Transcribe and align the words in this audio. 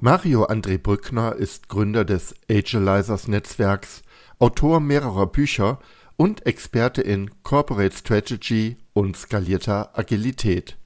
Mario 0.00 0.46
André 0.46 0.78
Brückner 0.78 1.34
ist 1.34 1.68
Gründer 1.68 2.04
des 2.04 2.32
Agilizers 2.48 3.26
Netzwerks, 3.26 4.02
Autor 4.38 4.78
mehrerer 4.78 5.26
Bücher 5.26 5.80
und 6.16 6.46
Experte 6.46 7.02
in 7.02 7.32
Corporate 7.42 7.96
Strategy 7.96 8.76
und 8.92 9.16
skalierter 9.16 9.98
Agilität. 9.98 10.76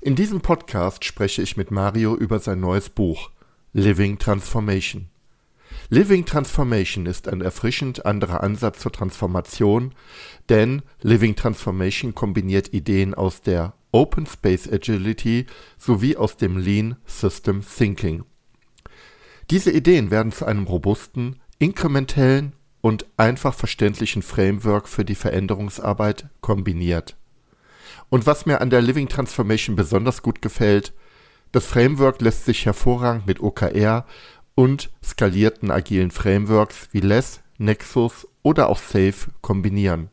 In 0.00 0.16
diesem 0.16 0.40
Podcast 0.40 1.04
spreche 1.04 1.40
ich 1.40 1.56
mit 1.56 1.70
Mario 1.70 2.16
über 2.16 2.40
sein 2.40 2.58
neues 2.58 2.90
Buch 2.90 3.30
Living 3.72 4.18
Transformation. 4.18 5.08
Living 5.88 6.24
Transformation 6.24 7.06
ist 7.06 7.28
ein 7.28 7.42
erfrischend 7.42 8.04
anderer 8.04 8.42
Ansatz 8.42 8.80
zur 8.80 8.90
Transformation, 8.90 9.94
denn 10.48 10.82
Living 11.00 11.36
Transformation 11.36 12.12
kombiniert 12.12 12.74
Ideen 12.74 13.14
aus 13.14 13.40
der 13.40 13.74
Open 13.94 14.26
Space 14.26 14.66
Agility 14.70 15.46
sowie 15.78 16.16
aus 16.16 16.36
dem 16.36 16.56
Lean 16.56 16.96
System 17.06 17.62
Thinking. 17.64 18.24
Diese 19.50 19.70
Ideen 19.70 20.10
werden 20.10 20.32
zu 20.32 20.46
einem 20.46 20.64
robusten, 20.64 21.40
inkrementellen 21.60 22.54
und 22.80 23.06
einfach 23.16 23.54
verständlichen 23.54 24.22
Framework 24.22 24.88
für 24.88 25.04
die 25.04 25.14
Veränderungsarbeit 25.14 26.28
kombiniert. 26.40 27.16
Und 28.08 28.26
was 28.26 28.46
mir 28.46 28.60
an 28.60 28.70
der 28.70 28.82
Living 28.82 29.08
Transformation 29.08 29.76
besonders 29.76 30.22
gut 30.22 30.42
gefällt, 30.42 30.92
das 31.52 31.64
Framework 31.64 32.20
lässt 32.20 32.46
sich 32.46 32.66
hervorragend 32.66 33.28
mit 33.28 33.38
OKR 33.38 34.06
und 34.56 34.90
skalierten 35.04 35.70
agilen 35.70 36.10
Frameworks 36.10 36.88
wie 36.90 37.00
Less, 37.00 37.42
Nexus 37.58 38.26
oder 38.42 38.68
auch 38.70 38.78
Safe 38.78 39.30
kombinieren. 39.40 40.10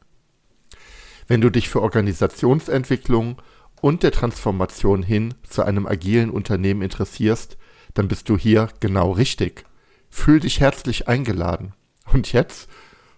Wenn 1.27 1.41
du 1.41 1.49
dich 1.49 1.67
für 1.67 1.81
Organisationsentwicklung 1.81 3.41
und 3.81 4.03
der 4.03 4.11
Transformation 4.11 5.03
hin 5.03 5.33
zu 5.43 5.63
einem 5.63 5.87
agilen 5.87 6.29
Unternehmen 6.29 6.81
interessierst, 6.81 7.57
dann 7.93 8.07
bist 8.07 8.29
du 8.29 8.37
hier 8.37 8.69
genau 8.79 9.11
richtig. 9.11 9.65
Fühl 10.09 10.39
dich 10.39 10.59
herzlich 10.59 11.07
eingeladen. 11.07 11.73
Und 12.13 12.31
jetzt 12.31 12.69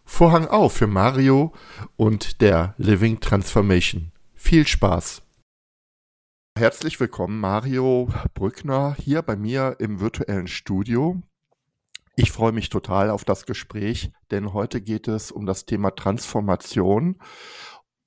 Vorhang 0.05 0.47
auf 0.47 0.73
für 0.73 0.87
Mario 0.87 1.53
und 1.95 2.41
der 2.41 2.75
Living 2.77 3.19
Transformation. 3.19 4.11
Viel 4.35 4.67
Spaß! 4.67 5.21
Herzlich 6.57 6.99
willkommen, 6.99 7.39
Mario 7.39 8.09
Brückner, 8.35 8.95
hier 8.99 9.21
bei 9.21 9.35
mir 9.35 9.77
im 9.79 9.99
virtuellen 9.99 10.47
Studio. 10.47 11.21
Ich 12.15 12.31
freue 12.31 12.51
mich 12.51 12.69
total 12.69 13.09
auf 13.09 13.25
das 13.25 13.47
Gespräch, 13.47 14.11
denn 14.29 14.53
heute 14.53 14.81
geht 14.81 15.07
es 15.07 15.31
um 15.31 15.47
das 15.47 15.65
Thema 15.65 15.91
Transformation, 15.95 17.17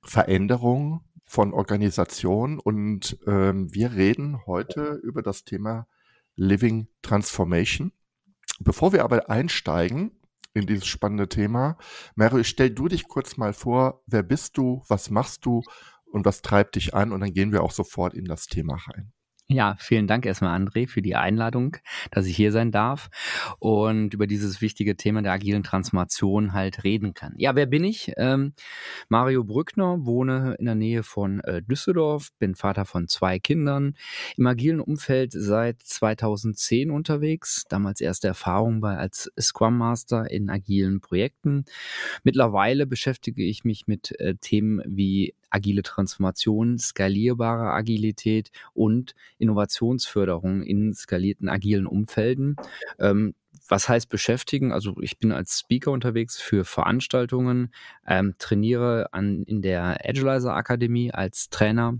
Veränderung 0.02 1.00
von 1.26 1.52
Organisationen 1.52 2.58
und 2.58 3.18
ähm, 3.26 3.72
wir 3.74 3.92
reden 3.92 4.46
heute 4.46 5.00
über 5.02 5.22
das 5.22 5.44
Thema 5.44 5.86
Living 6.36 6.88
Transformation. 7.02 7.92
Bevor 8.60 8.92
wir 8.92 9.04
aber 9.04 9.28
einsteigen, 9.28 10.12
in 10.56 10.66
dieses 10.66 10.86
spannende 10.86 11.28
Thema. 11.28 11.76
Mario, 12.14 12.42
stell 12.42 12.70
du 12.70 12.88
dich 12.88 13.06
kurz 13.08 13.36
mal 13.36 13.52
vor, 13.52 14.02
wer 14.06 14.22
bist 14.22 14.56
du, 14.56 14.82
was 14.88 15.10
machst 15.10 15.44
du 15.44 15.62
und 16.06 16.24
was 16.24 16.40
treibt 16.40 16.76
dich 16.76 16.94
an 16.94 17.12
und 17.12 17.20
dann 17.20 17.34
gehen 17.34 17.52
wir 17.52 17.62
auch 17.62 17.72
sofort 17.72 18.14
in 18.14 18.24
das 18.24 18.46
Thema 18.46 18.76
rein. 18.86 19.12
Ja, 19.48 19.76
vielen 19.78 20.08
Dank 20.08 20.26
erstmal, 20.26 20.60
André, 20.60 20.88
für 20.88 21.02
die 21.02 21.14
Einladung, 21.14 21.76
dass 22.10 22.26
ich 22.26 22.34
hier 22.34 22.50
sein 22.50 22.72
darf 22.72 23.10
und 23.60 24.12
über 24.12 24.26
dieses 24.26 24.60
wichtige 24.60 24.96
Thema 24.96 25.22
der 25.22 25.30
agilen 25.30 25.62
Transformation 25.62 26.52
halt 26.52 26.82
reden 26.82 27.14
kann. 27.14 27.32
Ja, 27.36 27.54
wer 27.54 27.66
bin 27.66 27.84
ich? 27.84 28.10
Ähm, 28.16 28.54
Mario 29.08 29.44
Brückner, 29.44 30.04
wohne 30.04 30.56
in 30.58 30.64
der 30.64 30.74
Nähe 30.74 31.04
von 31.04 31.38
äh, 31.44 31.62
Düsseldorf, 31.62 32.30
bin 32.40 32.56
Vater 32.56 32.86
von 32.86 33.06
zwei 33.06 33.38
Kindern, 33.38 33.94
im 34.36 34.48
agilen 34.48 34.80
Umfeld 34.80 35.30
seit 35.32 35.80
2010 35.80 36.90
unterwegs, 36.90 37.66
damals 37.68 38.00
erste 38.00 38.26
Erfahrung 38.26 38.80
bei 38.80 38.96
als 38.96 39.30
Scrum 39.40 39.78
Master 39.78 40.28
in 40.28 40.50
agilen 40.50 41.00
Projekten. 41.00 41.66
Mittlerweile 42.24 42.84
beschäftige 42.84 43.44
ich 43.44 43.62
mich 43.62 43.86
mit 43.86 44.18
äh, 44.18 44.34
Themen 44.40 44.82
wie 44.86 45.34
agile 45.56 45.82
Transformation, 45.82 46.78
skalierbare 46.78 47.72
Agilität 47.72 48.50
und 48.74 49.14
Innovationsförderung 49.38 50.62
in 50.62 50.94
skalierten 50.94 51.48
agilen 51.48 51.86
Umfelden. 51.86 52.56
Ähm, 52.98 53.34
was 53.68 53.88
heißt 53.88 54.08
beschäftigen? 54.08 54.72
Also 54.72 54.94
ich 55.00 55.18
bin 55.18 55.32
als 55.32 55.60
Speaker 55.60 55.90
unterwegs 55.90 56.40
für 56.40 56.64
Veranstaltungen, 56.64 57.72
ähm, 58.06 58.34
trainiere 58.38 59.12
an, 59.12 59.42
in 59.44 59.62
der 59.62 59.98
Agilizer 60.06 60.54
Akademie 60.54 61.10
als 61.12 61.48
Trainer 61.50 61.98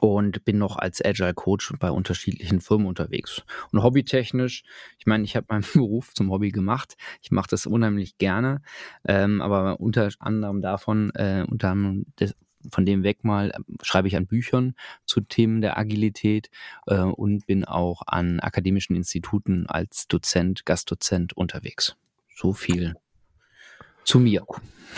und 0.00 0.44
bin 0.44 0.58
noch 0.58 0.76
als 0.76 1.04
Agile 1.04 1.34
Coach 1.34 1.72
bei 1.78 1.90
unterschiedlichen 1.90 2.60
Firmen 2.60 2.86
unterwegs. 2.86 3.42
Und 3.72 3.82
hobbytechnisch, 3.82 4.62
ich 4.98 5.06
meine, 5.06 5.24
ich 5.24 5.36
habe 5.36 5.46
meinen 5.48 5.64
Beruf 5.74 6.14
zum 6.14 6.30
Hobby 6.30 6.50
gemacht. 6.50 6.96
Ich 7.22 7.30
mache 7.30 7.48
das 7.50 7.66
unheimlich 7.66 8.18
gerne, 8.18 8.62
ähm, 9.04 9.40
aber 9.42 9.80
unter 9.80 10.08
anderem 10.18 10.62
davon, 10.62 11.10
äh, 11.14 11.44
unter 11.48 11.70
anderem 11.70 12.06
des, 12.18 12.34
von 12.70 12.84
dem 12.84 13.02
weg 13.02 13.24
mal 13.24 13.52
ähm, 13.54 13.76
schreibe 13.82 14.08
ich 14.08 14.16
an 14.16 14.26
Büchern 14.26 14.74
zu 15.04 15.20
Themen 15.20 15.60
der 15.60 15.78
Agilität 15.78 16.50
äh, 16.86 17.00
und 17.00 17.46
bin 17.46 17.64
auch 17.64 18.02
an 18.06 18.40
akademischen 18.40 18.96
Instituten 18.96 19.66
als 19.66 20.08
Dozent, 20.08 20.66
Gastdozent 20.66 21.32
unterwegs. 21.32 21.96
So 22.34 22.52
viel 22.52 22.94
zu 24.04 24.18
mir. 24.18 24.44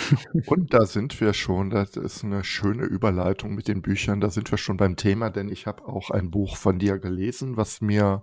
Und 0.46 0.72
da 0.72 0.86
sind 0.86 1.20
wir 1.20 1.34
schon, 1.34 1.68
das 1.68 1.96
ist 1.96 2.24
eine 2.24 2.44
schöne 2.44 2.84
Überleitung 2.84 3.54
mit 3.54 3.68
den 3.68 3.82
Büchern, 3.82 4.20
da 4.20 4.30
sind 4.30 4.50
wir 4.50 4.56
schon 4.56 4.78
beim 4.78 4.96
Thema, 4.96 5.28
denn 5.28 5.50
ich 5.50 5.66
habe 5.66 5.86
auch 5.86 6.10
ein 6.10 6.30
Buch 6.30 6.56
von 6.56 6.78
dir 6.78 6.98
gelesen, 6.98 7.58
was 7.58 7.82
mir 7.82 8.22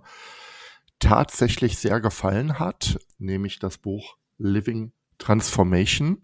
tatsächlich 0.98 1.78
sehr 1.78 2.00
gefallen 2.00 2.58
hat, 2.58 2.98
nämlich 3.18 3.58
das 3.58 3.78
Buch 3.78 4.16
Living 4.36 4.92
Transformation. 5.18 6.22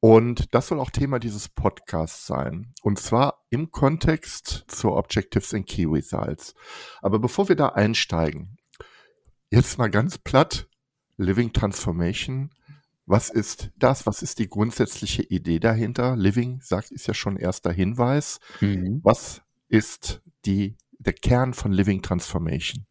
Und 0.00 0.54
das 0.54 0.68
soll 0.68 0.80
auch 0.80 0.90
Thema 0.90 1.18
dieses 1.18 1.48
Podcasts 1.48 2.26
sein. 2.26 2.72
Und 2.82 2.98
zwar 2.98 3.44
im 3.50 3.70
Kontext 3.70 4.64
zur 4.68 4.96
Objectives 4.96 5.52
and 5.52 5.66
Key 5.66 5.84
Results. 5.84 6.54
Aber 7.02 7.18
bevor 7.18 7.48
wir 7.48 7.56
da 7.56 7.68
einsteigen, 7.68 8.56
jetzt 9.50 9.76
mal 9.76 9.90
ganz 9.90 10.16
platt, 10.16 10.68
Living 11.18 11.52
Transformation. 11.52 12.50
Was 13.04 13.28
ist 13.28 13.70
das? 13.76 14.06
Was 14.06 14.22
ist 14.22 14.38
die 14.38 14.48
grundsätzliche 14.48 15.22
Idee 15.22 15.58
dahinter? 15.58 16.16
Living, 16.16 16.60
sagt, 16.62 16.90
ist 16.90 17.06
ja 17.06 17.12
schon 17.12 17.36
erster 17.36 17.72
Hinweis. 17.72 18.40
Mhm. 18.60 19.00
Was 19.02 19.42
ist 19.68 20.22
die, 20.46 20.78
der 20.98 21.12
Kern 21.12 21.52
von 21.52 21.72
Living 21.72 22.00
Transformation? 22.00 22.86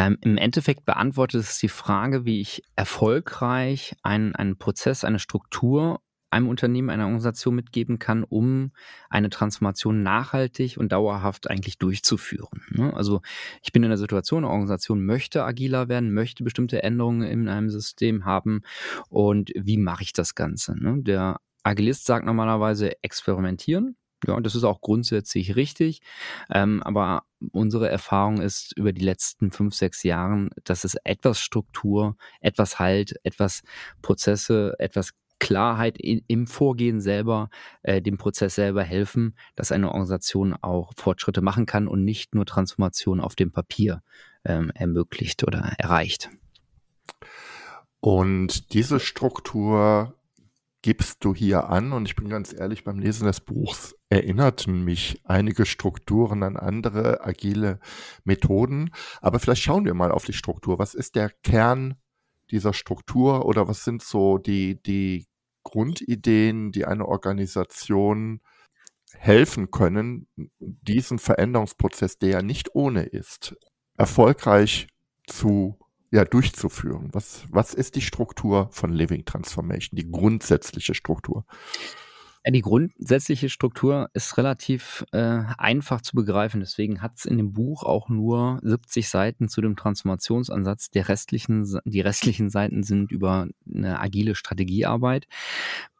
Ja, 0.00 0.06
im 0.06 0.38
Endeffekt 0.38 0.86
beantwortet 0.86 1.42
es 1.42 1.58
die 1.58 1.68
Frage, 1.68 2.24
wie 2.24 2.40
ich 2.40 2.62
erfolgreich 2.74 3.94
einen, 4.02 4.34
einen 4.34 4.56
Prozess, 4.56 5.04
eine 5.04 5.18
Struktur 5.18 6.00
einem 6.30 6.48
Unternehmen, 6.48 6.88
einer 6.88 7.04
Organisation 7.04 7.54
mitgeben 7.54 7.98
kann, 7.98 8.24
um 8.24 8.72
eine 9.10 9.28
Transformation 9.28 10.02
nachhaltig 10.02 10.78
und 10.78 10.92
dauerhaft 10.92 11.50
eigentlich 11.50 11.76
durchzuführen. 11.76 12.62
Ne? 12.70 12.94
Also 12.94 13.20
ich 13.62 13.72
bin 13.72 13.82
in 13.82 13.90
der 13.90 13.98
Situation, 13.98 14.44
eine 14.44 14.52
Organisation 14.52 15.04
möchte 15.04 15.44
agiler 15.44 15.90
werden, 15.90 16.14
möchte 16.14 16.44
bestimmte 16.44 16.82
Änderungen 16.82 17.20
in 17.20 17.48
einem 17.48 17.68
System 17.68 18.24
haben 18.24 18.62
und 19.10 19.50
wie 19.54 19.76
mache 19.76 20.04
ich 20.04 20.14
das 20.14 20.34
Ganze? 20.34 20.82
Ne? 20.82 21.02
Der 21.02 21.40
Agilist 21.62 22.06
sagt 22.06 22.24
normalerweise 22.24 23.02
experimentieren, 23.02 23.96
ja, 24.26 24.38
das 24.40 24.54
ist 24.54 24.64
auch 24.64 24.80
grundsätzlich 24.80 25.56
richtig. 25.56 26.00
Ähm, 26.50 26.82
aber 26.82 27.24
unsere 27.52 27.88
Erfahrung 27.88 28.40
ist 28.40 28.76
über 28.76 28.92
die 28.92 29.04
letzten 29.04 29.50
fünf, 29.50 29.74
sechs 29.74 30.02
Jahren, 30.02 30.50
dass 30.64 30.84
es 30.84 30.96
etwas 31.04 31.40
Struktur, 31.40 32.16
etwas 32.40 32.78
Halt, 32.78 33.14
etwas 33.24 33.62
Prozesse, 34.02 34.74
etwas 34.78 35.12
Klarheit 35.40 35.98
in, 35.98 36.22
im 36.28 36.46
Vorgehen 36.46 37.00
selber, 37.00 37.50
äh, 37.82 38.00
dem 38.00 38.18
Prozess 38.18 38.54
selber 38.54 38.84
helfen, 38.84 39.34
dass 39.56 39.72
eine 39.72 39.88
Organisation 39.88 40.54
auch 40.54 40.92
Fortschritte 40.96 41.40
machen 41.40 41.66
kann 41.66 41.88
und 41.88 42.04
nicht 42.04 42.34
nur 42.34 42.46
Transformation 42.46 43.20
auf 43.20 43.34
dem 43.34 43.50
Papier 43.50 44.02
ähm, 44.44 44.70
ermöglicht 44.74 45.42
oder 45.42 45.72
erreicht. 45.78 46.30
Und 48.00 48.72
diese 48.72 49.00
Struktur 49.00 50.14
gibst 50.82 51.24
du 51.24 51.34
hier 51.34 51.68
an 51.68 51.92
und 51.92 52.06
ich 52.06 52.16
bin 52.16 52.28
ganz 52.28 52.52
ehrlich, 52.52 52.84
beim 52.84 52.98
Lesen 52.98 53.26
des 53.26 53.40
Buchs 53.40 53.94
erinnerten 54.10 54.84
mich 54.84 55.22
einige 55.24 55.64
Strukturen 55.64 56.42
an 56.42 56.56
andere 56.56 57.24
agile 57.24 57.80
Methoden. 58.24 58.90
Aber 59.20 59.38
vielleicht 59.38 59.62
schauen 59.62 59.84
wir 59.84 59.94
mal 59.94 60.10
auf 60.10 60.24
die 60.24 60.32
Struktur. 60.32 60.78
Was 60.78 60.94
ist 60.94 61.14
der 61.14 61.30
Kern 61.30 61.94
dieser 62.50 62.74
Struktur 62.74 63.46
oder 63.46 63.68
was 63.68 63.84
sind 63.84 64.02
so 64.02 64.38
die, 64.38 64.82
die 64.82 65.26
Grundideen, 65.62 66.72
die 66.72 66.84
eine 66.84 67.06
Organisation 67.06 68.40
helfen 69.12 69.70
können, 69.70 70.26
diesen 70.58 71.18
Veränderungsprozess, 71.18 72.18
der 72.18 72.28
ja 72.30 72.42
nicht 72.42 72.74
ohne 72.74 73.02
ist, 73.04 73.56
erfolgreich 73.96 74.88
zu 75.26 75.78
ja, 76.10 76.24
durchzuführen. 76.24 77.10
Was, 77.12 77.44
was 77.50 77.74
ist 77.74 77.94
die 77.94 78.00
Struktur 78.00 78.68
von 78.72 78.92
Living 78.92 79.24
Transformation, 79.24 79.96
die 79.96 80.10
grundsätzliche 80.10 80.94
Struktur? 80.94 81.44
Ja, 82.44 82.52
die 82.52 82.62
grundsätzliche 82.62 83.50
Struktur 83.50 84.08
ist 84.14 84.38
relativ 84.38 85.04
äh, 85.12 85.42
einfach 85.58 86.00
zu 86.00 86.16
begreifen. 86.16 86.60
Deswegen 86.60 87.02
hat 87.02 87.18
es 87.18 87.26
in 87.26 87.36
dem 87.36 87.52
Buch 87.52 87.82
auch 87.82 88.08
nur 88.08 88.60
70 88.62 89.10
Seiten 89.10 89.48
zu 89.48 89.60
dem 89.60 89.76
Transformationsansatz. 89.76 90.88
Die 90.88 91.00
restlichen, 91.00 91.80
die 91.84 92.00
restlichen 92.00 92.48
Seiten 92.48 92.82
sind 92.82 93.12
über 93.12 93.46
eine 93.70 94.00
agile 94.00 94.34
Strategiearbeit. 94.34 95.26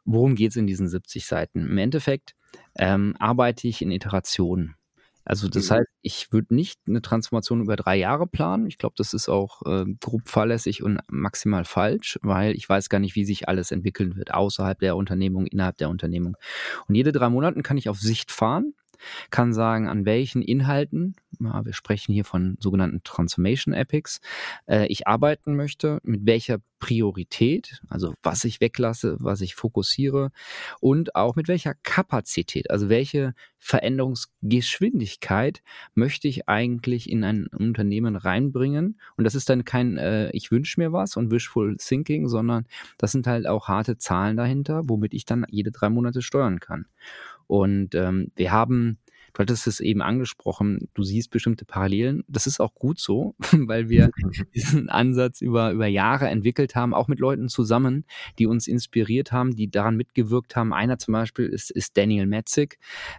Worum 0.03 0.33
geht 0.33 0.51
es 0.51 0.57
in 0.57 0.65
diesen 0.65 0.87
70 0.87 1.27
Seiten? 1.27 1.59
Im 1.59 1.77
Endeffekt 1.77 2.33
ähm, 2.75 3.15
arbeite 3.19 3.67
ich 3.67 3.83
in 3.83 3.91
Iterationen. 3.91 4.75
Also 5.23 5.47
das 5.47 5.69
mhm. 5.69 5.75
heißt, 5.75 5.89
ich 6.01 6.31
würde 6.31 6.55
nicht 6.55 6.79
eine 6.87 7.01
Transformation 7.01 7.61
über 7.61 7.75
drei 7.75 7.95
Jahre 7.95 8.27
planen. 8.27 8.67
Ich 8.67 8.77
glaube, 8.77 8.95
das 8.97 9.13
ist 9.13 9.29
auch 9.29 9.61
äh, 9.65 9.85
grob 9.99 10.27
fahrlässig 10.27 10.83
und 10.83 10.99
maximal 11.09 11.65
falsch, 11.65 12.19
weil 12.21 12.55
ich 12.55 12.67
weiß 12.67 12.89
gar 12.89 12.99
nicht, 12.99 13.15
wie 13.15 13.25
sich 13.25 13.47
alles 13.47 13.71
entwickeln 13.71 14.15
wird, 14.15 14.33
außerhalb 14.33 14.79
der 14.79 14.95
Unternehmung, 14.95 15.45
innerhalb 15.45 15.77
der 15.77 15.89
Unternehmung. 15.89 16.35
Und 16.87 16.95
jede 16.95 17.11
drei 17.11 17.29
Monate 17.29 17.61
kann 17.61 17.77
ich 17.77 17.89
auf 17.89 17.99
Sicht 17.99 18.31
fahren 18.31 18.73
kann 19.29 19.53
sagen, 19.53 19.87
an 19.87 20.05
welchen 20.05 20.41
Inhalten, 20.41 21.15
ja, 21.39 21.65
wir 21.65 21.73
sprechen 21.73 22.13
hier 22.13 22.25
von 22.25 22.57
sogenannten 22.59 23.01
Transformation 23.03 23.73
Epics, 23.73 24.21
äh, 24.67 24.85
ich 24.87 25.07
arbeiten 25.07 25.55
möchte, 25.55 25.99
mit 26.03 26.25
welcher 26.25 26.59
Priorität, 26.81 27.79
also 27.87 28.13
was 28.23 28.43
ich 28.43 28.59
weglasse, 28.59 29.15
was 29.19 29.39
ich 29.41 29.55
fokussiere 29.55 30.31
und 30.79 31.15
auch 31.15 31.35
mit 31.35 31.47
welcher 31.47 31.75
Kapazität, 31.83 32.71
also 32.71 32.89
welche 32.89 33.35
Veränderungsgeschwindigkeit 33.59 35.61
möchte 35.93 36.27
ich 36.27 36.49
eigentlich 36.49 37.07
in 37.09 37.23
ein 37.23 37.45
Unternehmen 37.47 38.15
reinbringen. 38.15 38.99
Und 39.15 39.23
das 39.23 39.35
ist 39.35 39.49
dann 39.49 39.63
kein 39.63 39.99
äh, 39.99 40.31
Ich 40.31 40.49
wünsche 40.49 40.79
mir 40.79 40.91
was 40.91 41.15
und 41.15 41.29
Wishful 41.29 41.77
Thinking, 41.77 42.27
sondern 42.27 42.65
das 42.97 43.11
sind 43.11 43.27
halt 43.27 43.45
auch 43.45 43.67
harte 43.67 43.99
Zahlen 43.99 44.35
dahinter, 44.35 44.81
womit 44.85 45.13
ich 45.13 45.25
dann 45.25 45.45
jede 45.49 45.71
drei 45.71 45.89
Monate 45.89 46.23
steuern 46.23 46.59
kann. 46.59 46.87
Und 47.47 47.95
ähm, 47.95 48.31
wir 48.35 48.51
haben 48.51 48.97
Du 49.33 49.39
hattest 49.39 49.67
es 49.67 49.79
eben 49.79 50.01
angesprochen, 50.01 50.89
du 50.93 51.03
siehst 51.03 51.31
bestimmte 51.31 51.65
Parallelen. 51.65 52.23
Das 52.27 52.47
ist 52.47 52.59
auch 52.59 52.75
gut 52.75 52.99
so, 52.99 53.35
weil 53.51 53.89
wir 53.89 54.11
diesen 54.55 54.89
Ansatz 54.89 55.41
über, 55.41 55.71
über 55.71 55.87
Jahre 55.87 56.27
entwickelt 56.27 56.75
haben, 56.75 56.93
auch 56.93 57.07
mit 57.07 57.19
Leuten 57.19 57.49
zusammen, 57.49 58.05
die 58.39 58.45
uns 58.45 58.67
inspiriert 58.67 59.31
haben, 59.31 59.55
die 59.55 59.69
daran 59.69 59.95
mitgewirkt 59.95 60.55
haben. 60.55 60.73
Einer 60.73 60.97
zum 60.97 61.13
Beispiel 61.13 61.45
ist, 61.45 61.71
ist 61.71 61.97
Daniel 61.97 62.25
Metzig, 62.25 62.77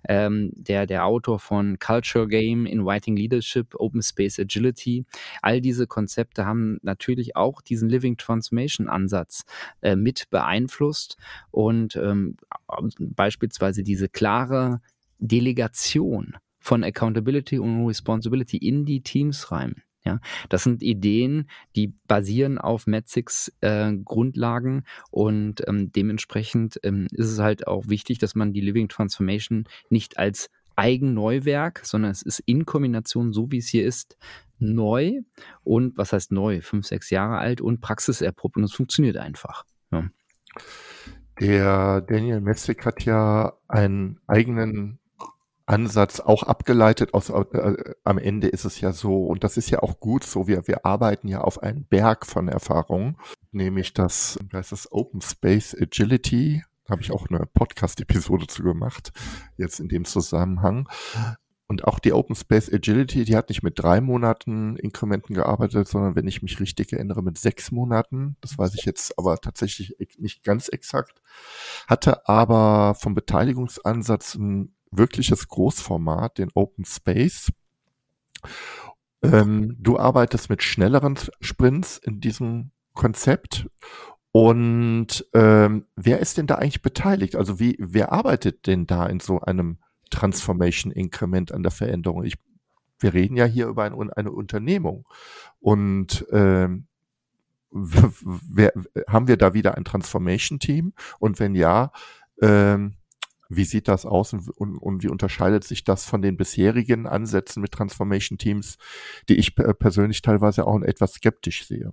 ähm, 0.09 0.53
der, 0.55 0.87
der 0.87 1.07
Autor 1.07 1.39
von 1.39 1.79
Culture 1.79 2.29
Game, 2.29 2.67
Inviting 2.67 3.17
Leadership, 3.17 3.75
Open 3.77 4.03
Space 4.03 4.39
Agility. 4.39 5.05
All 5.41 5.61
diese 5.61 5.87
Konzepte 5.87 6.47
haben 6.47 6.79
natürlich 6.83 7.37
auch 7.37 7.61
diesen 7.63 7.89
Living 7.89 8.17
Transformation 8.17 8.89
Ansatz 8.89 9.45
äh, 9.81 9.97
mit 9.97 10.31
beeinflusst 10.31 11.17
und 11.51 11.97
ähm, 11.97 12.37
beispielsweise 12.99 13.83
diese 13.83 14.09
klare 14.09 14.81
Delegation 15.23 16.37
von 16.59 16.85
Accountability 16.85 17.59
und 17.59 17.87
Responsibility 17.87 18.57
in 18.57 18.85
die 18.85 19.01
Teams 19.01 19.51
rein. 19.51 19.83
Ja, 20.05 20.19
das 20.49 20.65
sind 20.65 20.83
Ideen, 20.83 21.49
die 21.77 21.95
basieren 22.09 22.59
auf 22.59 22.89
Metzigs 22.89 23.53
äh, 23.61 23.93
Grundlagen 24.05 24.83
und 25.13 25.63
ähm, 25.69 25.93
dementsprechend 25.93 26.81
ähm, 26.83 27.07
ist 27.13 27.31
es 27.31 27.39
halt 27.39 27.69
auch 27.69 27.87
wichtig, 27.87 28.19
dass 28.19 28.35
man 28.35 28.53
die 28.53 28.61
Living 28.61 28.89
Transformation 28.89 29.65
nicht 29.91 30.19
als 30.19 30.51
Eigenneuwerk, 30.75 31.83
sondern 31.85 32.11
es 32.11 32.23
ist 32.23 32.41
in 32.41 32.67
Kombination, 32.67 33.33
so 33.33 33.53
wie 33.53 33.59
es 33.59 33.69
hier 33.69 33.87
ist, 33.87 34.17
neu 34.59 35.21
und 35.63 35.97
was 35.97 36.13
heißt 36.13 36.33
neu? 36.33 36.63
Fünf, 36.63 36.87
sechs 36.87 37.11
Jahre 37.11 37.39
alt 37.39 37.61
und 37.61 37.81
praxiserprobt 37.81 38.57
und 38.57 38.65
es 38.65 38.73
funktioniert 38.73 39.19
einfach. 39.19 39.65
Ja. 39.93 40.09
Der 41.41 42.01
Daniel 42.01 42.41
Metzig 42.41 42.85
hat 42.85 43.05
ja 43.05 43.53
einen 43.69 44.19
eigenen 44.27 44.99
Ansatz 45.73 46.21
auch 46.21 46.43
abgeleitet 46.43 47.15
aus, 47.15 47.31
äh, 47.31 47.95
am 48.05 48.19
Ende 48.19 48.49
ist 48.49 48.65
es 48.65 48.81
ja 48.81 48.93
so, 48.93 49.25
und 49.25 49.43
das 49.43 49.57
ist 49.57 49.71
ja 49.71 49.83
auch 49.83 49.99
gut 50.01 50.23
so, 50.23 50.47
wir, 50.47 50.69
wir 50.69 50.85
arbeiten 50.85 51.29
ja 51.29 51.41
auf 51.41 51.63
einen 51.63 51.87
Berg 51.87 52.27
von 52.27 52.49
Erfahrungen, 52.49 53.17
nämlich 53.51 53.95
das, 53.95 54.39
da 54.51 54.61
ist 54.61 54.73
das 54.73 54.93
Open 54.93 55.23
Space 55.23 55.75
Agility, 55.75 56.63
da 56.85 56.93
habe 56.93 57.03
ich 57.03 57.11
auch 57.11 57.27
eine 57.29 57.47
Podcast-Episode 57.47 58.47
zu 58.47 58.63
gemacht, 58.63 59.13
jetzt 59.57 59.81
in 59.81 59.89
dem 59.89 60.05
Zusammenhang. 60.05 60.89
Und 61.69 61.85
auch 61.85 62.01
die 62.01 62.13
Open 62.13 62.37
Space 62.37 62.71
Agility, 62.71 63.25
die 63.25 63.35
hat 63.35 63.49
nicht 63.49 63.63
mit 63.63 63.79
drei 63.79 64.03
Monaten 64.03 64.77
Inkrementen 64.77 65.35
gearbeitet, 65.35 65.89
sondern 65.89 66.15
wenn 66.15 66.29
ich 66.29 66.43
mich 66.43 66.61
richtig 66.61 66.93
erinnere, 66.93 67.23
mit 67.23 67.39
sechs 67.39 67.71
Monaten. 67.71 68.37
Das 68.43 68.59
weiß 68.59 68.75
ich 68.75 68.85
jetzt 68.85 69.19
aber 69.19 69.39
tatsächlich 69.39 69.97
nicht 70.19 70.45
ganz 70.45 70.69
exakt. 70.69 71.23
Hatte 71.87 72.29
aber 72.29 72.95
vom 72.95 73.15
Beteiligungsansatz 73.15 74.35
ein 74.35 74.75
wirkliches 74.93 75.49
Großformat, 75.49 76.39
den 76.39 76.51
Open 76.55 76.85
Space. 76.85 77.51
Ähm, 79.23 79.77
du 79.79 79.99
arbeitest 79.99 80.51
mit 80.51 80.63
schnelleren 80.63 81.19
Sprints 81.41 81.99
in 81.99 82.21
diesem 82.21 82.71
Konzept. 82.93 83.67
Und 84.33 85.27
ähm, 85.35 85.87
wer 85.95 86.21
ist 86.21 86.39
denn 86.39 86.47
da 86.47 86.57
eigentlich 86.57 86.83
beteiligt? 86.83 87.37
Also 87.37 87.61
wie, 87.61 87.77
wer 87.79 88.13
arbeitet 88.13 88.67
denn 88.67 88.87
da 88.87 89.07
in 89.07 89.21
so 89.21 89.41
einem 89.41 89.79
Transformation 90.11 90.91
Increment 90.91 91.53
an 91.53 91.63
der 91.63 91.73
Veränderung? 91.73 92.25
Ich, 92.25 92.37
wir 92.99 93.15
reden 93.15 93.37
ja 93.37 93.45
hier 93.45 93.67
über 93.67 93.85
ein, 93.85 94.11
eine 94.11 94.33
Unternehmung. 94.33 95.07
Und 95.61 96.27
ähm, 96.33 96.87
wer, 97.71 98.73
haben 99.07 99.29
wir 99.29 99.37
da 99.37 99.55
wieder 99.55 99.77
ein 99.77 99.85
Transformation 99.85 100.59
Team? 100.59 100.95
Und 101.19 101.39
wenn 101.39 101.55
ja, 101.55 101.93
ähm, 102.41 102.97
wie 103.57 103.65
sieht 103.65 103.89
das 103.89 104.07
aus 104.07 104.33
und, 104.33 104.49
und, 104.51 104.77
und, 104.77 105.03
wie 105.03 105.09
unterscheidet 105.09 105.65
sich 105.65 105.85
das 105.85 106.05
von 106.05 106.23
den 106.23 106.37
bisherigen 106.37 107.07
Ansätzen 107.07 107.61
mit 107.61 107.73
Transformation 107.73 108.39
Teams, 108.39 108.79
die 109.29 109.37
ich 109.37 109.55
persönlich 109.55 110.23
teilweise 110.23 110.67
auch 110.67 110.81
etwas 110.83 111.15
skeptisch 111.15 111.67
sehe? 111.67 111.93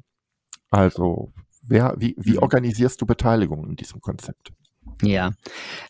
Also, 0.70 1.34
wer, 1.64 1.96
wie, 1.98 2.16
wie 2.18 2.34
mhm. 2.34 2.40
organisierst 2.40 3.02
du 3.02 3.06
Beteiligung 3.06 3.68
in 3.68 3.76
diesem 3.76 4.02
Konzept? 4.02 4.52
Ja, 5.02 5.32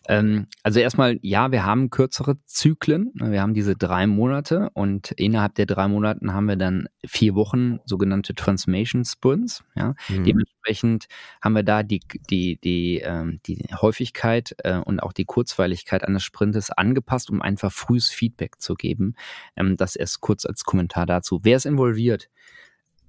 ähm, 0.06 0.46
also 0.62 0.78
erstmal, 0.78 1.18
ja, 1.22 1.50
wir 1.50 1.64
haben 1.64 1.90
kürzere 1.90 2.36
Zyklen. 2.44 3.10
Wir 3.14 3.42
haben 3.42 3.54
diese 3.54 3.74
drei 3.74 4.06
Monate 4.06 4.70
und 4.74 5.10
innerhalb 5.12 5.56
der 5.56 5.66
drei 5.66 5.88
Monaten 5.88 6.32
haben 6.32 6.46
wir 6.46 6.56
dann 6.56 6.88
vier 7.04 7.34
Wochen 7.34 7.80
sogenannte 7.84 8.34
Transformation 8.34 9.04
Sprints. 9.04 9.64
Ja, 9.74 9.94
mhm. 10.08 10.24
dementsprechend 10.24 11.06
haben 11.42 11.54
wir 11.54 11.64
da 11.64 11.82
die 11.82 12.00
die 12.30 12.60
die 12.62 12.98
ähm, 12.98 13.40
die 13.46 13.64
Häufigkeit 13.80 14.54
äh, 14.58 14.78
und 14.78 15.02
auch 15.02 15.12
die 15.12 15.24
Kurzweiligkeit 15.24 16.04
eines 16.04 16.22
Sprintes 16.22 16.70
angepasst, 16.70 17.30
um 17.30 17.42
einfach 17.42 17.72
frühes 17.72 18.10
Feedback 18.10 18.60
zu 18.60 18.74
geben. 18.74 19.14
Ähm, 19.56 19.76
das 19.76 19.96
erst 19.96 20.20
kurz 20.20 20.46
als 20.46 20.64
Kommentar 20.64 21.06
dazu. 21.06 21.40
Wer 21.42 21.56
ist 21.56 21.66
involviert? 21.66 22.28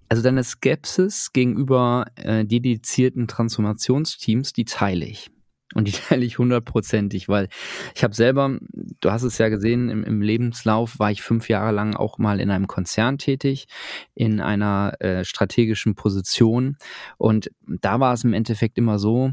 Also 0.10 0.24
deine 0.24 0.43
Skepsis 0.43 1.31
gegenüber 1.31 2.05
äh, 2.15 2.43
dedizierten 2.43 3.27
Transformationsteams, 3.27 4.51
die 4.51 4.65
teile 4.65 5.05
ich. 5.05 5.31
Und 5.74 5.88
die 5.88 5.92
teile 6.10 6.25
ich 6.25 6.38
hundertprozentig, 6.38 7.30
weil 7.30 7.48
ich 7.96 8.04
habe 8.04 8.13
selber, 8.13 8.58
du 9.00 9.12
hast 9.12 9.24
es 9.24 9.38
ja 9.38 9.50
gesehen, 9.50 9.90
im, 9.90 10.04
im, 10.04 10.22
Lebenslauf 10.22 11.00
war 11.00 11.12
ich 11.12 11.22
fünf 11.22 11.50
Jahre 11.50 11.72
lang 11.72 11.96
auch 11.96 12.18
mal 12.18 12.40
in 12.40 12.50
einem 12.50 12.68
Konzern 12.68 13.18
tätig, 13.18 13.68
in 14.13 14.42
einer 14.42 14.94
äh, 15.00 15.24
strategischen 15.24 15.96
Position. 15.96 16.78
Und 17.18 17.51
da 17.68 18.00
war 18.00 18.13
es 18.13 18.24
im 18.24 18.34
Endeffekt 18.34 18.78
immer 18.78 19.00
so, 19.00 19.32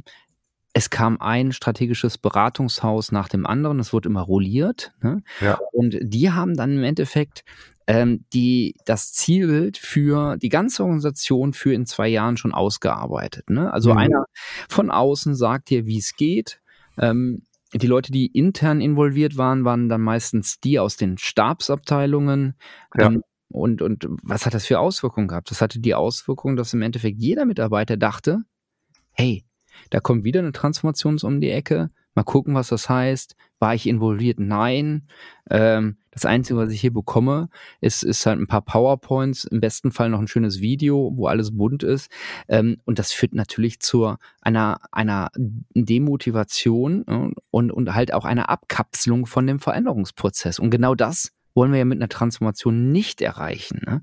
es 0.73 0.91
kam 0.91 1.21
ein 1.21 1.53
strategisches 1.53 2.19
Beratungshaus 2.19 3.11
nach 3.11 3.29
dem 3.29 3.47
anderen, 3.47 3.81
es 3.81 3.93
wurde 3.93 4.09
immer 4.09 4.21
rolliert. 4.23 4.93
Ne? 5.03 5.23
Ja. 5.41 5.59
Und 5.73 5.97
die 6.01 6.31
haben 6.31 6.55
dann 6.55 6.77
im 6.77 6.85
Endeffekt 6.85 7.45
ähm, 7.89 8.27
die 8.35 8.75
das 8.85 9.13
Zielbild 9.15 9.79
für 9.79 10.37
die 10.37 10.51
ganze 10.51 10.85
Organisation 10.85 11.55
für 11.55 11.73
in 11.73 11.87
zwei 11.87 12.07
Jahren 12.07 12.37
schon 12.37 12.53
ausgearbeitet. 12.53 13.49
Ne? 13.49 13.73
Also 13.73 13.93
mhm. 13.93 13.99
einer 13.99 14.25
von 14.69 14.91
außen 14.91 15.35
sagt 15.35 15.71
dir, 15.71 15.87
wie 15.87 15.97
es 15.97 16.15
geht. 16.15 16.61
Ähm, 16.99 17.45
die 17.73 17.87
Leute, 17.87 18.13
die 18.13 18.27
intern 18.27 18.83
involviert 18.83 19.39
waren, 19.39 19.65
waren 19.65 19.89
dann 19.89 20.03
meistens 20.03 20.61
die 20.61 20.79
aus 20.79 20.99
den 20.99 21.17
Stabsabteilungen. 21.17 22.57
Ja. 22.95 23.07
Ähm, 23.07 23.23
und, 23.49 23.81
und 23.81 24.07
was 24.23 24.45
hat 24.45 24.53
das 24.53 24.67
für 24.67 24.79
Auswirkungen 24.79 25.29
gehabt? 25.29 25.51
Das 25.51 25.63
hatte 25.63 25.81
die 25.81 25.95
Auswirkung, 25.95 26.57
dass 26.57 26.75
im 26.75 26.83
Endeffekt 26.83 27.19
jeder 27.19 27.47
Mitarbeiter 27.47 27.97
dachte, 27.97 28.43
hey, 29.13 29.47
da 29.89 30.01
kommt 30.01 30.25
wieder 30.25 30.41
eine 30.41 30.53
Transformation 30.53 31.19
um 31.23 31.41
die 31.41 31.51
Ecke, 31.51 31.89
mal 32.19 32.25
gucken, 32.25 32.55
was 32.55 32.69
das 32.69 32.89
heißt. 32.89 33.37
War 33.61 33.75
ich 33.75 33.87
involviert? 33.87 34.39
Nein. 34.41 35.09
Ähm, 35.51 35.97
das 36.11 36.25
Einzige, 36.25 36.59
was 36.59 36.71
ich 36.71 36.81
hier 36.81 36.93
bekomme, 36.93 37.49
ist, 37.81 38.03
ist 38.03 38.27
halt 38.27 38.41
ein 38.41 38.47
paar 38.47 38.63
PowerPoints, 38.63 39.45
im 39.45 39.61
besten 39.61 39.93
Fall 39.93 40.11
noch 40.11 40.19
ein 40.19 40.27
schönes 40.27 40.61
Video, 40.61 41.13
wo 41.15 41.27
alles 41.27 41.57
bunt 41.57 41.83
ist. 41.83 42.11
Ähm, 42.49 42.79
und 42.85 42.99
das 42.99 43.13
führt 43.13 43.35
natürlich 43.35 43.81
zu 43.81 44.17
einer, 44.41 44.81
einer 44.91 45.31
Demotivation 45.75 47.03
und, 47.51 47.71
und 47.73 47.95
halt 47.95 48.13
auch 48.13 48.25
einer 48.25 48.49
Abkapselung 48.49 49.27
von 49.27 49.47
dem 49.47 49.61
Veränderungsprozess. 49.61 50.59
Und 50.59 50.71
genau 50.71 50.95
das 50.95 51.33
wollen 51.59 51.73
wir 51.73 51.81
ja 51.81 51.85
mit 51.85 51.99
einer 51.99 52.09
Transformation 52.09 52.93
nicht 52.93 53.21
erreichen. 53.21 53.83
Ne? 53.85 54.03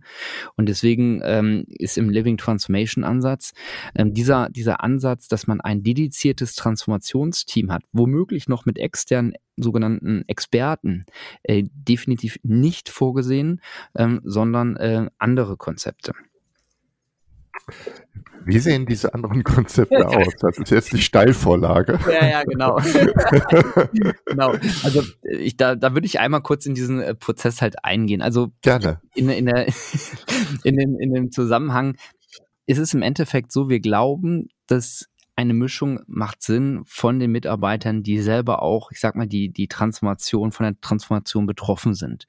Und 0.58 0.68
deswegen 0.68 1.22
ähm, 1.24 1.64
ist 1.70 1.98
im 1.98 2.10
Living 2.10 2.36
Transformation 2.36 3.06
Ansatz 3.06 3.54
ähm, 3.96 4.14
dieser, 4.14 4.50
dieser 4.50 4.84
Ansatz, 4.84 5.30
dass 5.30 5.48
man 5.48 5.62
ein 5.62 5.82
dediziertes 5.82 6.56
Transformationsteam 6.56 7.72
hat, 7.72 7.84
womöglich 7.94 8.50
noch 8.50 8.66
mit 8.66 8.78
externen 8.78 9.34
sogenannten 9.56 10.26
Experten, 10.28 11.06
äh, 11.44 11.64
definitiv 11.72 12.38
nicht 12.44 12.90
vorgesehen, 12.90 13.62
ähm, 13.96 14.20
sondern 14.26 14.76
äh, 14.76 15.10
andere 15.18 15.56
Konzepte. 15.56 16.12
Wie 18.46 18.60
sehen 18.60 18.86
diese 18.86 19.14
anderen 19.14 19.44
Konzepte 19.44 20.08
aus? 20.08 20.34
Das 20.40 20.58
ist 20.58 20.70
jetzt 20.70 20.94
die 20.94 21.02
Steilvorlage. 21.02 22.00
Ja, 22.08 22.28
ja, 22.28 22.44
genau. 22.44 22.76
genau. 24.26 24.52
Also 24.84 25.02
ich, 25.24 25.58
da, 25.58 25.76
da 25.76 25.94
würde 25.94 26.06
ich 26.06 26.20
einmal 26.20 26.42
kurz 26.42 26.66
in 26.66 26.76
diesen 26.76 27.02
äh, 27.02 27.16
Prozess 27.16 27.62
halt 27.62 27.84
eingehen. 27.84 28.22
Also 28.22 28.50
gerne. 28.62 29.02
In, 29.16 29.30
in, 29.30 29.48
der, 29.48 29.68
in, 30.64 30.78
dem, 30.78 31.00
in 31.00 31.14
dem 31.14 31.32
Zusammenhang 31.32 31.98
ist 32.68 32.78
es 32.78 32.94
im 32.94 33.02
Endeffekt 33.02 33.52
so, 33.52 33.70
wir 33.70 33.80
glauben, 33.80 34.50
dass 34.68 35.08
eine 35.36 35.54
Mischung 35.54 36.00
macht 36.08 36.42
Sinn 36.42 36.84
von 36.86 37.20
den 37.20 37.32
Mitarbeitern, 37.32 38.04
die 38.04 38.20
selber 38.20 38.62
auch, 38.62 38.92
ich 38.92 39.00
sag 39.00 39.16
mal, 39.16 39.28
die, 39.28 39.50
die 39.50 39.68
Transformation, 39.68 40.52
von 40.52 40.66
der 40.66 40.80
Transformation 40.80 41.46
betroffen 41.46 41.94
sind. 41.94 42.26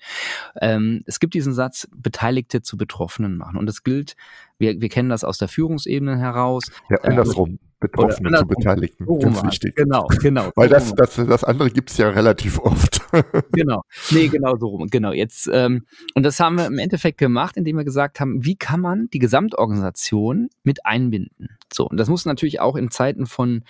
Ähm, 0.61 1.03
es 1.07 1.21
gibt 1.21 1.35
diesen 1.35 1.53
Satz, 1.53 1.89
Beteiligte 1.95 2.63
zu 2.63 2.77
Betroffenen 2.77 3.37
machen. 3.37 3.59
Und 3.59 3.69
es 3.69 3.85
gilt, 3.85 4.17
wir, 4.59 4.81
wir 4.81 4.89
kennen 4.89 5.09
das 5.09 5.25
aus 5.25 5.39
der 5.39 5.49
Führungsebene 5.49 6.19
heraus. 6.19 6.65
Ja, 6.91 6.99
andersrum. 7.03 7.51
Ähm, 7.51 7.59
Betroffene 7.79 8.39
zu 8.39 8.47
Beteiligten. 8.47 9.05
So 9.05 9.19
Ganz 9.19 9.43
wichtig. 9.45 9.77
Genau, 9.77 10.07
genau. 10.21 10.51
Weil 10.57 10.69
das, 10.69 10.95
das, 10.95 11.17
das 11.17 11.45
andere 11.45 11.71
gibt's 11.71 11.99
ja 11.99 12.09
relativ 12.09 12.59
oft. 12.59 13.03
genau. 13.53 13.83
Nee, 14.11 14.29
genau 14.29 14.57
so 14.57 14.69
rum. 14.69 14.87
Genau. 14.89 15.13
Jetzt, 15.13 15.49
ähm, 15.53 15.85
und 16.15 16.23
das 16.23 16.41
haben 16.41 16.57
wir 16.57 16.67
im 16.67 16.79
Endeffekt 16.79 17.19
gemacht, 17.19 17.57
indem 17.57 17.77
wir 17.77 17.85
gesagt 17.85 18.19
haben, 18.21 18.45
wie 18.45 18.57
kann 18.57 18.81
man 18.81 19.09
die 19.13 19.19
Gesamtorganisation 19.19 20.49
mit 20.63 20.87
einbinden? 20.87 21.49
So, 21.73 21.87
und 21.87 21.99
das 21.99 22.09
muss 22.09 22.25
natürlich 22.25 22.61
auch 22.61 22.77
in 22.77 22.91
Zeiten 22.91 23.27
von 23.27 23.65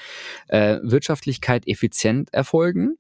äh, 0.49 0.79
Wirtschaftlichkeit 0.83 1.67
effizient 1.67 2.33
erfolgen. 2.33 2.99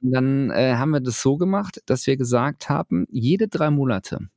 Und 0.00 0.12
dann 0.12 0.50
äh, 0.50 0.76
haben 0.76 0.90
wir 0.90 1.00
das 1.00 1.20
so 1.20 1.36
gemacht, 1.36 1.82
dass 1.86 2.06
wir 2.06 2.16
gesagt 2.16 2.68
haben, 2.70 3.06
jede 3.10 3.48
drei 3.48 3.70
Monate 3.70 4.28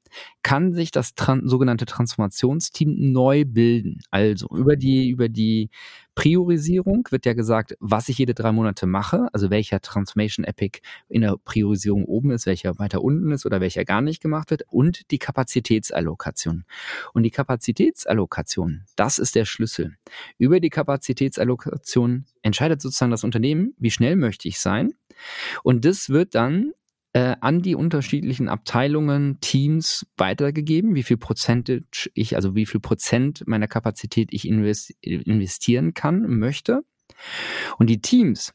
kann 0.44 0.74
sich 0.74 0.92
das 0.92 1.16
Tran 1.16 1.48
sogenannte 1.48 1.86
Transformationsteam 1.86 3.12
neu 3.12 3.46
bilden. 3.46 4.00
Also 4.12 4.48
über 4.50 4.76
die, 4.76 5.10
über 5.10 5.30
die 5.30 5.70
Priorisierung 6.16 7.08
wird 7.10 7.26
ja 7.26 7.34
gesagt, 7.34 7.78
was 7.80 8.10
ich 8.10 8.18
jede 8.18 8.34
drei 8.34 8.52
Monate 8.52 8.86
mache, 8.86 9.28
also 9.32 9.50
welcher 9.50 9.80
Transformation 9.80 10.44
Epic 10.44 10.80
in 11.08 11.22
der 11.22 11.38
Priorisierung 11.38 12.06
oben 12.06 12.32
ist, 12.32 12.46
welcher 12.46 12.78
weiter 12.80 13.02
unten 13.02 13.32
ist 13.32 13.46
oder 13.46 13.62
welcher 13.62 13.86
gar 13.86 14.02
nicht 14.02 14.22
gemacht 14.22 14.52
wird 14.52 14.64
und 14.70 15.10
die 15.12 15.20
Kapazitätsallokation. 15.20 16.66
Und 17.14 17.24
die 17.24 17.32
Kapazitätsallokation, 17.32 18.86
das 18.96 19.20
ist 19.20 19.36
der 19.36 19.46
Schlüssel. 19.46 19.96
Über 20.38 20.60
die 20.60 20.70
Kapazitätsallokation 20.70 22.26
entscheidet 22.42 22.82
sozusagen 22.82 23.12
das 23.12 23.24
Unternehmen, 23.24 23.74
wie 23.78 23.92
schnell 23.92 24.16
möchte 24.16 24.48
ich 24.48 24.60
sein. 24.60 24.94
Und 25.64 25.86
das 25.86 26.10
wird 26.10 26.36
dann 26.36 26.74
äh, 27.14 27.36
an 27.42 27.62
die 27.62 27.76
unterschiedlichen 27.76 28.48
Abteilungen, 28.48 29.40
Teams 29.42 30.06
weitergegeben, 30.18 30.96
wie 30.96 31.04
viel 31.04 31.18
Prozent 31.18 31.84
ich, 32.14 32.36
also 32.36 32.56
wie 32.56 32.66
viel 32.66 32.80
Prozent 32.80 33.44
meiner 33.48 33.68
Kapazität 33.68 34.30
ich 34.32 34.48
investieren 34.48 35.94
kann, 35.94 36.22
möchte. 36.40 36.84
Und 37.78 37.90
die 37.90 38.02
Teams, 38.02 38.54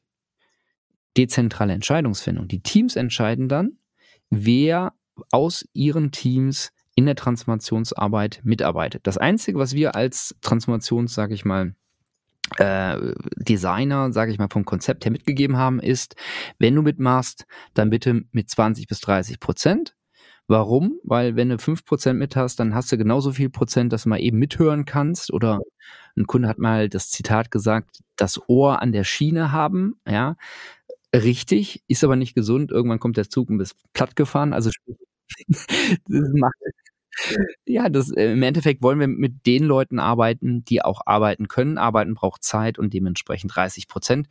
dezentrale 1.17 1.75
Entscheidungsfindung, 1.75 2.49
die 2.49 2.61
Teams 2.61 2.97
entscheiden 2.97 3.49
dann, 3.49 3.79
wer 4.31 4.95
aus 5.31 5.67
ihren 5.73 6.11
Teams 6.11 6.73
in 6.95 7.07
der 7.07 7.15
Transformationsarbeit 7.15 8.41
mitarbeitet. 8.43 9.07
Das 9.07 9.19
Einzige, 9.19 9.59
was 9.59 9.75
wir 9.75 9.95
als 9.95 10.35
Transformations, 10.41 11.13
sage 11.13 11.35
ich 11.35 11.45
mal, 11.45 11.75
äh, 12.59 13.15
Designer, 13.37 14.13
sage 14.13 14.33
ich 14.33 14.39
mal, 14.39 14.49
vom 14.51 14.65
Konzept 14.65 15.05
her 15.05 15.13
mitgegeben 15.13 15.57
haben, 15.57 15.81
ist, 15.81 16.17
wenn 16.59 16.75
du 16.75 16.83
mitmachst, 16.83 17.47
dann 17.75 17.91
bitte 17.91 18.23
mit 18.33 18.51
20 18.51 18.87
bis 18.87 19.01
30 19.01 19.41
Prozent. 19.41 19.95
Warum? 20.49 21.01
Weil 21.03 21.35
wenn 21.37 21.49
du 21.49 21.59
5 21.59 21.85
Prozent 21.85 22.19
mit 22.21 22.37
hast, 22.37 22.61
dann 22.61 22.75
hast 22.75 22.93
du 22.93 22.99
genauso 22.99 23.33
viel 23.33 23.51
Prozent, 23.51 23.93
dass 23.93 24.05
du 24.05 24.11
mal 24.11 24.21
eben 24.21 24.39
mithören 24.39 24.85
kannst. 24.85 25.33
Oder 25.33 25.61
ein 26.17 26.27
Kunde 26.27 26.49
hat 26.49 26.59
mal 26.59 26.89
das 26.89 27.11
Zitat 27.11 27.51
gesagt, 27.51 28.01
das 28.17 28.41
Ohr 28.49 28.81
an 28.83 28.93
der 28.93 29.05
Schiene 29.05 29.53
haben, 29.53 29.97
ja. 30.09 30.37
Richtig, 31.15 31.83
ist 31.89 32.05
aber 32.05 32.17
nicht 32.17 32.35
gesund. 32.35 32.71
Irgendwann 32.73 33.01
kommt 33.01 33.17
der 33.17 33.29
Zug 33.31 33.49
und 33.51 33.59
bist 33.59 33.77
platt 33.95 34.17
gefahren. 34.17 34.53
Also 34.53 34.71
macht, 36.09 36.55
ja, 37.67 37.89
das, 37.89 38.11
äh, 38.13 38.33
im 38.33 38.43
Endeffekt 38.43 38.83
wollen 38.83 39.01
wir 39.01 39.09
mit 39.09 39.47
den 39.47 39.65
Leuten 39.65 39.99
arbeiten, 39.99 40.65
die 40.65 40.83
auch 40.83 41.03
arbeiten 41.07 41.49
können. 41.49 41.79
Arbeiten 41.79 42.15
braucht 42.15 42.45
Zeit 42.45 42.79
und 42.79 42.95
dementsprechend 42.95 43.55
30 43.55 43.89
Prozent. 43.89 44.29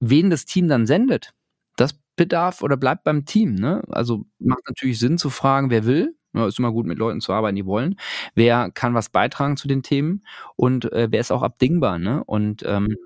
Wen 0.00 0.30
das 0.30 0.44
Team 0.44 0.68
dann 0.68 0.86
sendet, 0.86 1.32
das 1.76 1.98
bedarf 2.16 2.62
oder 2.62 2.76
bleibt 2.76 3.04
beim 3.04 3.24
Team. 3.24 3.54
Ne? 3.54 3.82
Also 3.88 4.24
macht 4.38 4.62
natürlich 4.68 4.98
Sinn 4.98 5.18
zu 5.18 5.30
fragen, 5.30 5.70
wer 5.70 5.84
will. 5.86 6.14
Ja, 6.34 6.46
ist 6.46 6.58
immer 6.58 6.72
gut, 6.72 6.86
mit 6.86 6.98
Leuten 6.98 7.20
zu 7.22 7.32
arbeiten, 7.32 7.56
die 7.56 7.64
wollen. 7.64 7.96
Wer 8.34 8.70
kann 8.72 8.92
was 8.94 9.08
beitragen 9.08 9.56
zu 9.56 9.68
den 9.68 9.82
Themen 9.82 10.22
und 10.56 10.92
äh, 10.92 11.08
wer 11.10 11.20
ist 11.20 11.30
auch 11.32 11.42
abdingbar. 11.42 11.98
Ne? 11.98 12.22
Und, 12.24 12.62
ähm, 12.66 12.96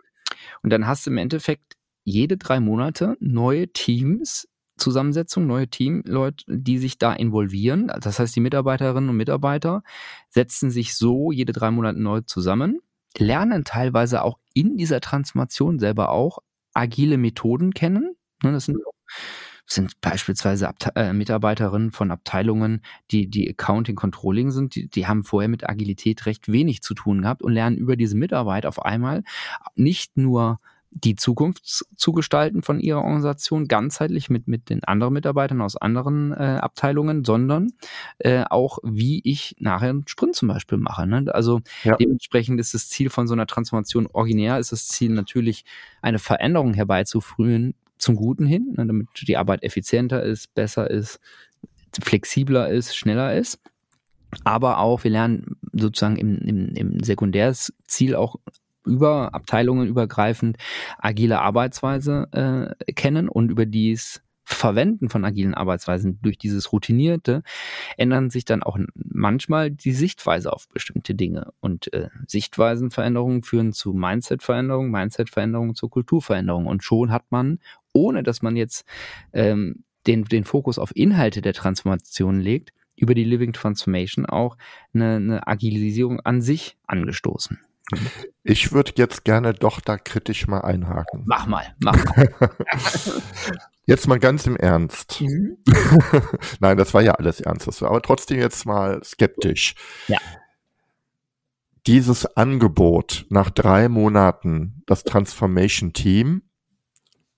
und 0.63 0.71
dann 0.71 0.87
hast 0.87 1.07
du 1.07 1.11
im 1.11 1.19
Endeffekt 1.19 1.77
jede 2.05 2.37
drei 2.37 2.61
Monate 2.61 3.17
neue 3.21 3.69
Teams, 3.69 4.49
Zusammensetzung, 4.81 5.47
neue 5.47 5.69
Teamleute, 5.69 6.45
die 6.49 6.79
sich 6.79 6.99
da 6.99 7.13
involvieren. 7.13 7.93
Das 8.01 8.19
heißt, 8.19 8.35
die 8.35 8.41
Mitarbeiterinnen 8.41 9.11
und 9.11 9.17
Mitarbeiter 9.17 9.83
setzen 10.29 10.71
sich 10.71 10.97
so 10.97 11.31
jede 11.31 11.53
drei 11.53 11.71
Monate 11.71 12.01
neu 12.01 12.23
zusammen, 12.23 12.81
lernen 13.17 13.65
teilweise 13.65 14.23
auch 14.23 14.39
in 14.55 14.77
dieser 14.77 15.01
Transformation 15.01 15.79
selber 15.79 16.11
auch 16.11 16.39
agile 16.75 17.19
Methoden 17.19 17.73
kennen. 17.73 18.17
Ne, 18.43 18.53
das 18.53 18.67
sind, 18.67 18.79
sind 19.67 20.01
beispielsweise 20.01 20.69
Abte 20.69 20.93
äh, 20.97 21.13
Mitarbeiterinnen 21.13 21.93
von 21.93 22.11
Abteilungen, 22.11 22.83
die 23.11 23.29
die 23.29 23.49
Accounting 23.51 23.97
Controlling 23.97 24.51
sind, 24.51 24.75
die, 24.75 24.89
die 24.89 25.07
haben 25.07 25.25
vorher 25.25 25.49
mit 25.49 25.69
Agilität 25.69 26.27
recht 26.27 26.51
wenig 26.51 26.83
zu 26.83 26.95
tun 26.95 27.23
gehabt 27.23 27.43
und 27.43 27.53
lernen 27.53 27.77
über 27.77 27.97
diese 27.97 28.17
Mitarbeit 28.17 28.67
auf 28.67 28.83
einmal 28.83 29.23
nicht 29.77 30.17
nur 30.17 30.61
die 30.93 31.15
Zukunft 31.15 31.85
zu 31.97 32.13
gestalten 32.13 32.63
von 32.63 32.81
ihrer 32.81 33.03
Organisation, 33.03 33.69
ganzheitlich 33.69 34.29
mit, 34.29 34.49
mit 34.49 34.71
den 34.71 34.83
anderen 34.85 35.15
Mitarbeitern 35.15 35.61
aus 35.61 35.77
anderen 35.77 36.33
äh, 36.33 36.59
Abteilungen, 36.61 37.25
sondern 37.25 37.73
äh, 38.19 38.45
auch, 38.51 38.79
wie 38.83 39.21
ich 39.25 39.55
nachher 39.59 39.91
einen 39.91 40.09
Sprint 40.09 40.35
zum 40.35 40.49
Beispiel 40.49 40.79
mache. 40.79 41.07
Ne? 41.07 41.33
Also 41.33 41.61
ja. 41.85 41.97
dementsprechend 41.97 42.61
ist 42.61 42.75
das 42.75 42.89
Ziel 42.89 43.09
von 43.09 43.29
so 43.29 43.35
einer 43.35 43.47
Transformation 43.47 44.09
originär, 44.13 44.59
ist 44.59 44.73
das 44.73 44.89
Ziel 44.89 45.11
natürlich, 45.11 45.65
eine 46.03 46.19
Veränderung 46.19 46.75
herbeizuführen 46.75 47.75
zum 47.99 48.17
Guten 48.17 48.47
hin, 48.47 48.75
ne? 48.77 48.87
damit 48.87 49.09
die 49.23 49.37
Arbeit 49.37 49.63
effizienter 49.63 50.23
ist, 50.23 50.55
besser 50.55 50.91
ist, 50.91 51.21
flexibler 52.03 52.69
ist, 52.69 52.97
schneller 52.97 53.35
ist. 53.35 53.61
Aber 54.45 54.79
auch, 54.79 55.05
wir 55.05 55.11
lernen 55.11 55.57
sozusagen 55.73 56.17
im, 56.17 56.39
im, 56.39 56.69
im 56.75 57.03
Sekundärziel 57.03 58.15
auch 58.15 58.37
über 58.85 59.35
Abteilungen 59.35 59.87
übergreifend 59.87 60.57
agile 60.99 61.41
Arbeitsweise 61.41 62.75
äh, 62.87 62.93
kennen 62.93 63.29
und 63.29 63.51
über 63.51 63.67
dies 63.67 64.23
Verwenden 64.55 65.09
von 65.09 65.25
agilen 65.25 65.55
Arbeitsweisen 65.55 66.19
durch 66.23 66.37
dieses 66.37 66.73
Routinierte 66.73 67.43
ändern 67.97 68.31
sich 68.31 68.45
dann 68.45 68.63
auch 68.63 68.79
manchmal 68.95 69.71
die 69.71 69.93
Sichtweise 69.93 70.53
auf 70.53 70.69
bestimmte 70.69 71.15
Dinge. 71.15 71.53
Und 71.61 71.93
äh, 71.93 72.09
Sichtweisenveränderungen 72.27 73.43
führen 73.43 73.73
zu 73.73 73.93
Mindset-Veränderungen, 73.93 74.91
Mindset-Veränderungen 74.91 75.75
zur 75.77 75.91
Kulturveränderung. 75.91 76.67
Und 76.67 76.83
schon 76.83 77.13
hat 77.13 77.31
man, 77.31 77.61
ohne 77.93 78.23
dass 78.23 78.43
man 78.43 78.57
jetzt 78.57 78.85
ähm, 79.33 79.85
den, 80.07 80.25
den 80.25 80.45
Fokus 80.45 80.79
auf 80.79 80.95
Inhalte 80.97 81.43
der 81.43 81.55
Transformation 81.55 82.41
legt, 82.41 82.73
über 82.97 83.15
die 83.15 83.25
Living 83.25 83.53
Transformation 83.53 84.27
auch 84.27 84.57
eine, 84.93 85.17
eine 85.17 85.47
Agilisierung 85.47 86.21
an 86.21 86.43
sich 86.43 86.77
angestoßen. 86.87 87.59
Ich 88.43 88.73
würde 88.73 88.93
jetzt 88.97 89.25
gerne 89.25 89.53
doch 89.53 89.81
da 89.81 89.99
kritisch 89.99 90.49
mal 90.49 90.61
einhaken. 90.63 91.25
Mach 91.27 91.47
mal, 91.47 91.75
mach 91.79 92.03
mal. 92.07 92.29
jetzt 93.85 94.09
mal 94.09 94.19
ganz 94.19 94.47
im 94.47 94.57
Ernst. 94.57 95.21
Mhm. 95.21 95.59
Nein, 96.61 96.79
das 96.79 96.95
war 96.95 97.03
ja 97.03 97.13
alles 97.13 97.41
ernst, 97.43 97.83
aber 97.83 98.01
trotzdem 98.01 98.39
jetzt 98.39 98.65
mal 98.65 99.05
skeptisch. 99.05 99.75
Ja. 100.09 100.17
Dieses 101.87 102.35
Angebot 102.35 103.27
nach 103.29 103.51
drei 103.51 103.91
Monaten, 103.91 104.83
das 104.87 105.05
Transformation 105.05 105.93
Team, 105.93 106.43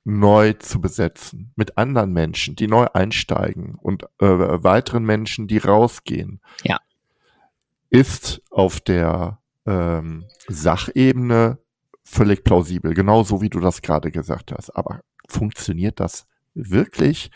neu 0.05 0.53
zu 0.55 0.81
besetzen 0.81 1.53
mit 1.57 1.79
anderen 1.79 2.13
Menschen, 2.13 2.57
die 2.57 2.67
neu 2.67 2.87
einsteigen 2.93 3.77
und 3.77 4.05
äh, 4.21 4.27
weiteren 4.65 5.05
Menschen, 5.05 5.47
die 5.47 5.59
rausgehen, 5.59 6.41
ja. 6.65 6.79
ist 7.91 8.43
auf 8.51 8.81
der 8.81 9.42
ähm, 9.67 10.25
Sachebene 10.49 11.59
völlig 12.05 12.45
plausibel, 12.45 12.95
genauso 12.95 13.41
wie 13.41 13.49
du 13.49 13.61
das 13.61 13.83
gerade 13.83 14.11
gesagt 14.11 14.53
hast. 14.53 14.71
Aber 14.71 15.01
funktioniert 15.29 16.01
das 16.01 16.27
wirklich? 16.55 17.31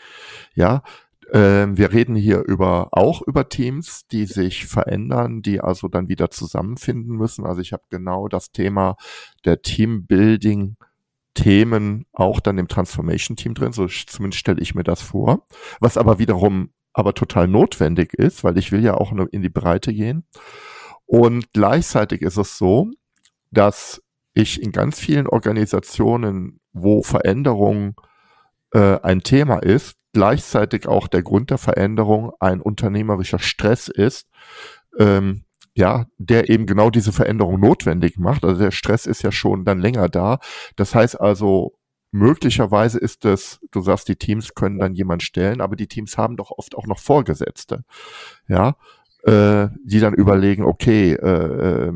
Ja, 0.53 0.83
ähm, 1.31 1.77
wir 1.77 1.91
reden 1.91 2.15
hier 2.15 2.43
über 2.45 2.89
auch 2.91 3.21
über 3.21 3.49
Teams, 3.49 4.07
die 4.07 4.25
sich 4.25 4.65
verändern, 4.65 5.41
die 5.41 5.59
also 5.59 5.87
dann 5.87 6.07
wieder 6.07 6.31
zusammenfinden 6.31 7.15
müssen. 7.15 7.45
Also 7.45 7.61
ich 7.61 7.73
habe 7.73 7.83
genau 7.89 8.27
das 8.27 8.51
Thema 8.51 8.95
der 9.45 9.61
Teambuilding 9.61 10.77
Themen 11.33 12.05
auch 12.13 12.39
dann 12.39 12.57
im 12.57 12.67
Transformation-Team 12.67 13.53
drin, 13.53 13.71
so 13.71 13.85
zumindest 13.85 14.39
stelle 14.39 14.59
ich 14.59 14.73
mir 14.73 14.83
das 14.83 15.03
vor, 15.03 15.45
was 15.79 15.95
aber 15.95 16.17
wiederum 16.17 16.71
aber 16.93 17.13
total 17.13 17.47
notwendig 17.47 18.15
ist, 18.15 18.43
weil 18.43 18.57
ich 18.57 18.71
will 18.71 18.83
ja 18.83 18.95
auch 18.95 19.11
in 19.11 19.43
die 19.43 19.49
Breite 19.49 19.93
gehen. 19.93 20.23
Und 21.07 21.53
gleichzeitig 21.53 22.21
ist 22.21 22.37
es 22.37 22.57
so, 22.57 22.91
dass 23.49 24.03
ich 24.33 24.61
in 24.61 24.71
ganz 24.71 24.99
vielen 24.99 25.25
Organisationen, 25.25 26.59
wo 26.73 27.01
Veränderung 27.01 27.99
äh, 28.71 28.99
ein 29.01 29.21
Thema 29.23 29.57
ist, 29.57 29.95
gleichzeitig 30.13 30.87
auch 30.87 31.07
der 31.07 31.23
Grund 31.23 31.49
der 31.49 31.57
Veränderung 31.57 32.33
ein 32.39 32.61
unternehmerischer 32.61 33.39
Stress 33.39 33.87
ist, 33.87 34.27
ähm, 34.99 35.43
ja, 35.75 36.07
der 36.17 36.49
eben 36.49 36.65
genau 36.65 36.89
diese 36.89 37.13
Veränderung 37.13 37.59
notwendig 37.59 38.17
macht. 38.17 38.43
Also 38.43 38.59
der 38.61 38.71
Stress 38.71 39.05
ist 39.05 39.21
ja 39.21 39.31
schon 39.31 39.63
dann 39.63 39.79
länger 39.79 40.09
da. 40.09 40.39
Das 40.75 40.93
heißt 40.93 41.21
also, 41.21 41.77
möglicherweise 42.11 42.99
ist 42.99 43.25
es, 43.25 43.59
du 43.71 43.81
sagst, 43.81 44.07
die 44.07 44.15
Teams 44.15 44.55
können 44.55 44.79
dann 44.79 44.93
jemand 44.93 45.23
stellen, 45.23 45.61
aber 45.61 45.75
die 45.75 45.87
Teams 45.87 46.17
haben 46.17 46.35
doch 46.35 46.51
oft 46.51 46.75
auch 46.75 46.87
noch 46.87 46.99
Vorgesetzte, 46.99 47.83
ja, 48.47 48.75
äh, 49.23 49.67
die 49.83 49.99
dann 49.99 50.13
überlegen, 50.13 50.63
okay, 50.63 51.13
äh, 51.13 51.87
äh 51.87 51.93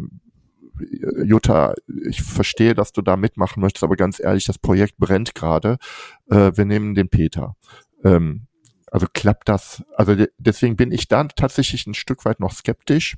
Jutta, 1.24 1.76
ich 2.08 2.24
verstehe, 2.24 2.74
dass 2.74 2.92
du 2.92 3.04
da 3.04 3.16
mitmachen 3.16 3.62
möchtest, 3.62 3.84
aber 3.84 3.96
ganz 3.96 4.20
ehrlich, 4.20 4.46
das 4.46 4.58
Projekt 4.58 4.98
brennt 4.98 5.36
gerade. 5.36 5.78
Äh, 6.28 6.54
wir 6.56 6.66
nehmen 6.66 6.96
den 6.96 7.08
Peter. 7.08 7.56
Ähm, 8.04 8.48
also 8.88 9.06
klappt 9.14 9.48
das? 9.48 9.84
Also 9.96 10.26
deswegen 10.40 10.76
bin 10.78 10.92
ich 10.92 11.08
da 11.08 11.24
tatsächlich 11.26 11.86
ein 11.86 11.94
Stück 11.94 12.26
weit 12.26 12.40
noch 12.40 12.52
skeptisch 12.52 13.16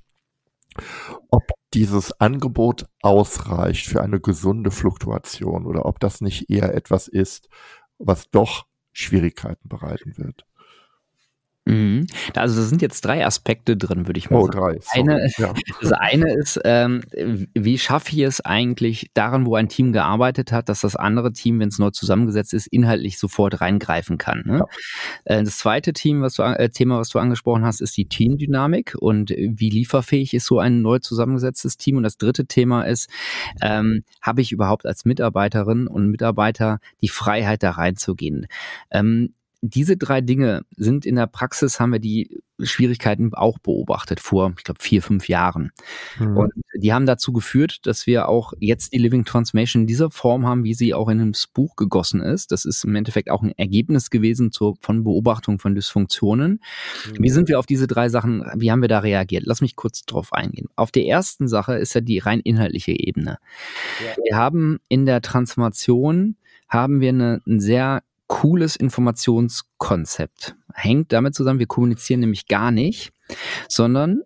ob 1.30 1.44
dieses 1.74 2.20
Angebot 2.20 2.86
ausreicht 3.02 3.88
für 3.88 4.02
eine 4.02 4.20
gesunde 4.20 4.72
Fluktuation 4.72 5.66
oder 5.66 5.86
ob 5.86 6.00
das 6.00 6.22
nicht 6.22 6.50
eher 6.50 6.74
etwas 6.74 7.08
ist, 7.08 7.50
was 7.98 8.30
doch 8.30 8.66
Schwierigkeiten 8.92 9.68
bereiten 9.68 10.18
wird. 10.18 10.46
Mhm. 11.66 12.08
Also 12.36 12.60
da 12.60 12.68
sind 12.68 12.82
jetzt 12.82 13.06
drei 13.06 13.26
Aspekte 13.26 13.78
drin, 13.78 14.06
würde 14.08 14.18
ich 14.18 14.30
mal 14.30 14.40
oh, 14.40 14.48
sagen. 14.48 14.58
Drei. 14.60 14.80
Eine, 15.00 15.30
ja. 15.38 15.54
Das 15.82 15.94
eine 15.94 16.34
ist, 16.34 16.60
ähm, 16.66 17.04
wie 17.54 17.78
schaffe 17.78 18.12
ich 18.12 18.20
es 18.20 18.42
eigentlich 18.42 19.12
daran, 19.14 19.46
wo 19.46 19.56
ein 19.56 19.70
Team 19.70 19.94
gearbeitet 19.94 20.52
hat, 20.52 20.68
dass 20.68 20.82
das 20.82 20.96
andere 20.96 21.32
Team, 21.32 21.60
wenn 21.60 21.70
es 21.70 21.80
neu 21.80 21.92
zusammengesetzt 21.92 22.54
ist, 22.54 22.68
inhaltlich 22.68 23.18
sofort 23.18 23.62
reingreifen 23.62 24.18
kann. 24.18 24.44
Ne? 24.46 24.58
Ja. 24.60 24.66
Äh, 25.26 25.44
das 25.44 25.58
zweite 25.58 25.94
Team, 25.94 26.22
was 26.22 26.36
du, 26.36 26.44
äh, 26.44 26.70
Thema, 26.70 27.00
was 27.00 27.10
du 27.10 27.20
angesprochen 27.20 27.64
hast, 27.64 27.80
ist 27.80 27.96
die 27.96 28.06
Teamdynamik 28.06 28.96
und 29.00 29.30
wie 29.30 29.70
lieferfähig 29.70 30.34
ist 30.34 30.46
so 30.46 30.60
ein 30.60 30.82
neu 30.82 31.00
zusammengesetztes 31.00 31.78
Team. 31.78 31.98
Und 31.98 32.04
das 32.04 32.18
dritte 32.18 32.46
Thema 32.46 32.84
ist, 32.84 33.10
ähm, 33.62 34.04
habe 34.22 34.42
ich 34.42 34.52
überhaupt 34.52 34.86
als 34.86 35.06
Mitarbeiterin 35.06 35.88
und 35.88 36.10
Mitarbeiter 36.10 36.80
die 37.02 37.10
Freiheit, 37.10 37.64
da 37.64 37.72
reinzugehen? 37.72 38.48
Ähm, 38.92 39.34
diese 39.66 39.96
drei 39.96 40.20
Dinge 40.20 40.66
sind 40.76 41.06
in 41.06 41.16
der 41.16 41.26
Praxis, 41.26 41.80
haben 41.80 41.94
wir 41.94 42.00
die 42.00 42.42
Schwierigkeiten 42.60 43.34
auch 43.34 43.60
beobachtet 43.60 44.20
vor, 44.20 44.54
ich 44.58 44.66
glaube, 44.66 44.84
vier, 44.84 45.02
fünf 45.02 45.30
Jahren. 45.30 45.72
Mhm. 46.20 46.36
Und 46.36 46.54
die 46.76 46.92
haben 46.92 47.06
dazu 47.06 47.32
geführt, 47.32 47.80
dass 47.84 48.06
wir 48.06 48.28
auch 48.28 48.52
jetzt 48.60 48.92
die 48.92 48.98
Living 48.98 49.24
Transformation 49.24 49.84
in 49.84 49.88
dieser 49.88 50.12
Form 50.12 50.46
haben, 50.46 50.66
wie 50.66 50.74
sie 50.74 50.94
auch 50.94 51.08
in 51.08 51.22
einem 51.22 51.32
Buch 51.54 51.78
gegossen 51.78 52.20
ist. 52.20 52.52
Das 52.52 52.66
ist 52.66 52.84
im 52.84 52.94
Endeffekt 52.96 53.32
auch 53.32 53.42
ein 53.42 53.58
Ergebnis 53.58 54.10
gewesen 54.10 54.52
zur, 54.52 54.76
von 54.82 55.06
Beobachtung 55.06 55.60
von 55.60 55.76
Dysfunktionen. 55.76 56.60
Mhm. 57.10 57.24
Wie 57.24 57.30
sind 57.30 57.48
wir 57.48 57.58
auf 57.58 57.66
diese 57.66 57.88
drei 57.88 58.10
Sachen, 58.10 58.44
wie 58.58 58.70
haben 58.70 58.82
wir 58.82 58.90
da 58.90 59.00
reagiert? 59.00 59.44
Lass 59.46 59.62
mich 59.62 59.78
kurz 59.78 60.04
drauf 60.06 60.34
eingehen. 60.34 60.68
Auf 60.76 60.92
der 60.92 61.06
ersten 61.06 61.48
Sache 61.48 61.76
ist 61.76 61.96
ja 61.96 62.02
die 62.02 62.20
rein 62.20 62.42
inhaltliche 62.42 62.92
Ebene. 62.92 63.38
Ja. 64.02 64.24
Wir 64.26 64.38
haben 64.38 64.80
in 64.90 65.06
der 65.06 65.22
Transformation 65.22 66.36
haben 66.68 67.00
wir 67.00 67.10
eine, 67.10 67.40
ein 67.48 67.60
sehr 67.60 68.04
cooles 68.28 68.76
Informationskonzept. 68.76 70.56
Hängt 70.74 71.12
damit 71.12 71.36
zusammen, 71.36 71.60
wir 71.60 71.68
kommunizieren 71.68 72.22
nämlich 72.22 72.48
gar 72.48 72.72
nicht, 72.72 73.12
sondern 73.68 74.22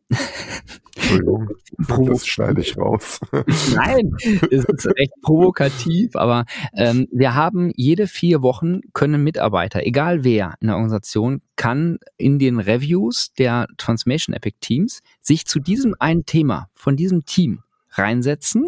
Entschuldigung, 0.95 1.49
das 2.05 2.25
schneide 2.25 2.61
ich 2.61 2.77
raus. 2.77 3.19
Nein, 3.75 4.11
es 4.51 4.65
ist 4.65 4.87
recht 4.87 5.13
provokativ, 5.21 6.15
aber 6.15 6.45
ähm, 6.73 7.07
wir 7.11 7.35
haben 7.35 7.71
jede 7.75 8.07
vier 8.07 8.41
Wochen 8.41 8.81
können 8.93 9.23
Mitarbeiter, 9.23 9.85
egal 9.85 10.23
wer 10.23 10.55
in 10.59 10.67
der 10.67 10.75
Organisation, 10.75 11.41
kann 11.55 11.99
in 12.17 12.39
den 12.39 12.59
Reviews 12.59 13.33
der 13.33 13.67
Transformation 13.77 14.35
Epic 14.35 14.57
Teams 14.59 15.01
sich 15.21 15.45
zu 15.45 15.59
diesem 15.59 15.95
einen 15.99 16.25
Thema 16.25 16.69
von 16.73 16.95
diesem 16.95 17.25
Team 17.25 17.63
reinsetzen 17.91 18.67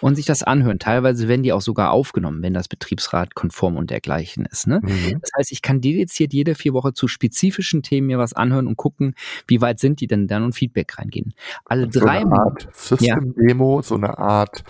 und 0.00 0.14
sich 0.14 0.26
das 0.26 0.42
anhören. 0.42 0.78
Teilweise 0.78 1.28
werden 1.28 1.42
die 1.42 1.52
auch 1.52 1.60
sogar 1.60 1.90
aufgenommen, 1.90 2.42
wenn 2.42 2.54
das 2.54 2.68
Betriebsrat 2.68 3.34
konform 3.34 3.76
und 3.76 3.90
dergleichen 3.90 4.46
ist. 4.46 4.66
Ne? 4.66 4.80
Mhm. 4.82 5.20
Das 5.20 5.30
heißt, 5.36 5.52
ich 5.52 5.62
kann 5.62 5.80
dediziert 5.80 6.32
jede 6.32 6.54
vier 6.54 6.74
Wochen 6.74 6.94
zu 6.94 7.08
spezifischen 7.08 7.82
Themen 7.82 8.06
mir 8.06 8.18
was 8.18 8.32
anhören 8.32 8.66
und 8.66 8.76
gucken, 8.76 9.14
wie 9.46 9.60
weit 9.60 9.80
sind 9.80 10.00
die 10.00 10.06
denn 10.06 10.26
dann 10.26 10.44
und 10.44 10.54
Feedback 10.54 10.98
reingehen. 10.98 11.34
Alle 11.64 11.90
so 11.90 12.00
drei 12.00 12.20
eine 12.20 12.32
Art 12.32 12.68
System-Demo, 12.72 13.78
ja. 13.78 13.82
so 13.82 13.96
eine 13.96 14.18
Art 14.18 14.64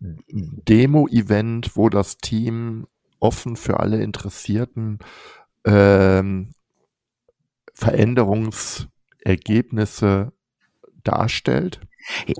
Demo-Event, 0.00 1.76
wo 1.76 1.88
das 1.88 2.18
Team 2.18 2.86
offen 3.20 3.56
für 3.56 3.80
alle 3.80 4.02
Interessierten 4.02 4.98
ähm, 5.64 6.50
Veränderungsergebnisse 7.72 10.32
darstellt. 11.02 11.80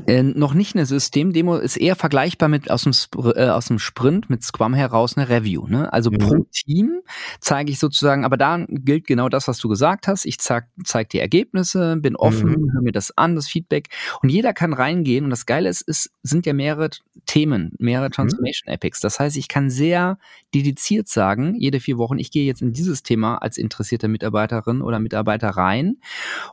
Äh, 0.07 0.23
noch 0.23 0.55
nicht 0.55 0.75
eine 0.75 0.87
Systemdemo, 0.87 1.57
ist 1.57 1.77
eher 1.77 1.97
vergleichbar 1.97 2.49
mit 2.49 2.71
aus 2.71 2.83
dem, 2.83 2.93
Spr 2.93 3.37
äh, 3.37 3.49
aus 3.49 3.67
dem 3.67 3.79
Sprint 3.79 4.31
mit 4.31 4.43
Scrum 4.43 4.75
heraus 4.75 5.17
eine 5.17 5.29
Review. 5.29 5.67
Ne? 5.67 5.93
Also 5.93 6.11
mhm. 6.11 6.19
pro 6.19 6.47
Team 6.53 7.01
zeige 7.41 7.71
ich 7.71 7.79
sozusagen, 7.79 8.25
aber 8.25 8.37
da 8.37 8.65
gilt 8.69 9.07
genau 9.07 9.29
das, 9.29 9.49
was 9.49 9.59
du 9.59 9.69
gesagt 9.69 10.07
hast. 10.07 10.25
Ich 10.25 10.39
zeige 10.39 10.67
zeig 10.85 11.11
die 11.11 11.19
Ergebnisse, 11.19 11.97
bin 11.97 12.17
offen, 12.17 12.51
mhm. 12.51 12.73
höre 12.73 12.83
mir 12.83 12.93
das 12.93 13.17
an, 13.17 13.37
das 13.37 13.49
Feedback 13.49 13.89
und 14.23 14.29
jeder 14.29 14.53
kann 14.53 14.73
reingehen. 14.73 15.25
Und 15.25 15.31
das 15.31 15.47
Geile 15.47 15.69
ist, 15.69 15.85
es 15.89 16.11
sind 16.23 16.47
ja 16.47 16.53
mehrere 16.53 16.91
Themen, 17.27 17.73
mehrere 17.79 18.09
mhm. 18.09 18.13
Transformation. 18.13 18.73
Epics. 18.73 19.01
Das 19.01 19.19
heißt, 19.21 19.37
ich 19.37 19.49
kann 19.49 19.71
sehr 19.71 20.19
dediziert 20.55 21.09
sagen, 21.09 21.55
jede 21.57 21.81
vier 21.81 21.99
Wochen, 21.99 22.19
ich 22.19 22.31
gehe 22.31 22.45
jetzt 22.45 22.63
in 22.63 22.73
dieses 22.73 23.03
Thema 23.03 23.37
als 23.37 23.59
interessierte 23.59 24.09
Mitarbeiterin 24.09 24.83
oder 24.83 25.01
Mitarbeiter 25.01 25.51
rein 25.51 25.97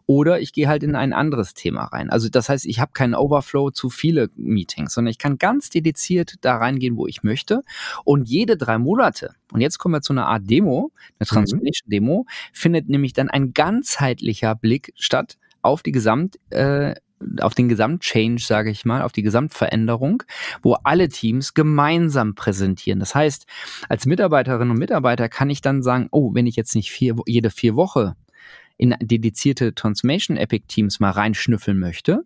oder 0.05 0.39
ich 0.39 0.53
gehe 0.53 0.67
halt 0.67 0.83
in 0.83 0.95
ein 0.95 1.13
anderes 1.13 1.53
Thema 1.53 1.85
rein. 1.85 2.09
Also 2.09 2.29
das 2.29 2.49
heißt, 2.49 2.65
ich 2.65 2.79
habe 2.79 2.91
keinen 2.93 3.13
Overflow 3.13 3.71
zu 3.71 3.89
viele 3.89 4.29
Meetings, 4.35 4.93
sondern 4.93 5.11
ich 5.11 5.19
kann 5.19 5.37
ganz 5.37 5.69
dediziert 5.69 6.35
da 6.41 6.57
reingehen, 6.57 6.97
wo 6.97 7.07
ich 7.07 7.23
möchte. 7.23 7.63
Und 8.03 8.27
jede 8.27 8.57
drei 8.57 8.77
Monate, 8.77 9.35
und 9.51 9.61
jetzt 9.61 9.77
kommen 9.77 9.93
wir 9.93 10.01
zu 10.01 10.13
einer 10.13 10.27
Art 10.27 10.49
Demo, 10.49 10.91
eine 11.19 11.25
mhm. 11.25 11.25
Transformation-Demo, 11.25 12.25
findet 12.53 12.89
nämlich 12.89 13.13
dann 13.13 13.29
ein 13.29 13.53
ganzheitlicher 13.53 14.55
Blick 14.55 14.93
statt 14.95 15.37
auf 15.61 15.83
die 15.83 15.91
Gesamt, 15.91 16.39
äh, 16.49 16.95
auf 17.41 17.53
den 17.53 17.69
Gesamtchange, 17.69 18.39
sage 18.39 18.69
ich 18.69 18.85
mal, 18.85 19.01
auf 19.01 19.11
die 19.11 19.21
Gesamtveränderung, 19.21 20.23
wo 20.61 20.73
alle 20.73 21.09
Teams 21.09 21.53
gemeinsam 21.53 22.35
präsentieren. 22.35 22.99
Das 22.99 23.15
heißt, 23.15 23.45
als 23.89 24.05
Mitarbeiterin 24.05 24.69
und 24.69 24.77
Mitarbeiter 24.77 25.29
kann 25.29 25.49
ich 25.49 25.61
dann 25.61 25.81
sagen, 25.81 26.07
oh, 26.11 26.33
wenn 26.33 26.47
ich 26.47 26.55
jetzt 26.55 26.75
nicht 26.75 26.91
vier, 26.91 27.15
jede 27.25 27.49
vier 27.49 27.75
Woche 27.75 28.15
in 28.77 28.95
dedizierte 28.99 29.75
Transformation 29.75 30.37
Epic 30.37 30.65
Teams 30.67 30.99
mal 30.99 31.11
reinschnüffeln 31.11 31.77
möchte, 31.77 32.23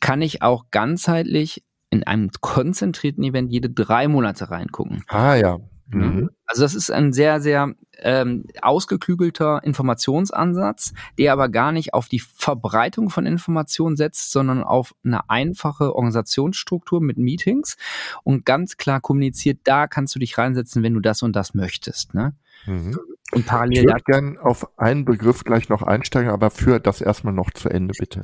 kann 0.00 0.22
ich 0.22 0.42
auch 0.42 0.66
ganzheitlich 0.70 1.64
in 1.90 2.04
einem 2.04 2.30
konzentrierten 2.40 3.24
Event 3.24 3.50
jede 3.50 3.68
drei 3.68 4.08
Monate 4.08 4.50
reingucken. 4.50 5.02
Ah 5.08 5.34
ja. 5.34 5.58
Mhm. 5.90 6.30
Also 6.46 6.62
das 6.62 6.74
ist 6.74 6.90
ein 6.90 7.12
sehr, 7.12 7.40
sehr 7.40 7.74
ähm, 7.98 8.44
ausgeklügelter 8.62 9.62
Informationsansatz, 9.64 10.92
der 11.18 11.32
aber 11.32 11.48
gar 11.48 11.72
nicht 11.72 11.94
auf 11.94 12.08
die 12.08 12.20
Verbreitung 12.20 13.10
von 13.10 13.26
Informationen 13.26 13.96
setzt, 13.96 14.30
sondern 14.32 14.62
auf 14.62 14.94
eine 15.04 15.28
einfache 15.28 15.94
Organisationsstruktur 15.94 17.00
mit 17.00 17.18
Meetings 17.18 17.76
und 18.22 18.44
ganz 18.44 18.76
klar 18.76 19.00
kommuniziert, 19.00 19.60
da 19.64 19.86
kannst 19.86 20.14
du 20.14 20.18
dich 20.18 20.38
reinsetzen, 20.38 20.82
wenn 20.82 20.94
du 20.94 21.00
das 21.00 21.22
und 21.22 21.34
das 21.34 21.54
möchtest. 21.54 22.14
Ne? 22.14 22.34
Mhm. 22.66 22.98
Und 23.32 23.46
parallel 23.46 23.78
ich 23.78 23.84
würde 23.84 24.02
gerne 24.04 24.42
auf 24.42 24.78
einen 24.78 25.04
Begriff 25.04 25.44
gleich 25.44 25.68
noch 25.68 25.82
einsteigen, 25.82 26.30
aber 26.30 26.50
für 26.50 26.80
das 26.80 27.00
erstmal 27.00 27.32
noch 27.32 27.50
zu 27.52 27.68
Ende, 27.68 27.94
bitte. 27.96 28.22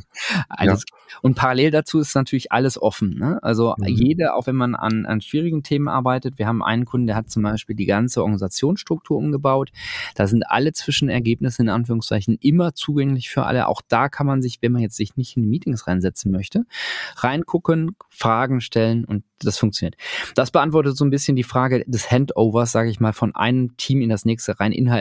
Alles. 0.48 0.84
Ja. 0.88 1.18
Und 1.22 1.36
parallel 1.36 1.70
dazu 1.70 2.00
ist 2.00 2.14
natürlich 2.14 2.50
alles 2.50 2.80
offen. 2.80 3.16
Ne? 3.16 3.42
Also 3.42 3.74
mhm. 3.78 3.86
jede, 3.86 4.34
auch 4.34 4.46
wenn 4.46 4.56
man 4.56 4.74
an, 4.74 5.06
an 5.06 5.20
schwierigen 5.20 5.62
Themen 5.62 5.88
arbeitet, 5.88 6.38
wir 6.38 6.46
haben 6.46 6.62
einen 6.62 6.84
Kunden, 6.84 7.06
der 7.06 7.16
hat 7.16 7.30
zum 7.30 7.42
Beispiel 7.42 7.76
die 7.76 7.86
ganze 7.86 8.22
Organisationsstruktur 8.22 9.16
umgebaut. 9.16 9.70
Da 10.16 10.26
sind 10.26 10.42
alle 10.48 10.72
Zwischenergebnisse 10.72 11.62
in 11.62 11.68
Anführungszeichen 11.68 12.36
immer 12.40 12.74
zugänglich 12.74 13.30
für 13.30 13.44
alle. 13.44 13.68
Auch 13.68 13.82
da 13.86 14.08
kann 14.08 14.26
man 14.26 14.42
sich, 14.42 14.58
wenn 14.60 14.72
man 14.72 14.82
jetzt 14.82 14.96
sich 14.96 15.16
nicht 15.16 15.36
in 15.36 15.44
die 15.44 15.48
Meetings 15.48 15.86
reinsetzen 15.86 16.32
möchte, 16.32 16.64
reingucken, 17.16 17.96
Fragen 18.10 18.60
stellen 18.60 19.04
und 19.04 19.22
das 19.40 19.58
funktioniert. 19.58 19.96
Das 20.34 20.50
beantwortet 20.50 20.96
so 20.96 21.04
ein 21.04 21.10
bisschen 21.10 21.36
die 21.36 21.42
Frage 21.42 21.84
des 21.86 22.10
Handovers, 22.10 22.72
sage 22.72 22.90
ich 22.90 23.00
mal, 23.00 23.12
von 23.12 23.34
einem 23.34 23.76
Team 23.76 24.00
in 24.00 24.08
das 24.08 24.24
nächste 24.24 24.58
rein 24.58 24.72
inhaltlich. 24.72 24.95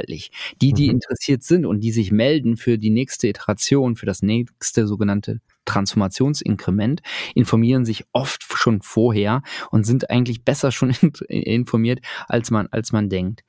Die, 0.62 0.74
die 0.74 0.86
mhm. 0.86 0.96
interessiert 0.96 1.44
sind 1.44 1.66
und 1.66 1.80
die 1.80 1.92
sich 1.92 2.12
melden 2.12 2.58
für 2.58 2.78
die 2.78 2.90
nächste 2.90 3.28
Iteration, 3.28 3.96
für 3.96 4.06
das 4.06 4.22
nächste 4.22 4.88
sogenannte 4.88 5.42
Transformationsinkrement, 5.66 7.02
informieren 7.34 7.86
sich 7.86 8.06
oft 8.12 8.44
schon 8.44 8.82
vorher 8.82 9.42
und 9.72 9.86
sind 9.86 10.10
eigentlich 10.10 10.44
besser 10.44 10.72
schon 10.72 10.92
informiert, 11.30 12.00
als 12.28 12.52
man, 12.52 12.68
als 12.68 12.92
man 12.92 13.10
denkt. 13.10 13.44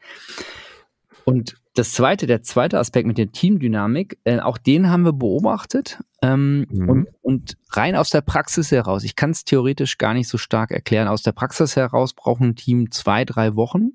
Und 1.29 1.57
das 1.75 1.93
zweite, 1.93 2.29
der 2.29 2.43
zweite 2.43 2.79
Aspekt 2.79 3.07
mit 3.07 3.19
der 3.19 3.33
Teamdynamik, 3.33 4.19
äh, 4.25 4.39
auch 4.39 4.59
den 4.59 4.89
haben 4.89 5.03
wir 5.03 5.12
beobachtet. 5.12 5.99
Ähm, 6.23 6.67
mhm. 6.71 6.89
und, 6.89 7.09
und 7.21 7.57
rein 7.73 7.95
aus 7.95 8.09
der 8.09 8.23
Praxis 8.23 8.71
heraus, 8.71 9.05
ich 9.05 9.17
kann 9.17 9.31
es 9.31 9.45
theoretisch 9.45 9.99
gar 9.99 10.15
nicht 10.15 10.29
so 10.29 10.39
stark 10.39 10.71
erklären, 10.71 11.09
aus 11.09 11.23
der 11.23 11.33
Praxis 11.33 11.77
heraus 11.77 12.15
braucht 12.15 12.41
ein 12.41 12.57
Team 12.57 12.91
zwei, 12.91 13.27
drei 13.27 13.55
Wochen 13.55 13.91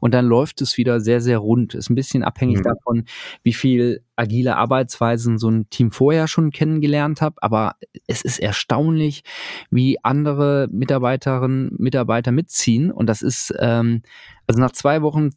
und 0.00 0.12
dann 0.12 0.26
läuft 0.26 0.60
es 0.60 0.76
wieder 0.76 1.00
sehr, 1.00 1.22
sehr 1.22 1.38
rund. 1.38 1.74
Ist 1.74 1.88
ein 1.88 1.94
bisschen 1.94 2.24
abhängig 2.24 2.58
mhm. 2.58 2.64
davon, 2.64 3.04
wie 3.42 3.54
viel 3.54 4.04
agile 4.16 4.56
Arbeitsweisen 4.56 5.38
so 5.38 5.48
ein 5.48 5.70
Team 5.70 5.92
vorher 5.92 6.28
schon 6.28 6.50
kennengelernt 6.50 7.22
hat. 7.22 7.34
Aber 7.38 7.76
es 8.06 8.22
ist 8.22 8.40
erstaunlich, 8.40 9.22
wie 9.70 9.98
andere 10.02 10.68
Mitarbeiterinnen, 10.70 11.76
Mitarbeiter 11.78 12.32
mitziehen. 12.32 12.90
Und 12.90 13.06
das 13.06 13.22
ist, 13.22 13.54
ähm, 13.58 14.02
also 14.46 14.60
nach 14.60 14.72
zwei 14.72 15.00
Wochen 15.00 15.30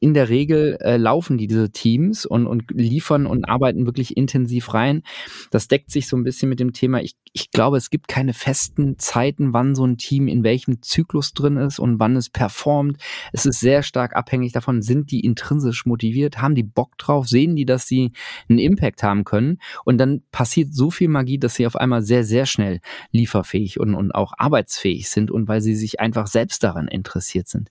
in 0.00 0.14
der 0.14 0.28
Regel 0.28 0.76
äh, 0.80 0.96
laufen 0.96 1.38
die, 1.38 1.46
diese 1.46 1.70
Teams 1.70 2.26
und, 2.26 2.46
und 2.46 2.64
liefern 2.70 3.26
und 3.26 3.44
arbeiten 3.44 3.86
wirklich 3.86 4.16
intensiv 4.16 4.74
rein. 4.74 5.02
Das 5.50 5.68
deckt 5.68 5.90
sich 5.90 6.08
so 6.08 6.16
ein 6.16 6.24
bisschen 6.24 6.48
mit 6.48 6.58
dem 6.58 6.72
Thema. 6.72 7.00
Ich, 7.00 7.14
ich 7.32 7.50
glaube, 7.52 7.76
es 7.76 7.90
gibt 7.90 8.08
keine 8.08 8.34
festen 8.34 8.98
Zeiten, 8.98 9.52
wann 9.52 9.76
so 9.76 9.84
ein 9.84 9.96
Team 9.96 10.26
in 10.26 10.42
welchem 10.42 10.82
Zyklus 10.82 11.32
drin 11.32 11.56
ist 11.56 11.78
und 11.78 12.00
wann 12.00 12.16
es 12.16 12.28
performt. 12.28 12.98
Es 13.32 13.46
ist 13.46 13.60
sehr 13.60 13.82
stark 13.82 14.16
abhängig 14.16 14.52
davon, 14.52 14.82
sind 14.82 15.12
die 15.12 15.20
intrinsisch 15.20 15.86
motiviert, 15.86 16.42
haben 16.42 16.56
die 16.56 16.64
Bock 16.64 16.98
drauf, 16.98 17.28
sehen 17.28 17.54
die, 17.54 17.64
dass 17.64 17.86
sie 17.86 18.12
einen 18.48 18.58
Impact 18.58 19.02
haben 19.04 19.24
können. 19.24 19.58
Und 19.84 19.98
dann 19.98 20.22
passiert 20.32 20.74
so 20.74 20.90
viel 20.90 21.08
Magie, 21.08 21.38
dass 21.38 21.54
sie 21.54 21.66
auf 21.66 21.76
einmal 21.76 22.02
sehr, 22.02 22.24
sehr 22.24 22.46
schnell 22.46 22.80
lieferfähig 23.12 23.78
und, 23.78 23.94
und 23.94 24.12
auch 24.12 24.32
arbeitsfähig 24.36 25.08
sind 25.08 25.30
und 25.30 25.46
weil 25.46 25.60
sie 25.60 25.76
sich 25.76 26.00
einfach 26.00 26.26
selbst 26.26 26.64
daran 26.64 26.88
interessiert 26.88 27.46
sind. 27.46 27.70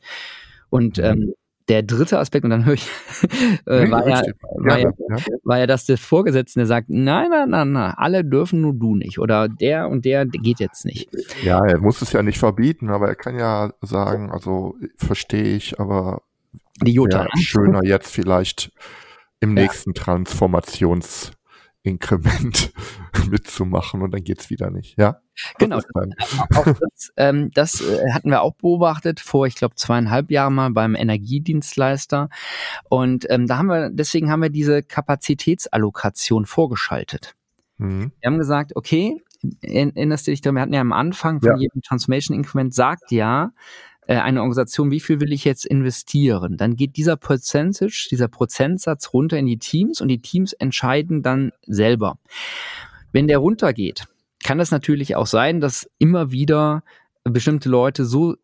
Und 0.70 1.00
ähm, 1.00 1.34
der 1.70 1.84
dritte 1.84 2.20
Aspekt, 2.20 2.46
und 2.46 2.50
dann 2.50 2.66
höre 2.66 2.76
ich, 2.76 2.88
äh, 3.66 3.92
war, 3.92 4.08
ja, 4.08 4.22
war, 4.56 4.80
ja, 4.80 4.92
war 5.44 5.60
ja, 5.60 5.68
dass 5.68 5.86
der 5.86 5.98
Vorgesetzte 5.98 6.66
sagt, 6.66 6.90
nein, 6.90 7.30
nein, 7.30 7.50
nein, 7.50 7.72
nein, 7.72 7.94
alle 7.98 8.24
dürfen 8.24 8.62
nur 8.62 8.74
du 8.74 8.96
nicht. 8.96 9.20
Oder 9.20 9.50
der 9.50 9.90
und 9.90 10.06
der 10.06 10.26
geht 10.26 10.60
jetzt 10.60 10.86
nicht. 10.86 11.10
Ja, 11.44 11.66
er 11.66 11.80
muss 11.80 12.02
es 12.02 12.14
ja 12.14 12.24
nicht 12.24 12.40
verbieten, 12.40 12.90
aber 12.90 13.08
er 13.08 13.16
kann 13.16 13.38
ja 13.38 13.74
sagen, 13.82 14.32
also 14.32 14.76
verstehe 14.96 15.56
ich, 15.56 15.80
aber 15.80 16.22
die 16.82 16.94
Jutta. 16.94 17.24
Ne? 17.24 17.30
schöner 17.42 17.84
jetzt 17.84 18.12
vielleicht 18.12 18.72
im 19.40 19.56
ja. 19.56 19.64
nächsten 19.64 19.94
Transformations 19.94 21.32
Inkrement 21.88 22.72
mitzumachen 23.30 24.02
und 24.02 24.12
dann 24.12 24.24
geht's 24.24 24.50
wieder 24.50 24.70
nicht. 24.70 24.98
Ja. 24.98 25.22
Genau. 25.60 25.80
das, 26.50 27.12
ähm, 27.18 27.52
das 27.54 27.82
äh, 27.82 28.12
hatten 28.12 28.30
wir 28.30 28.42
auch 28.42 28.56
beobachtet 28.56 29.20
vor, 29.20 29.46
ich 29.48 29.56
glaube, 29.56 29.76
zweieinhalb 29.76 30.32
Jahren 30.32 30.56
mal 30.56 30.72
beim 30.72 30.96
Energiedienstleister. 30.96 32.30
Und 32.90 33.26
ähm, 33.30 33.48
da 33.48 33.58
haben 33.58 33.68
wir, 33.68 33.90
deswegen 33.92 34.32
haben 34.32 34.42
wir 34.42 34.50
diese 34.50 34.84
Kapazitätsallokation 34.84 36.46
vorgeschaltet. 36.46 37.36
Mhm. 37.78 38.12
Wir 38.20 38.28
haben 38.28 38.38
gesagt, 38.38 38.76
okay, 38.76 39.22
erinnerst 39.62 40.28
du 40.28 40.32
dich 40.32 40.42
daran, 40.42 40.56
wir 40.56 40.62
hatten 40.62 40.74
ja 40.74 40.82
am 40.82 40.94
Anfang 40.94 41.40
von 41.42 41.52
ja. 41.52 41.58
jedem 41.58 41.82
Transformation 41.82 42.36
Increment 42.36 42.74
sagt 42.74 43.12
ja, 43.12 43.52
eine 44.16 44.42
Organisation, 44.42 44.92
wie 44.92 45.00
viel 45.00 45.20
will 45.20 45.34
ich 45.34 45.44
jetzt 45.44 45.66
investieren? 45.66 46.58
Dann 46.58 46.76
geht 46.76 46.96
dieser 46.98 47.18
Percentage, 47.18 48.08
dieser 48.10 48.28
Prozentsatz 48.28 49.14
runter 49.14 49.38
in 49.38 49.46
die 49.46 49.60
Teams 49.60 50.02
und 50.02 50.08
die 50.08 50.22
Teams 50.22 50.54
entscheiden 50.54 51.24
dann 51.24 51.52
selber. 51.66 52.18
Wenn 53.12 53.28
der 53.28 53.40
runtergeht, 53.40 54.06
kann 54.44 54.60
es 54.60 54.72
natürlich 54.72 55.16
auch 55.16 55.28
sein, 55.28 55.60
dass 55.60 55.90
immer 55.98 56.32
wieder 56.32 56.84
bestimmte 57.24 57.70
Leute 57.70 58.06
so 58.06 58.36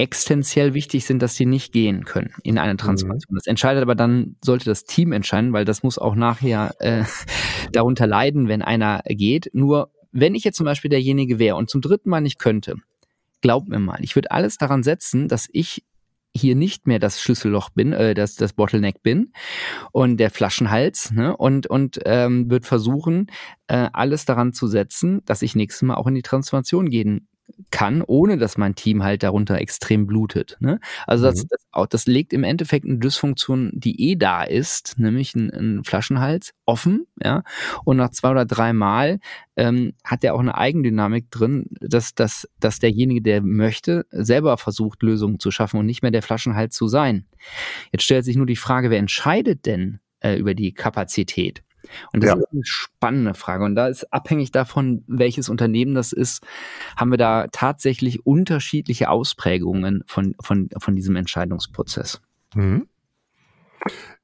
existenziell 0.00 0.72
wichtig 0.72 1.04
sind, 1.04 1.20
dass 1.20 1.34
sie 1.34 1.44
nicht 1.44 1.72
gehen 1.72 2.04
können 2.04 2.32
in 2.42 2.56
eine 2.56 2.76
Transformation. 2.76 3.34
Mhm. 3.34 3.36
Das 3.36 3.46
entscheidet 3.46 3.82
aber 3.82 3.94
dann, 3.94 4.36
sollte 4.42 4.64
das 4.64 4.84
Team 4.84 5.12
entscheiden, 5.12 5.52
weil 5.52 5.66
das 5.66 5.82
muss 5.82 5.98
auch 5.98 6.14
nachher 6.14 6.74
äh, 6.78 7.04
darunter 7.72 8.06
leiden, 8.06 8.48
wenn 8.48 8.62
einer 8.62 9.02
geht. 9.06 9.50
Nur 9.52 9.90
wenn 10.10 10.34
ich 10.34 10.44
jetzt 10.44 10.56
zum 10.56 10.64
Beispiel 10.64 10.88
derjenige 10.88 11.38
wäre 11.38 11.56
und 11.56 11.68
zum 11.68 11.82
dritten 11.82 12.08
Mal 12.08 12.22
nicht 12.22 12.38
könnte, 12.38 12.76
glaub 13.40 13.68
mir 13.68 13.78
mal, 13.78 13.98
ich 14.02 14.14
würde 14.14 14.30
alles 14.30 14.58
daran 14.58 14.82
setzen, 14.82 15.28
dass 15.28 15.48
ich 15.52 15.84
hier 16.34 16.54
nicht 16.54 16.86
mehr 16.86 16.98
das 16.98 17.20
Schlüsselloch 17.20 17.70
bin, 17.70 17.92
äh, 17.92 18.14
das, 18.14 18.36
das 18.36 18.52
Bottleneck 18.52 19.02
bin 19.02 19.32
und 19.92 20.18
der 20.18 20.30
Flaschenhals 20.30 21.10
ne? 21.10 21.36
und, 21.36 21.66
und 21.66 21.98
ähm, 22.04 22.48
wird 22.50 22.66
versuchen, 22.66 23.26
äh, 23.66 23.88
alles 23.92 24.26
daran 24.26 24.52
zu 24.52 24.68
setzen, 24.68 25.22
dass 25.24 25.42
ich 25.42 25.56
nächstes 25.56 25.82
Mal 25.82 25.96
auch 25.96 26.06
in 26.06 26.14
die 26.14 26.22
Transformation 26.22 26.88
gehen 26.88 27.28
kann, 27.70 28.02
ohne 28.02 28.38
dass 28.38 28.58
mein 28.58 28.74
Team 28.74 29.02
halt 29.02 29.22
darunter 29.22 29.60
extrem 29.60 30.06
blutet. 30.06 30.56
Ne? 30.60 30.80
Also 31.06 31.24
das, 31.24 31.44
mhm. 31.44 31.48
das, 31.50 31.88
das, 31.88 32.06
legt 32.06 32.32
im 32.32 32.44
Endeffekt 32.44 32.84
eine 32.84 32.98
Dysfunktion, 32.98 33.70
die 33.74 34.10
eh 34.10 34.16
da 34.16 34.42
ist, 34.42 34.98
nämlich 34.98 35.34
ein, 35.34 35.50
ein 35.50 35.84
Flaschenhals, 35.84 36.52
offen, 36.66 37.06
ja, 37.22 37.42
und 37.84 37.96
nach 37.96 38.10
zwei 38.10 38.30
oder 38.30 38.44
drei 38.44 38.72
Mal 38.72 39.18
ähm, 39.56 39.92
hat 40.04 40.24
er 40.24 40.34
auch 40.34 40.40
eine 40.40 40.56
Eigendynamik 40.56 41.30
drin, 41.30 41.66
dass, 41.80 42.14
dass, 42.14 42.48
dass 42.58 42.78
derjenige, 42.78 43.22
der 43.22 43.42
möchte, 43.42 44.06
selber 44.10 44.56
versucht, 44.56 45.02
Lösungen 45.02 45.38
zu 45.38 45.50
schaffen 45.50 45.78
und 45.78 45.86
nicht 45.86 46.02
mehr 46.02 46.10
der 46.10 46.22
Flaschenhals 46.22 46.74
zu 46.74 46.88
sein. 46.88 47.26
Jetzt 47.92 48.04
stellt 48.04 48.24
sich 48.24 48.36
nur 48.36 48.46
die 48.46 48.56
Frage, 48.56 48.90
wer 48.90 48.98
entscheidet 48.98 49.66
denn 49.66 50.00
äh, 50.20 50.36
über 50.36 50.54
die 50.54 50.72
Kapazität? 50.72 51.62
Und 52.12 52.22
das 52.22 52.30
ja. 52.30 52.36
ist 52.36 52.52
eine 52.52 52.64
spannende 52.64 53.34
Frage. 53.34 53.64
Und 53.64 53.74
da 53.74 53.88
ist 53.88 54.12
abhängig 54.12 54.52
davon, 54.52 55.04
welches 55.06 55.48
Unternehmen 55.48 55.94
das 55.94 56.12
ist, 56.12 56.44
haben 56.96 57.10
wir 57.10 57.18
da 57.18 57.46
tatsächlich 57.52 58.26
unterschiedliche 58.26 59.10
Ausprägungen 59.10 60.02
von, 60.06 60.34
von, 60.40 60.68
von 60.78 60.96
diesem 60.96 61.16
Entscheidungsprozess. 61.16 62.20
Mhm. 62.54 62.88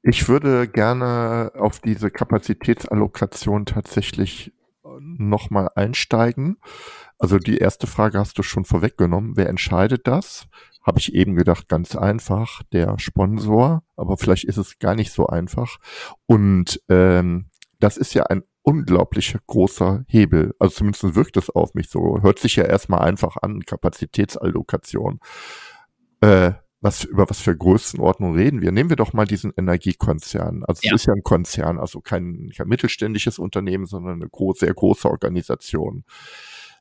Ich 0.03 0.29
würde 0.29 0.67
gerne 0.67 1.51
auf 1.55 1.79
diese 1.79 2.11
Kapazitätsallokation 2.11 3.65
tatsächlich 3.65 4.53
nochmal 4.99 5.69
einsteigen. 5.75 6.57
Also 7.19 7.39
die 7.39 7.57
erste 7.57 7.87
Frage 7.87 8.19
hast 8.19 8.37
du 8.37 8.43
schon 8.43 8.65
vorweggenommen. 8.65 9.35
Wer 9.35 9.49
entscheidet 9.49 10.07
das? 10.07 10.47
Habe 10.83 10.99
ich 10.99 11.13
eben 11.13 11.35
gedacht, 11.35 11.67
ganz 11.67 11.95
einfach, 11.95 12.63
der 12.71 12.97
Sponsor, 12.99 13.83
aber 13.95 14.17
vielleicht 14.17 14.45
ist 14.45 14.57
es 14.57 14.79
gar 14.79 14.95
nicht 14.95 15.11
so 15.11 15.27
einfach. 15.27 15.79
Und 16.27 16.81
ähm, 16.87 17.49
das 17.79 17.97
ist 17.97 18.13
ja 18.13 18.23
ein 18.23 18.43
unglaublich 18.61 19.37
großer 19.47 20.03
Hebel. 20.07 20.53
Also 20.59 20.75
zumindest 20.77 21.15
wirkt 21.15 21.37
es 21.37 21.49
auf 21.49 21.73
mich 21.73 21.89
so. 21.89 22.21
Hört 22.21 22.39
sich 22.39 22.55
ja 22.55 22.65
erstmal 22.65 23.01
einfach 23.01 23.37
an, 23.41 23.61
Kapazitätsallokation. 23.61 25.19
Äh, 26.21 26.53
was, 26.79 27.03
über 27.03 27.29
was 27.29 27.39
für 27.39 27.55
Größenordnung 27.55 28.35
reden 28.35 28.61
wir? 28.61 28.71
Nehmen 28.71 28.89
wir 28.89 28.97
doch 28.97 29.13
mal 29.13 29.25
diesen 29.25 29.51
Energiekonzern. 29.55 30.63
Also 30.65 30.81
ja. 30.83 30.93
es 30.93 31.01
ist 31.01 31.07
ja 31.07 31.13
ein 31.13 31.23
Konzern, 31.23 31.79
also 31.79 32.01
kein, 32.01 32.51
kein 32.55 32.67
mittelständisches 32.67 33.39
Unternehmen, 33.39 33.85
sondern 33.85 34.21
eine 34.21 34.29
groß, 34.29 34.59
sehr 34.59 34.73
große 34.73 35.09
Organisation. 35.09 36.03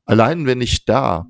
Allein 0.04 0.46
wenn 0.46 0.60
ich 0.60 0.84
da 0.84 1.26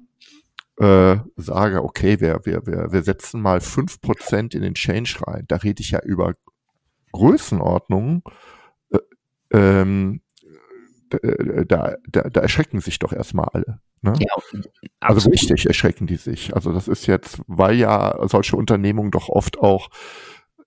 äh, 0.78 1.16
sage, 1.36 1.82
okay, 1.82 2.20
wir, 2.20 2.40
wir, 2.44 2.66
wir, 2.66 2.92
wir 2.92 3.02
setzen 3.02 3.40
mal 3.40 3.60
fünf 3.60 4.00
Prozent 4.00 4.54
in 4.54 4.62
den 4.62 4.74
Change 4.74 5.18
rein, 5.26 5.44
da 5.48 5.56
rede 5.56 5.80
ich 5.80 5.92
ja 5.92 6.00
über 6.02 6.34
Größenordnungen, 7.12 8.22
ähm, 9.52 10.20
äh, 11.10 11.64
da, 11.66 11.96
da, 12.08 12.22
da 12.22 12.40
erschrecken 12.40 12.80
sich 12.80 12.98
doch 12.98 13.12
erstmal 13.12 13.48
alle. 13.52 13.80
Ne? 14.02 14.12
Ja, 14.18 14.34
also 15.00 15.30
richtig 15.30 15.66
erschrecken 15.66 16.06
die 16.06 16.16
sich. 16.16 16.54
Also 16.54 16.72
das 16.72 16.88
ist 16.88 17.06
jetzt, 17.06 17.40
weil 17.46 17.76
ja 17.76 18.16
solche 18.28 18.56
Unternehmungen 18.56 19.10
doch 19.10 19.28
oft 19.28 19.58
auch 19.58 19.88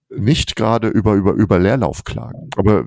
nicht 0.09 0.55
gerade 0.55 0.87
über, 0.87 1.13
über, 1.13 1.33
über 1.33 1.59
Leerlauf 1.59 2.03
klagen. 2.03 2.49
Aber 2.57 2.85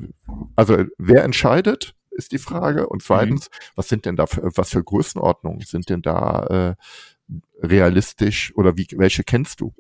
also 0.57 0.85
wer 0.99 1.25
entscheidet, 1.25 1.95
ist 2.11 2.33
die 2.33 2.39
Frage. 2.39 2.89
Und 2.89 3.03
zweitens, 3.03 3.49
mhm. 3.49 3.65
was 3.77 3.89
sind 3.89 4.05
denn 4.05 4.17
da 4.17 4.27
für, 4.27 4.51
was 4.57 4.71
für 4.71 4.83
Größenordnungen 4.83 5.61
sind 5.61 5.89
denn 5.89 6.03
da 6.03 6.77
äh, 6.79 7.67
realistisch 7.67 8.53
oder 8.57 8.77
wie, 8.77 8.87
welche 8.97 9.25
kennst 9.25 9.61
du? 9.61 9.73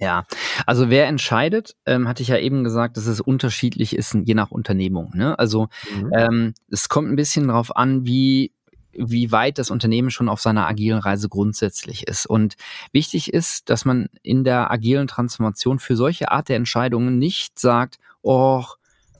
Ja, 0.00 0.26
also 0.66 0.90
wer 0.90 1.06
entscheidet, 1.06 1.76
ähm, 1.86 2.08
hatte 2.08 2.22
ich 2.22 2.28
ja 2.28 2.38
eben 2.38 2.64
gesagt, 2.64 2.96
dass 2.96 3.06
es 3.06 3.20
unterschiedlich 3.20 3.94
ist, 3.94 4.14
je 4.24 4.34
nach 4.34 4.50
Unternehmung. 4.50 5.12
Ne? 5.14 5.38
Also 5.38 5.68
mhm. 5.94 6.10
ähm, 6.12 6.54
es 6.70 6.88
kommt 6.88 7.08
ein 7.10 7.16
bisschen 7.16 7.48
darauf 7.48 7.76
an, 7.76 8.04
wie 8.04 8.52
wie 8.96 9.32
weit 9.32 9.58
das 9.58 9.70
Unternehmen 9.70 10.10
schon 10.10 10.28
auf 10.28 10.40
seiner 10.40 10.68
agilen 10.68 10.98
Reise 10.98 11.28
grundsätzlich 11.28 12.06
ist. 12.06 12.26
Und 12.26 12.54
wichtig 12.92 13.32
ist, 13.32 13.68
dass 13.70 13.84
man 13.84 14.08
in 14.22 14.44
der 14.44 14.70
agilen 14.70 15.08
Transformation 15.08 15.78
für 15.78 15.96
solche 15.96 16.30
Art 16.30 16.48
der 16.48 16.56
Entscheidungen 16.56 17.18
nicht 17.18 17.58
sagt, 17.58 17.98
oh, 18.22 18.62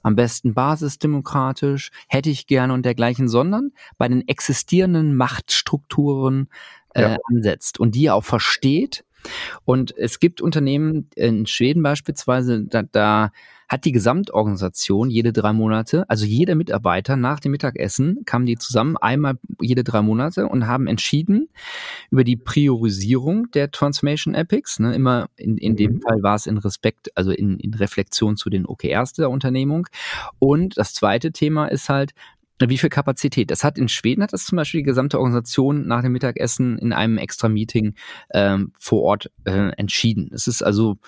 am 0.03 0.17
besten 0.17 0.55
basisdemokratisch, 0.55 1.91
hätte 2.09 2.31
ich 2.31 2.47
gerne 2.47 2.75
und 2.75 2.85
dergleichen, 2.85 3.27
sondern 3.27 3.73
bei 3.97 4.07
den 4.07 4.29
existierenden 4.29 5.17
Machtstrukturen 5.17 6.49
äh, 6.95 7.03
ja. 7.03 7.17
ansetzt 7.31 7.81
und 7.81 7.95
die 7.95 8.11
auch 8.11 8.25
versteht 8.25 9.05
und 9.65 9.97
es 9.97 10.21
gibt 10.21 10.41
Unternehmen 10.41 11.09
in 11.15 11.47
Schweden 11.47 11.83
beispielsweise, 11.83 12.65
da, 12.65 12.83
da 12.83 13.31
hat 13.69 13.85
die 13.85 13.93
Gesamtorganisation 13.93 15.11
jede 15.11 15.33
drei 15.33 15.53
Monate, 15.53 16.09
also 16.09 16.27
jeder 16.27 16.55
Mitarbeiter 16.55 17.17
nach 17.17 17.41
dem 17.41 17.53
Mittagessen 17.53 18.25
kamen 18.25 18.47
die 18.47 18.57
zusammen 18.57 18.97
einmal 18.97 19.35
jede 19.61 19.85
drei 19.85 20.03
Monate 20.03 20.47
und 20.47 20.67
haben 20.67 20.87
entschieden 20.87 21.49
über 22.11 22.25
die 22.25 22.37
Priorisierung 22.37 23.51
der 23.53 23.71
Transformation 23.71 24.35
Epics. 24.35 24.79
Ne, 24.79 24.95
immer 24.95 25.29
in, 25.37 25.57
in 25.57 25.77
dem 25.77 25.95
mhm. 25.95 26.01
Fall 26.03 26.23
war 26.23 26.37
es 26.37 26.47
in 26.47 26.59
Respekt, 26.59 27.11
also 27.17 27.31
in, 27.31 27.59
in 27.59 27.75
Reflexion 27.75 28.37
zu 28.37 28.51
den 28.51 28.67
OKRs 28.67 29.15
der 29.15 29.31
Unternehmung. 29.31 29.89
Und 30.39 30.77
das 30.77 30.95
zweite 30.95 31.33
Thema 31.33 31.67
ist 31.67 31.89
halt, 31.89 32.13
wie 32.61 32.79
viel 32.79 32.91
Kapazität. 32.91 33.51
Das 33.51 33.65
hat 33.65 33.79
in 33.79 33.89
Schweden 33.89 34.23
hat 34.23 34.33
das 34.33 34.45
zum 34.45 34.57
Beispiel 34.57 34.81
die 34.81 34.85
gesamte 34.85 35.19
Organisation 35.19 35.87
nach 35.87 36.03
dem 36.03 36.13
Mittagessen 36.13 36.79
in 36.79 36.93
einem 36.93 37.19
extra 37.19 37.49
Meeting 37.49 37.95
ähm, 38.33 38.73
vor 38.79 39.03
Ort 39.03 39.31
äh, 39.45 39.71
entschieden. 39.77 40.31
Es 40.33 40.47
ist 40.47 40.63
also 40.63 40.99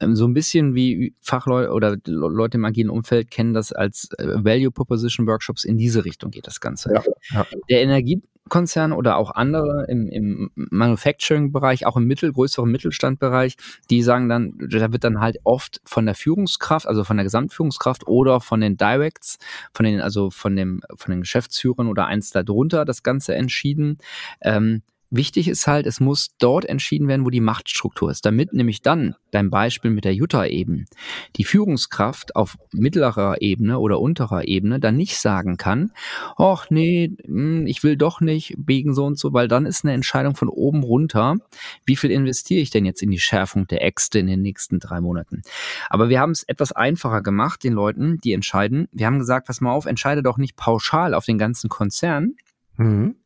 ähm, 0.00 0.14
so 0.14 0.26
ein 0.26 0.34
bisschen 0.34 0.74
wie 0.74 1.14
Fachleute 1.20 1.72
oder 1.72 1.96
Leute 2.04 2.58
im 2.58 2.64
agilen 2.64 2.90
Umfeld 2.90 3.30
kennen 3.30 3.54
das 3.54 3.72
als 3.72 4.10
äh, 4.18 4.44
Value 4.44 4.70
Proposition 4.70 5.26
Workshops. 5.26 5.64
In 5.64 5.78
diese 5.78 6.04
Richtung 6.04 6.30
geht 6.30 6.46
das 6.46 6.60
Ganze. 6.60 6.92
Ja, 6.94 7.02
ja. 7.30 7.46
Der 7.68 7.82
Energie 7.82 8.22
Konzerne 8.48 8.96
oder 8.96 9.16
auch 9.16 9.30
andere 9.30 9.86
im, 9.88 10.08
im 10.08 10.50
Manufacturing-Bereich, 10.54 11.86
auch 11.86 11.96
im 11.96 12.06
mittel, 12.06 12.32
größeren 12.32 12.70
Mittelstandbereich, 12.70 13.56
die 13.90 14.02
sagen 14.02 14.28
dann, 14.28 14.54
da 14.58 14.92
wird 14.92 15.04
dann 15.04 15.20
halt 15.20 15.38
oft 15.44 15.80
von 15.84 16.06
der 16.06 16.14
Führungskraft, 16.14 16.86
also 16.86 17.04
von 17.04 17.16
der 17.16 17.24
Gesamtführungskraft 17.24 18.06
oder 18.06 18.40
von 18.40 18.60
den 18.60 18.76
Directs, 18.76 19.38
von 19.72 19.84
den, 19.84 20.00
also 20.00 20.30
von 20.30 20.56
dem, 20.56 20.80
von 20.96 21.12
den 21.12 21.20
Geschäftsführern 21.20 21.88
oder 21.88 22.06
eins 22.06 22.30
darunter 22.30 22.84
das 22.84 23.02
Ganze 23.02 23.34
entschieden. 23.34 23.98
Ähm, 24.40 24.82
Wichtig 25.12 25.48
ist 25.48 25.66
halt, 25.66 25.86
es 25.86 25.98
muss 25.98 26.36
dort 26.38 26.64
entschieden 26.64 27.08
werden, 27.08 27.24
wo 27.24 27.30
die 27.30 27.40
Machtstruktur 27.40 28.12
ist, 28.12 28.24
damit 28.24 28.52
nämlich 28.52 28.80
dann, 28.80 29.16
dein 29.32 29.50
Beispiel 29.50 29.90
mit 29.90 30.04
der 30.04 30.14
Jutta 30.14 30.46
eben, 30.46 30.86
die 31.34 31.42
Führungskraft 31.42 32.36
auf 32.36 32.56
mittlerer 32.72 33.42
Ebene 33.42 33.80
oder 33.80 33.98
unterer 33.98 34.46
Ebene 34.46 34.78
dann 34.78 34.96
nicht 34.96 35.18
sagen 35.18 35.56
kann, 35.56 35.90
ach 36.36 36.70
nee, 36.70 37.10
hm, 37.24 37.66
ich 37.66 37.82
will 37.82 37.96
doch 37.96 38.20
nicht 38.20 38.54
wegen 38.56 38.94
so 38.94 39.04
und 39.04 39.18
so, 39.18 39.32
weil 39.32 39.48
dann 39.48 39.66
ist 39.66 39.84
eine 39.84 39.94
Entscheidung 39.94 40.36
von 40.36 40.48
oben 40.48 40.84
runter, 40.84 41.38
wie 41.84 41.96
viel 41.96 42.12
investiere 42.12 42.60
ich 42.60 42.70
denn 42.70 42.84
jetzt 42.84 43.02
in 43.02 43.10
die 43.10 43.18
Schärfung 43.18 43.66
der 43.66 43.84
Äxte 43.84 44.20
in 44.20 44.28
den 44.28 44.42
nächsten 44.42 44.78
drei 44.78 45.00
Monaten. 45.00 45.42
Aber 45.88 46.08
wir 46.08 46.20
haben 46.20 46.30
es 46.30 46.44
etwas 46.44 46.70
einfacher 46.70 47.20
gemacht, 47.20 47.64
den 47.64 47.72
Leuten, 47.72 48.18
die 48.18 48.32
entscheiden. 48.32 48.86
Wir 48.92 49.06
haben 49.06 49.18
gesagt, 49.18 49.48
pass 49.48 49.60
mal 49.60 49.72
auf, 49.72 49.86
entscheide 49.86 50.22
doch 50.22 50.38
nicht 50.38 50.54
pauschal 50.54 51.14
auf 51.14 51.24
den 51.24 51.38
ganzen 51.38 51.68
Konzern, 51.68 52.36
Mhm. 52.80 53.16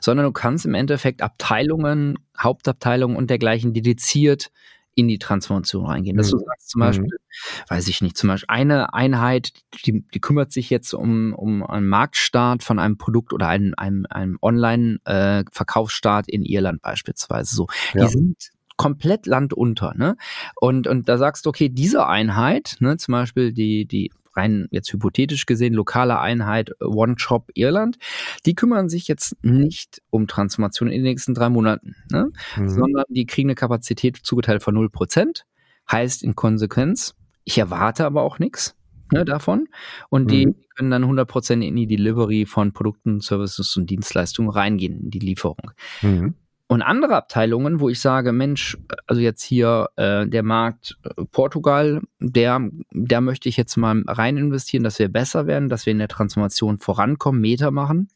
Sondern 0.00 0.26
du 0.26 0.32
kannst 0.32 0.64
im 0.64 0.74
Endeffekt 0.74 1.22
Abteilungen, 1.22 2.18
Hauptabteilungen 2.38 3.16
und 3.16 3.28
dergleichen 3.28 3.74
dediziert 3.74 4.50
in 4.94 5.08
die 5.08 5.18
Transformation 5.18 5.86
reingehen. 5.86 6.16
Dass 6.16 6.28
mhm. 6.28 6.38
du 6.38 6.44
sagst 6.44 6.70
zum 6.70 6.80
Beispiel, 6.80 7.06
mhm. 7.06 7.70
weiß 7.70 7.88
ich 7.88 8.02
nicht, 8.02 8.16
zum 8.16 8.28
Beispiel 8.28 8.48
eine 8.48 8.94
Einheit, 8.94 9.52
die, 9.84 10.04
die 10.06 10.20
kümmert 10.20 10.52
sich 10.52 10.70
jetzt 10.70 10.94
um, 10.94 11.34
um 11.34 11.62
einen 11.62 11.88
Marktstart 11.88 12.62
von 12.62 12.78
einem 12.78 12.96
Produkt 12.98 13.32
oder 13.32 13.48
einem, 13.48 13.74
einem, 13.76 14.06
einem 14.08 14.38
Online-Verkaufsstart 14.40 16.28
äh, 16.28 16.32
in 16.32 16.42
Irland 16.44 16.82
beispielsweise. 16.82 17.54
So, 17.54 17.66
ja. 17.94 18.04
die 18.04 18.10
sind 18.10 18.50
komplett 18.76 19.26
landunter, 19.26 19.92
ne? 19.94 20.16
Und, 20.56 20.86
und 20.86 21.08
da 21.08 21.18
sagst 21.18 21.44
du, 21.44 21.50
okay, 21.50 21.68
diese 21.68 22.06
Einheit, 22.06 22.76
ne, 22.80 22.96
zum 22.96 23.12
Beispiel 23.12 23.52
die, 23.52 23.84
die 23.84 24.10
rein 24.34 24.68
jetzt 24.70 24.92
hypothetisch 24.92 25.46
gesehen, 25.46 25.74
lokale 25.74 26.18
Einheit 26.20 26.70
äh, 26.80 26.84
One 26.84 27.14
Shop 27.18 27.50
Irland, 27.54 27.98
die 28.46 28.54
kümmern 28.54 28.88
sich 28.88 29.08
jetzt 29.08 29.36
nicht 29.42 30.02
um 30.10 30.26
Transformation 30.26 30.88
in 30.88 31.02
den 31.02 31.04
nächsten 31.04 31.34
drei 31.34 31.48
Monaten, 31.48 31.96
ne? 32.10 32.30
Mhm. 32.56 32.68
sondern 32.68 33.04
die 33.08 33.26
kriegen 33.26 33.48
eine 33.48 33.54
Kapazität 33.54 34.18
zugeteilt 34.22 34.62
von 34.62 34.76
0%. 34.76 35.42
Heißt 35.90 36.22
in 36.22 36.36
Konsequenz, 36.36 37.16
ich 37.44 37.58
erwarte 37.58 38.04
aber 38.04 38.22
auch 38.22 38.38
nichts 38.38 38.76
ne, 39.12 39.24
davon. 39.24 39.68
Und 40.08 40.24
mhm. 40.24 40.28
die 40.28 40.54
können 40.76 40.90
dann 40.90 41.04
100% 41.04 41.66
in 41.66 41.76
die 41.76 41.86
Delivery 41.86 42.46
von 42.46 42.72
Produkten, 42.72 43.20
Services 43.20 43.76
und 43.76 43.90
Dienstleistungen 43.90 44.50
reingehen, 44.50 45.00
in 45.00 45.10
die 45.10 45.18
Lieferung. 45.18 45.72
Mhm. 46.02 46.34
Und 46.70 46.82
andere 46.82 47.16
Abteilungen, 47.16 47.80
wo 47.80 47.88
ich 47.88 47.98
sage, 47.98 48.30
Mensch, 48.30 48.78
also 49.08 49.20
jetzt 49.20 49.42
hier 49.42 49.88
äh, 49.96 50.24
der 50.28 50.44
Markt 50.44 50.96
äh, 51.02 51.24
Portugal, 51.32 52.00
der, 52.20 52.60
der 52.92 53.20
möchte 53.20 53.48
ich 53.48 53.56
jetzt 53.56 53.76
mal 53.76 54.04
rein 54.06 54.36
investieren, 54.36 54.84
dass 54.84 55.00
wir 55.00 55.08
besser 55.08 55.48
werden, 55.48 55.68
dass 55.68 55.84
wir 55.84 55.90
in 55.90 55.98
der 55.98 56.06
Transformation 56.06 56.78
vorankommen, 56.78 57.40
Meter 57.40 57.72
machen. 57.72 58.06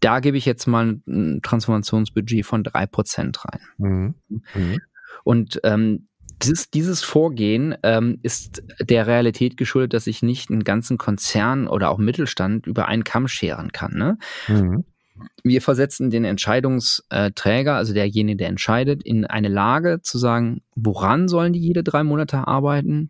Da 0.00 0.18
gebe 0.18 0.36
ich 0.36 0.44
jetzt 0.44 0.66
mal 0.66 0.98
ein 1.06 1.40
Transformationsbudget 1.40 2.44
von 2.44 2.64
drei 2.64 2.84
Prozent 2.84 3.38
rein. 3.44 3.60
Mhm. 3.78 4.14
Mhm. 4.28 4.78
Und 5.22 5.60
ähm, 5.62 6.08
dieses, 6.42 6.68
dieses 6.70 7.04
Vorgehen 7.04 7.76
ähm, 7.84 8.18
ist 8.24 8.64
der 8.80 9.06
Realität 9.06 9.56
geschuldet, 9.56 9.94
dass 9.94 10.08
ich 10.08 10.20
nicht 10.20 10.50
einen 10.50 10.64
ganzen 10.64 10.98
Konzern 10.98 11.68
oder 11.68 11.90
auch 11.90 11.98
Mittelstand 11.98 12.66
über 12.66 12.88
einen 12.88 13.04
Kamm 13.04 13.28
scheren 13.28 13.70
kann. 13.70 13.92
Ne? 13.92 14.18
Mhm 14.48 14.84
wir 15.42 15.62
versetzen 15.62 16.10
den 16.10 16.24
Entscheidungsträger, 16.24 17.74
also 17.74 17.94
derjenige, 17.94 18.38
der 18.38 18.48
entscheidet, 18.48 19.02
in 19.02 19.24
eine 19.24 19.48
Lage 19.48 20.00
zu 20.02 20.18
sagen, 20.18 20.62
woran 20.74 21.28
sollen 21.28 21.52
die 21.52 21.60
jede 21.60 21.82
drei 21.82 22.02
Monate 22.02 22.46
arbeiten? 22.46 23.08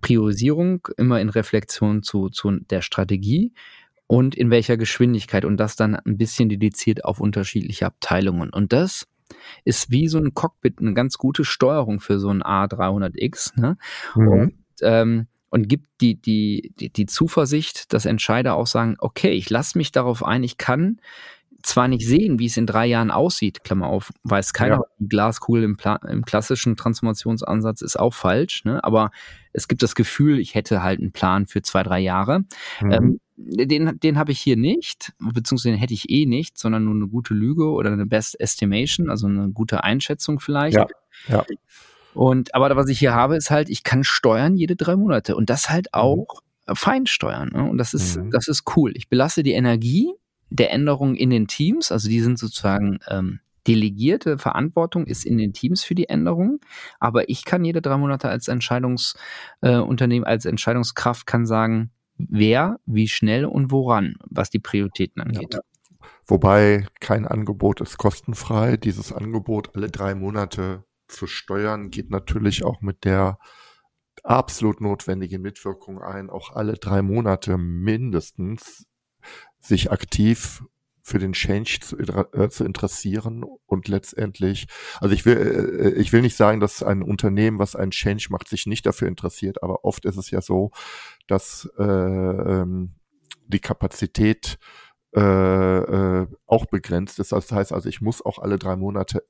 Priorisierung 0.00 0.86
immer 0.96 1.20
in 1.20 1.30
Reflexion 1.30 2.02
zu, 2.02 2.28
zu 2.28 2.50
der 2.70 2.82
Strategie 2.82 3.52
und 4.06 4.34
in 4.34 4.50
welcher 4.50 4.76
Geschwindigkeit 4.76 5.44
und 5.44 5.56
das 5.56 5.76
dann 5.76 5.96
ein 5.96 6.18
bisschen 6.18 6.48
dediziert 6.48 7.04
auf 7.04 7.20
unterschiedliche 7.20 7.86
Abteilungen. 7.86 8.50
Und 8.50 8.72
das 8.72 9.06
ist 9.64 9.90
wie 9.90 10.08
so 10.08 10.18
ein 10.18 10.34
Cockpit, 10.34 10.78
eine 10.78 10.94
ganz 10.94 11.16
gute 11.16 11.44
Steuerung 11.44 12.00
für 12.00 12.18
so 12.18 12.28
ein 12.28 12.42
A300X. 12.42 13.58
Ne? 13.58 13.76
Mhm. 14.14 14.28
Und, 14.28 14.54
ähm, 14.82 15.26
und 15.54 15.68
gibt 15.68 15.86
die, 16.00 16.20
die, 16.20 16.72
die, 16.80 16.92
die 16.92 17.06
Zuversicht, 17.06 17.92
dass 17.92 18.06
Entscheider 18.06 18.56
auch 18.56 18.66
sagen, 18.66 18.96
okay, 18.98 19.30
ich 19.30 19.48
lasse 19.50 19.78
mich 19.78 19.92
darauf 19.92 20.24
ein, 20.24 20.42
ich 20.42 20.58
kann 20.58 21.00
zwar 21.62 21.86
nicht 21.86 22.04
sehen, 22.04 22.40
wie 22.40 22.46
es 22.46 22.56
in 22.56 22.66
drei 22.66 22.86
Jahren 22.86 23.12
aussieht, 23.12 23.62
Klammer 23.62 23.86
auf, 23.86 24.12
weiß 24.24 24.52
keiner, 24.52 24.74
ja. 24.78 24.82
die 24.98 25.06
Glaskugel 25.06 25.62
im, 25.62 25.76
im, 26.08 26.24
klassischen 26.24 26.76
Transformationsansatz 26.76 27.82
ist 27.82 27.96
auch 27.96 28.14
falsch, 28.14 28.64
ne? 28.64 28.82
aber 28.82 29.12
es 29.52 29.68
gibt 29.68 29.84
das 29.84 29.94
Gefühl, 29.94 30.40
ich 30.40 30.56
hätte 30.56 30.82
halt 30.82 30.98
einen 30.98 31.12
Plan 31.12 31.46
für 31.46 31.62
zwei, 31.62 31.84
drei 31.84 32.00
Jahre. 32.00 32.40
Mhm. 32.80 32.90
Ähm, 32.90 33.20
den, 33.36 34.00
den 34.00 34.18
habe 34.18 34.32
ich 34.32 34.40
hier 34.40 34.56
nicht, 34.56 35.12
beziehungsweise 35.20 35.70
den 35.70 35.78
hätte 35.78 35.94
ich 35.94 36.10
eh 36.10 36.26
nicht, 36.26 36.58
sondern 36.58 36.84
nur 36.84 36.94
eine 36.94 37.06
gute 37.06 37.32
Lüge 37.32 37.70
oder 37.70 37.92
eine 37.92 38.06
Best 38.06 38.40
Estimation, 38.40 39.08
also 39.08 39.28
eine 39.28 39.50
gute 39.50 39.84
Einschätzung 39.84 40.40
vielleicht. 40.40 40.78
Ja, 40.78 40.86
ja. 41.28 41.44
Und 42.14 42.54
aber 42.54 42.74
was 42.76 42.88
ich 42.88 42.98
hier 42.98 43.14
habe, 43.14 43.36
ist 43.36 43.50
halt, 43.50 43.68
ich 43.68 43.82
kann 43.82 44.04
steuern 44.04 44.56
jede 44.56 44.76
drei 44.76 44.96
Monate 44.96 45.36
und 45.36 45.50
das 45.50 45.70
halt 45.70 45.86
mhm. 45.86 46.00
auch 46.00 46.26
mhm. 46.66 46.74
fein 46.74 47.06
steuern. 47.06 47.50
Ne? 47.52 47.68
Und 47.68 47.78
das 47.78 47.94
ist, 47.94 48.16
mhm. 48.16 48.30
das 48.30 48.48
ist 48.48 48.64
cool. 48.76 48.92
Ich 48.94 49.08
belasse 49.08 49.42
die 49.42 49.52
Energie 49.52 50.12
der 50.50 50.70
Änderungen 50.70 51.16
in 51.16 51.30
den 51.30 51.48
Teams, 51.48 51.90
also 51.90 52.08
die 52.08 52.20
sind 52.20 52.38
sozusagen 52.38 53.00
ähm, 53.08 53.40
delegierte 53.66 54.38
Verantwortung 54.38 55.06
ist 55.06 55.24
in 55.24 55.38
den 55.38 55.52
Teams 55.52 55.82
für 55.82 55.94
die 55.94 56.08
Änderungen, 56.08 56.60
aber 57.00 57.28
ich 57.28 57.44
kann 57.44 57.64
jede 57.64 57.80
drei 57.80 57.96
Monate 57.96 58.28
als 58.28 58.48
Entscheidungsunternehmen, 58.48 60.26
äh, 60.26 60.30
als 60.30 60.44
Entscheidungskraft 60.44 61.26
kann 61.26 61.46
sagen, 61.46 61.90
wer, 62.18 62.78
wie 62.86 63.08
schnell 63.08 63.46
und 63.46 63.72
woran, 63.72 64.16
was 64.28 64.50
die 64.50 64.58
Prioritäten 64.58 65.22
angeht. 65.22 65.54
Ja. 65.54 65.60
Wobei 66.26 66.86
kein 67.00 67.26
Angebot 67.26 67.80
ist 67.80 67.98
kostenfrei. 67.98 68.76
Dieses 68.76 69.12
Angebot 69.12 69.74
alle 69.74 69.90
drei 69.90 70.14
Monate 70.14 70.84
zu 71.08 71.26
steuern 71.26 71.90
geht 71.90 72.10
natürlich 72.10 72.64
auch 72.64 72.80
mit 72.80 73.04
der 73.04 73.38
absolut 74.22 74.80
notwendigen 74.80 75.42
Mitwirkung 75.42 76.02
ein, 76.02 76.30
auch 76.30 76.50
alle 76.52 76.74
drei 76.74 77.02
Monate 77.02 77.58
mindestens 77.58 78.86
sich 79.60 79.90
aktiv 79.90 80.62
für 81.02 81.18
den 81.18 81.34
Change 81.34 81.80
zu, 81.82 81.98
äh, 81.98 82.48
zu, 82.48 82.64
interessieren 82.64 83.44
und 83.66 83.88
letztendlich, 83.88 84.66
also 85.00 85.14
ich 85.14 85.26
will, 85.26 85.36
äh, 85.36 86.00
ich 86.00 86.12
will 86.14 86.22
nicht 86.22 86.36
sagen, 86.36 86.60
dass 86.60 86.82
ein 86.82 87.02
Unternehmen, 87.02 87.58
was 87.58 87.76
einen 87.76 87.90
Change 87.90 88.28
macht, 88.30 88.48
sich 88.48 88.64
nicht 88.64 88.86
dafür 88.86 89.08
interessiert, 89.08 89.62
aber 89.62 89.84
oft 89.84 90.06
ist 90.06 90.16
es 90.16 90.30
ja 90.30 90.40
so, 90.40 90.70
dass 91.26 91.70
äh, 91.78 91.82
ähm, 91.82 92.94
die 93.46 93.60
Kapazität 93.60 94.58
äh, 95.14 95.20
äh, 95.20 96.26
auch 96.46 96.66
begrenzt 96.66 97.18
ist. 97.18 97.32
Das 97.32 97.52
heißt 97.52 97.72
also, 97.72 97.88
ich 97.88 98.00
muss 98.00 98.24
auch 98.24 98.38
alle 98.38 98.58
drei 98.58 98.74
Monate 98.74 99.24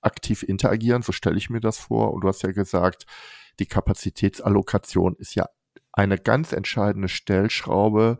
aktiv 0.00 0.42
interagieren, 0.42 1.02
so 1.02 1.12
stelle 1.12 1.36
ich 1.36 1.50
mir 1.50 1.60
das 1.60 1.78
vor. 1.78 2.12
Und 2.12 2.22
du 2.22 2.28
hast 2.28 2.42
ja 2.42 2.52
gesagt, 2.52 3.06
die 3.58 3.66
Kapazitätsallokation 3.66 5.16
ist 5.16 5.34
ja 5.34 5.46
eine 5.92 6.18
ganz 6.18 6.52
entscheidende 6.52 7.08
Stellschraube 7.08 8.18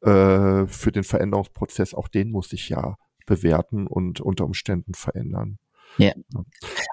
äh, 0.00 0.66
für 0.66 0.92
den 0.92 1.04
Veränderungsprozess. 1.04 1.94
Auch 1.94 2.08
den 2.08 2.30
muss 2.30 2.52
ich 2.52 2.68
ja 2.68 2.96
bewerten 3.26 3.86
und 3.86 4.20
unter 4.20 4.44
Umständen 4.44 4.94
verändern. 4.94 5.58
Ja. 5.98 6.12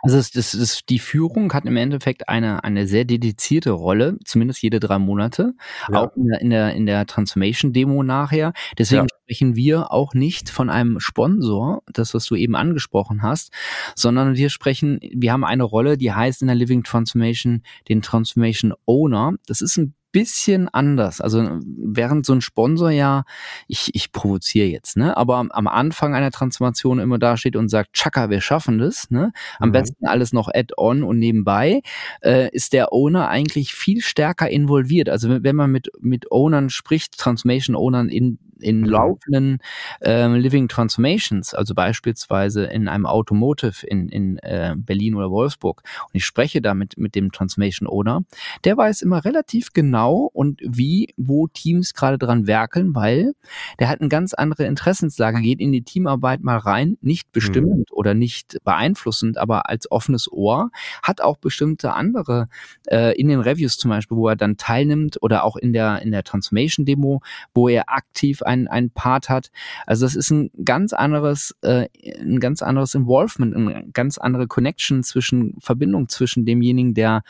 Also 0.02 0.18
es, 0.18 0.32
das, 0.32 0.52
das, 0.52 0.82
die 0.88 1.00
Führung 1.00 1.54
hat 1.54 1.66
im 1.66 1.78
Endeffekt 1.78 2.30
eine, 2.30 2.64
eine 2.64 2.88
sehr 2.88 3.06
dedizierte 3.06 3.72
Rolle, 3.72 4.18
zumindest 4.26 4.62
jede 4.62 4.80
drei 4.80 5.00
Monate, 5.00 5.54
ja. 5.92 6.04
auch 6.04 6.16
in 6.16 6.28
der, 6.28 6.42
in 6.42 6.50
der, 6.50 6.74
in 6.74 6.86
der 6.86 7.06
Transformation-Demo 7.06 8.04
nachher. 8.04 8.54
Deswegen 8.78 9.04
ja. 9.04 9.08
sprechen 9.24 9.56
wir 9.56 9.92
auch 9.92 10.14
nicht 10.14 10.50
von 10.50 10.70
einem 10.70 11.00
Sponsor, 11.00 11.84
das, 11.92 12.14
was 12.14 12.26
du 12.26 12.36
eben 12.36 12.56
angesprochen 12.56 13.22
hast, 13.22 13.52
sondern 13.96 14.36
wir 14.36 14.50
sprechen, 14.50 15.00
wir 15.14 15.32
haben 15.32 15.44
eine 15.44 15.64
Rolle, 15.64 15.98
die 15.98 16.12
heißt 16.12 16.42
in 16.42 16.48
der 16.48 16.56
Living 16.56 16.84
Transformation 16.84 17.64
den 17.90 18.02
Transformation 18.02 18.74
Owner. 18.86 19.34
Das 19.48 19.62
ist 19.62 19.78
ein 19.78 19.96
bisschen 20.14 20.70
anders. 20.70 21.20
Also 21.20 21.60
während 21.66 22.26
so 22.26 22.32
ein 22.34 22.40
Sponsor 22.40 22.92
ja, 22.92 23.26
ich, 23.68 23.94
ich 23.94 24.14
provoziere 24.14 24.68
jetzt, 24.68 24.96
ne, 24.96 25.18
aber 25.18 25.38
am, 25.38 25.68
Anfang 25.68 26.16
einer 26.16 26.32
Transformation 26.32 27.00
immer 27.00 27.20
da 27.20 27.36
steht 27.36 27.58
und 27.58 27.68
sagt, 27.68 27.94
Chaka, 27.94 28.30
wir 28.30 28.40
schaffen 28.40 28.78
das, 28.78 29.10
ne? 29.12 29.34
Am 29.60 29.70
mhm. 29.70 29.74
besten 29.74 30.06
alles 30.06 30.32
noch 30.32 30.48
add-on 30.54 31.04
und 31.04 31.20
nebenbei, 31.20 31.82
äh, 32.22 32.50
ist 32.52 32.74
der 32.74 32.94
Owner 32.94 33.28
eigentlich 33.28 33.74
viel 33.74 34.02
stärker 34.02 34.50
involviert. 34.50 35.10
Also 35.10 35.44
wenn, 35.44 35.56
man 35.56 35.72
mit, 35.72 35.90
mit 36.00 36.32
Ownern 36.32 36.70
spricht, 36.70 37.18
Transformation-Ownern 37.18 38.08
in 38.08 38.38
in 38.64 38.82
mhm. 38.82 38.86
laufenden 38.86 39.58
ähm, 40.02 40.36
Living 40.36 40.68
Transformations, 40.68 41.54
also 41.54 41.74
beispielsweise 41.74 42.66
in 42.66 42.88
einem 42.88 43.06
Automotive 43.06 43.86
in, 43.86 44.10
in 44.10 44.38
äh, 44.40 44.76
Berlin 44.78 45.16
oder 45.16 45.30
Wolfsburg, 45.30 45.84
und 46.06 46.16
ich 46.16 46.26
spreche 46.26 46.62
da 46.62 46.74
mit, 46.74 46.98
mit 46.98 47.16
dem 47.16 47.32
Transformation 47.32 47.88
Owner, 47.88 48.24
der 48.64 48.78
weiß 48.78 49.02
immer 49.02 49.26
relativ 49.26 49.74
genau 49.74 50.30
und 50.34 50.62
wie, 50.64 51.14
wo 51.18 51.48
Teams 51.48 51.94
gerade 51.94 52.18
dran 52.18 52.48
werkeln, 52.48 52.96
weil 52.96 53.34
der 53.80 53.90
hat 53.90 54.00
eine 54.00 54.10
ganz 54.10 54.34
andere 54.34 54.66
Interessenslage, 54.66 55.42
geht 55.42 55.60
in 55.60 55.72
die 55.72 55.84
Teamarbeit 55.84 56.42
mal 56.42 56.58
rein, 56.58 56.98
nicht 57.02 57.32
bestimmend 57.32 57.92
mhm. 57.92 57.96
oder 57.96 58.14
nicht 58.14 58.58
beeinflussend, 58.64 59.38
aber 59.38 59.70
als 59.70 59.92
offenes 59.92 60.32
Ohr, 60.32 60.72
hat 61.02 61.22
auch 61.22 61.38
bestimmte 61.38 61.94
andere 61.94 62.48
äh, 62.88 63.20
in 63.20 63.28
den 63.28 63.40
Reviews 63.40 63.78
zum 63.78 63.90
Beispiel, 63.90 64.18
wo 64.18 64.28
er 64.28 64.36
dann 64.36 64.58
teilnimmt 64.58 65.22
oder 65.22 65.44
auch 65.44 65.56
in 65.56 65.74
der, 65.74 66.02
in 66.02 66.12
der 66.12 66.24
Transformation 66.24 66.86
Demo, 66.86 67.22
wo 67.54 67.68
er 67.68 67.90
aktiv 67.90 68.42
ein, 68.42 68.53
ein 68.68 68.90
Part 68.90 69.30
hat. 69.30 69.52
Also 69.86 70.06
das 70.06 70.16
ist 70.16 70.32
ein 70.32 70.52
ganz 70.64 70.94
anderes, 70.94 71.56
äh, 71.62 71.88
ein 72.20 72.40
ganz 72.40 72.62
anderes 72.62 72.96
Involvement, 72.96 73.56
eine 73.56 73.86
ganz 73.92 74.18
andere 74.18 74.48
Connection 74.48 75.04
zwischen, 75.04 75.56
Verbindung 75.60 76.10
zwischen 76.10 76.46
demjenigen, 76.46 76.94
der 76.94 77.24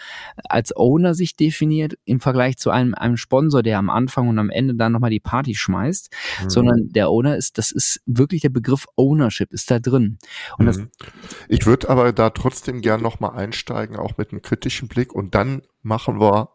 als 0.50 0.76
Owner 0.76 1.14
sich 1.14 1.36
definiert, 1.36 1.98
im 2.06 2.20
Vergleich 2.20 2.58
zu 2.58 2.70
einem, 2.70 2.94
einem 2.94 3.18
Sponsor, 3.18 3.64
der 3.64 3.78
am 3.78 3.90
Anfang 3.90 4.28
und 4.28 4.40
am 4.40 4.50
Ende 4.50 4.76
dann 4.76 4.92
nochmal 4.92 5.10
die 5.10 5.20
Party 5.20 5.56
schmeißt, 5.56 6.10
mhm. 6.44 6.50
sondern 6.50 6.90
der 6.90 7.10
Owner 7.10 7.38
ist, 7.38 7.58
das 7.58 7.72
ist 7.72 8.02
wirklich 8.06 8.42
der 8.42 8.50
Begriff 8.50 8.86
Ownership, 8.96 9.52
ist 9.54 9.72
da 9.72 9.80
drin. 9.80 10.18
Und 10.58 10.66
mhm. 10.66 10.90
ich 11.48 11.66
würde 11.66 11.90
aber 11.90 12.14
da 12.14 12.30
trotzdem 12.30 12.82
gern 12.82 13.02
nochmal 13.02 13.36
einsteigen, 13.38 13.96
auch 13.96 14.18
mit 14.18 14.32
einem 14.32 14.42
kritischen 14.42 14.88
Blick 14.88 15.14
und 15.14 15.36
dann 15.36 15.62
machen 15.82 16.20
wir 16.20 16.50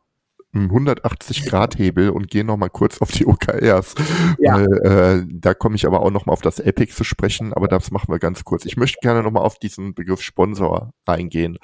180-Grad-Hebel 0.55 2.11
und 2.11 2.29
gehe 2.31 2.45
noch 2.45 2.57
mal 2.57 2.71
kurz 2.71 3.01
auf 3.01 3.11
die 3.11 3.27
OKRs. 3.27 3.95
Ja. 4.39 4.55
Weil, 4.55 4.73
äh, 4.83 5.27
da 5.29 5.55
komme 5.55 5.77
ich 5.77 5.87
aber 5.87 6.01
auch 6.01 6.11
noch 6.11 6.27
mal 6.27 6.33
auf 6.33 6.41
das 6.41 6.59
Epic 6.59 6.95
zu 6.95 7.05
sprechen, 7.05 7.53
aber 7.53 7.69
das 7.69 7.91
machen 7.91 8.13
wir 8.13 8.19
ganz 8.19 8.45
kurz. 8.45 8.65
Ich 8.65 8.77
möchte 8.77 8.99
gerne 9.03 9.23
noch 9.23 9.31
mal 9.31 9.41
auf 9.41 9.59
diesen 9.59 9.95
Begriff 9.95 10.23
Sponsor 10.23 10.93
eingehen. 11.07 11.59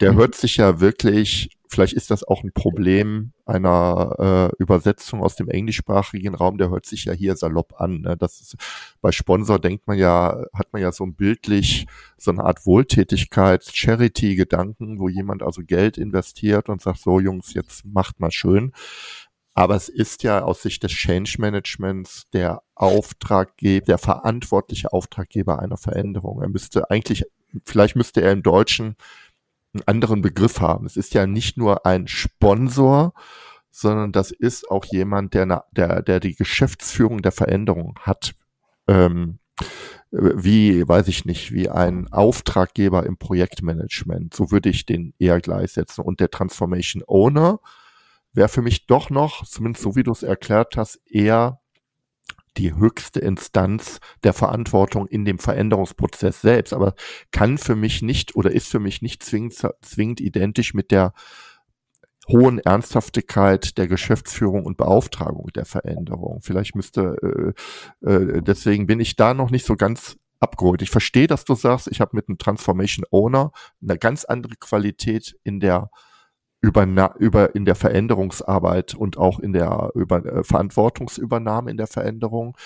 Der 0.00 0.12
mhm. 0.12 0.16
hört 0.18 0.34
sich 0.34 0.58
ja 0.58 0.80
wirklich 0.80 1.50
vielleicht 1.68 1.94
ist 1.94 2.10
das 2.10 2.24
auch 2.24 2.42
ein 2.42 2.52
Problem 2.52 3.32
einer 3.44 4.50
äh, 4.58 4.62
Übersetzung 4.62 5.22
aus 5.22 5.36
dem 5.36 5.48
englischsprachigen 5.48 6.34
Raum, 6.34 6.58
der 6.58 6.70
hört 6.70 6.86
sich 6.86 7.04
ja 7.04 7.12
hier 7.12 7.36
salopp 7.36 7.80
an. 7.80 8.00
Ne? 8.00 8.16
Das 8.16 8.40
ist, 8.40 8.56
bei 9.00 9.12
Sponsor 9.12 9.58
denkt 9.58 9.86
man 9.86 9.98
ja, 9.98 10.44
hat 10.52 10.72
man 10.72 10.82
ja 10.82 10.92
so 10.92 11.04
ein 11.04 11.14
bildlich 11.14 11.86
so 12.16 12.30
eine 12.30 12.44
Art 12.44 12.66
Wohltätigkeit, 12.66 13.64
Charity-Gedanken, 13.64 14.98
wo 14.98 15.08
jemand 15.08 15.42
also 15.42 15.62
Geld 15.62 15.98
investiert 15.98 16.68
und 16.68 16.82
sagt, 16.82 17.00
so 17.00 17.20
Jungs, 17.20 17.54
jetzt 17.54 17.84
macht 17.84 18.20
mal 18.20 18.30
schön. 18.30 18.72
Aber 19.54 19.74
es 19.74 19.88
ist 19.88 20.22
ja 20.22 20.42
aus 20.42 20.60
Sicht 20.60 20.82
des 20.82 20.92
Change 20.92 21.36
Managements 21.38 22.28
der 22.34 22.62
Auftraggeber, 22.74 23.86
der 23.86 23.98
verantwortliche 23.98 24.92
Auftraggeber 24.92 25.60
einer 25.60 25.78
Veränderung. 25.78 26.42
Er 26.42 26.50
müsste 26.50 26.90
eigentlich, 26.90 27.24
vielleicht 27.64 27.96
müsste 27.96 28.20
er 28.20 28.32
im 28.32 28.42
Deutschen 28.42 28.96
einen 29.76 29.88
anderen 29.88 30.22
Begriff 30.22 30.60
haben. 30.60 30.86
Es 30.86 30.96
ist 30.96 31.14
ja 31.14 31.26
nicht 31.26 31.56
nur 31.56 31.86
ein 31.86 32.08
Sponsor, 32.08 33.12
sondern 33.70 34.12
das 34.12 34.30
ist 34.30 34.70
auch 34.70 34.84
jemand, 34.86 35.34
der, 35.34 35.64
der, 35.72 36.02
der 36.02 36.20
die 36.20 36.34
Geschäftsführung 36.34 37.22
der 37.22 37.32
Veränderung 37.32 37.98
hat. 38.00 38.34
Ähm, 38.88 39.38
wie, 40.10 40.86
weiß 40.86 41.08
ich 41.08 41.24
nicht, 41.24 41.52
wie 41.52 41.68
ein 41.68 42.10
Auftraggeber 42.12 43.04
im 43.04 43.18
Projektmanagement. 43.18 44.34
So 44.34 44.50
würde 44.50 44.70
ich 44.70 44.86
den 44.86 45.14
eher 45.18 45.40
gleichsetzen. 45.40 46.04
Und 46.04 46.20
der 46.20 46.30
Transformation 46.30 47.02
Owner 47.06 47.60
wäre 48.32 48.48
für 48.48 48.62
mich 48.62 48.86
doch 48.86 49.10
noch, 49.10 49.44
zumindest 49.44 49.82
so 49.82 49.96
wie 49.96 50.04
du 50.04 50.12
es 50.12 50.22
erklärt 50.22 50.76
hast, 50.76 51.00
eher 51.10 51.60
die 52.56 52.74
höchste 52.74 53.20
Instanz 53.20 54.00
der 54.24 54.32
Verantwortung 54.32 55.06
in 55.06 55.24
dem 55.24 55.38
Veränderungsprozess 55.38 56.40
selbst, 56.40 56.72
aber 56.72 56.94
kann 57.30 57.58
für 57.58 57.76
mich 57.76 58.02
nicht 58.02 58.36
oder 58.36 58.50
ist 58.50 58.68
für 58.68 58.80
mich 58.80 59.02
nicht 59.02 59.22
zwingend, 59.22 59.54
zwingend 59.82 60.20
identisch 60.20 60.74
mit 60.74 60.90
der 60.90 61.12
hohen 62.28 62.58
Ernsthaftigkeit 62.58 63.78
der 63.78 63.86
Geschäftsführung 63.86 64.64
und 64.64 64.76
Beauftragung 64.76 65.48
der 65.54 65.64
Veränderung. 65.64 66.40
Vielleicht 66.42 66.74
müsste, 66.74 67.54
äh, 68.02 68.10
äh, 68.10 68.42
deswegen 68.42 68.86
bin 68.86 69.00
ich 69.00 69.16
da 69.16 69.32
noch 69.32 69.50
nicht 69.50 69.64
so 69.64 69.76
ganz 69.76 70.16
abgeholt. 70.40 70.82
Ich 70.82 70.90
verstehe, 70.90 71.26
dass 71.28 71.44
du 71.44 71.54
sagst, 71.54 71.88
ich 71.88 72.00
habe 72.00 72.16
mit 72.16 72.28
einem 72.28 72.38
Transformation 72.38 73.06
Owner 73.10 73.52
eine 73.80 73.98
ganz 73.98 74.24
andere 74.24 74.54
Qualität 74.56 75.36
in 75.44 75.60
der 75.60 75.90
über, 76.66 77.14
über 77.18 77.54
in 77.54 77.64
der 77.64 77.74
Veränderungsarbeit 77.74 78.94
und 78.94 79.16
auch 79.16 79.38
in 79.38 79.52
der 79.52 79.90
über, 79.94 80.24
äh, 80.24 80.44
Verantwortungsübernahme 80.44 81.70
in 81.70 81.76
der 81.76 81.86
Veränderung. 81.86 82.56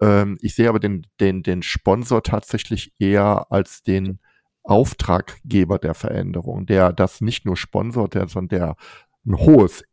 Ähm, 0.00 0.38
ich 0.40 0.54
sehe 0.54 0.68
aber 0.68 0.80
den, 0.80 1.06
den, 1.20 1.42
den 1.42 1.62
Sponsor 1.62 2.22
tatsächlich 2.22 2.92
eher 2.98 3.46
als 3.50 3.82
den 3.82 4.20
Auftraggeber 4.64 5.78
der 5.78 5.94
Veränderung, 5.94 6.66
der 6.66 6.92
das 6.92 7.20
nicht 7.20 7.44
nur 7.44 7.56
sponsort, 7.56 8.14
der, 8.14 8.28
sondern 8.28 8.58
der 8.58 8.76
ein 9.26 9.36
hohes, 9.36 9.84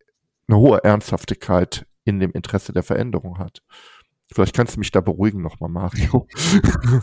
eine 0.48 0.58
hohe 0.58 0.84
Ernsthaftigkeit 0.84 1.86
in 2.06 2.20
dem 2.20 2.32
Interesse 2.32 2.72
der 2.72 2.84
Veränderung 2.84 3.40
hat. 3.40 3.62
Vielleicht 4.32 4.56
kannst 4.56 4.76
du 4.76 4.80
mich 4.80 4.92
da 4.92 5.02
beruhigen 5.02 5.42
nochmal, 5.42 5.70
Mario. 5.70 6.28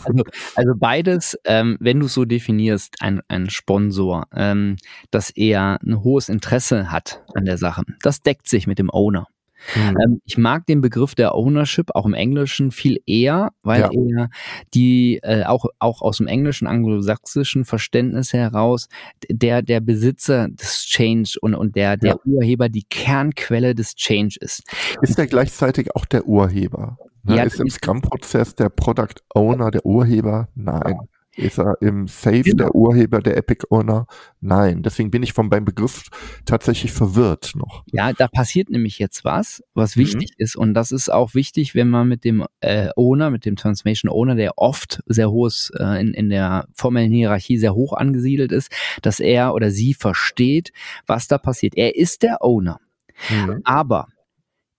Also, 0.05 0.25
also 0.55 0.73
beides, 0.77 1.39
ähm, 1.45 1.77
wenn 1.81 2.01
du 2.01 2.07
so 2.07 2.25
definierst, 2.25 2.97
ein, 3.01 3.21
ein 3.29 3.51
Sponsor, 3.51 4.27
ähm, 4.35 4.77
dass 5.11 5.31
er 5.31 5.79
ein 5.83 6.03
hohes 6.03 6.29
Interesse 6.29 6.91
hat 6.91 7.23
an 7.35 7.45
der 7.45 7.59
Sache, 7.59 7.83
das 8.03 8.23
deckt 8.23 8.49
sich 8.49 8.67
mit 8.67 8.79
dem 8.79 8.91
Owner. 8.91 9.27
Mhm. 9.75 9.97
Ähm, 10.03 10.21
ich 10.25 10.39
mag 10.39 10.67
den 10.67 10.81
Begriff 10.81 11.15
der 11.15 11.35
Ownership 11.35 11.91
auch 11.95 12.07
im 12.07 12.15
Englischen 12.15 12.71
viel 12.71 13.01
eher, 13.07 13.51
weil 13.63 13.81
ja. 13.81 13.91
er 13.91 14.29
die 14.75 15.19
äh, 15.23 15.45
auch 15.45 15.67
auch 15.79 16.03
aus 16.03 16.19
dem 16.19 16.27
englischen 16.27 16.67
anglosächsischen 16.67 17.65
Verständnis 17.65 18.33
heraus 18.33 18.89
der 19.29 19.63
der 19.63 19.81
Besitzer 19.81 20.49
des 20.49 20.85
Change 20.87 21.39
und 21.41 21.55
und 21.55 21.75
der 21.75 21.97
der 21.97 22.13
ja. 22.13 22.19
Urheber 22.25 22.69
die 22.69 22.85
Kernquelle 22.85 23.75
des 23.75 23.95
Change 23.97 24.37
ist. 24.41 24.63
Ist 25.03 25.19
er 25.19 25.27
gleichzeitig 25.27 25.95
auch 25.97 26.05
der 26.05 26.27
Urheber? 26.27 26.99
Ne? 27.27 27.37
Ja, 27.37 27.43
ist 27.43 27.61
im 27.61 27.69
Scrum-Prozess 27.69 28.55
der 28.55 28.69
Product 28.69 29.15
Owner 29.35 29.71
der 29.71 29.85
Urheber? 29.85 30.49
Nein. 30.55 30.97
Ist 31.37 31.59
er 31.59 31.77
im 31.83 32.09
Safe 32.09 32.41
genau. 32.43 32.57
der 32.65 32.75
Urheber, 32.75 33.21
der 33.21 33.37
Epic 33.37 33.67
Owner? 33.69 34.07
Nein. 34.41 34.83
Deswegen 34.83 35.11
bin 35.11 35.23
ich 35.23 35.35
von 35.35 35.51
beim 35.51 35.67
Begriff 35.67 36.09
tatsächlich 36.47 36.93
verwirrt 36.93 37.53
noch. 37.55 37.85
Ja, 37.93 38.15
da 38.15 38.27
passiert 38.27 38.71
nämlich 38.71 38.99
jetzt 38.99 39.23
was, 39.23 39.63
was 39.75 39.97
mhm. 39.97 40.01
wichtig 40.01 40.31
ist. 40.39 40.57
Und 40.57 40.73
das 40.73 40.93
ist 40.93 41.13
auch 41.13 41.35
wichtig, 41.35 41.75
wenn 41.75 41.91
man 41.91 42.09
mit 42.09 42.25
dem 42.25 42.47
äh, 42.61 42.89
Owner, 42.97 43.31
mit 43.31 43.45
dem 43.45 43.57
Transformation 43.57 44.11
Owner, 44.11 44.35
der 44.35 44.57
oft 44.57 45.03
sehr 45.07 45.31
hohes 45.31 45.71
äh, 45.79 46.01
in, 46.01 46.15
in 46.15 46.31
der 46.31 46.69
formellen 46.73 47.13
Hierarchie 47.13 47.59
sehr 47.59 47.75
hoch 47.75 47.93
angesiedelt 47.93 48.51
ist, 48.51 48.73
dass 49.03 49.21
er 49.21 49.53
oder 49.53 49.71
sie 49.71 49.93
versteht, 49.93 50.73
was 51.07 51.29
da 51.29 51.37
passiert. 51.37 51.77
Er 51.77 51.97
ist 51.97 52.23
der 52.23 52.43
Owner. 52.43 52.81
Mhm. 53.29 53.61
Aber 53.65 54.09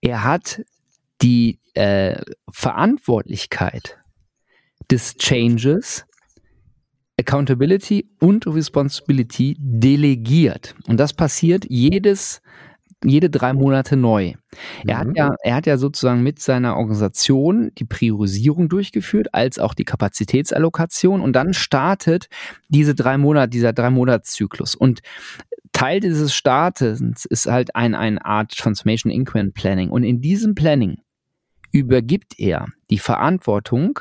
er 0.00 0.24
hat 0.24 0.62
die 1.22 1.60
äh, 1.74 2.20
Verantwortlichkeit 2.50 3.98
des 4.90 5.16
Changes, 5.16 6.04
Accountability 7.18 8.08
und 8.20 8.46
Responsibility 8.46 9.56
delegiert. 9.58 10.74
Und 10.86 10.98
das 10.98 11.12
passiert 11.12 11.66
jedes 11.68 12.40
jede 13.04 13.30
drei 13.30 13.52
Monate 13.52 13.96
neu. 13.96 14.32
Er 14.86 15.04
mhm. 15.04 15.08
hat 15.10 15.16
ja, 15.16 15.36
er 15.42 15.54
hat 15.54 15.66
ja 15.66 15.76
sozusagen 15.76 16.22
mit 16.22 16.40
seiner 16.40 16.76
Organisation 16.76 17.70
die 17.78 17.84
Priorisierung 17.84 18.68
durchgeführt, 18.68 19.28
als 19.32 19.58
auch 19.58 19.74
die 19.74 19.84
Kapazitätsallokation 19.84 21.20
und 21.20 21.32
dann 21.34 21.54
startet 21.54 22.28
diese 22.68 22.94
drei 22.94 23.18
Monate, 23.18 23.50
dieser 23.50 23.72
drei 23.72 23.90
Monatszyklus. 23.90 24.74
Und 24.74 25.00
Teil 25.72 26.00
dieses 26.00 26.34
Startens 26.34 27.24
ist 27.24 27.46
halt 27.46 27.76
ein, 27.76 27.94
eine 27.94 28.24
Art 28.24 28.56
Transformation 28.56 29.12
Increment 29.12 29.54
Planning. 29.54 29.90
Und 29.90 30.02
in 30.02 30.20
diesem 30.20 30.54
Planning 30.54 30.98
übergibt 31.72 32.38
er 32.38 32.66
die 32.90 32.98
Verantwortung 32.98 34.00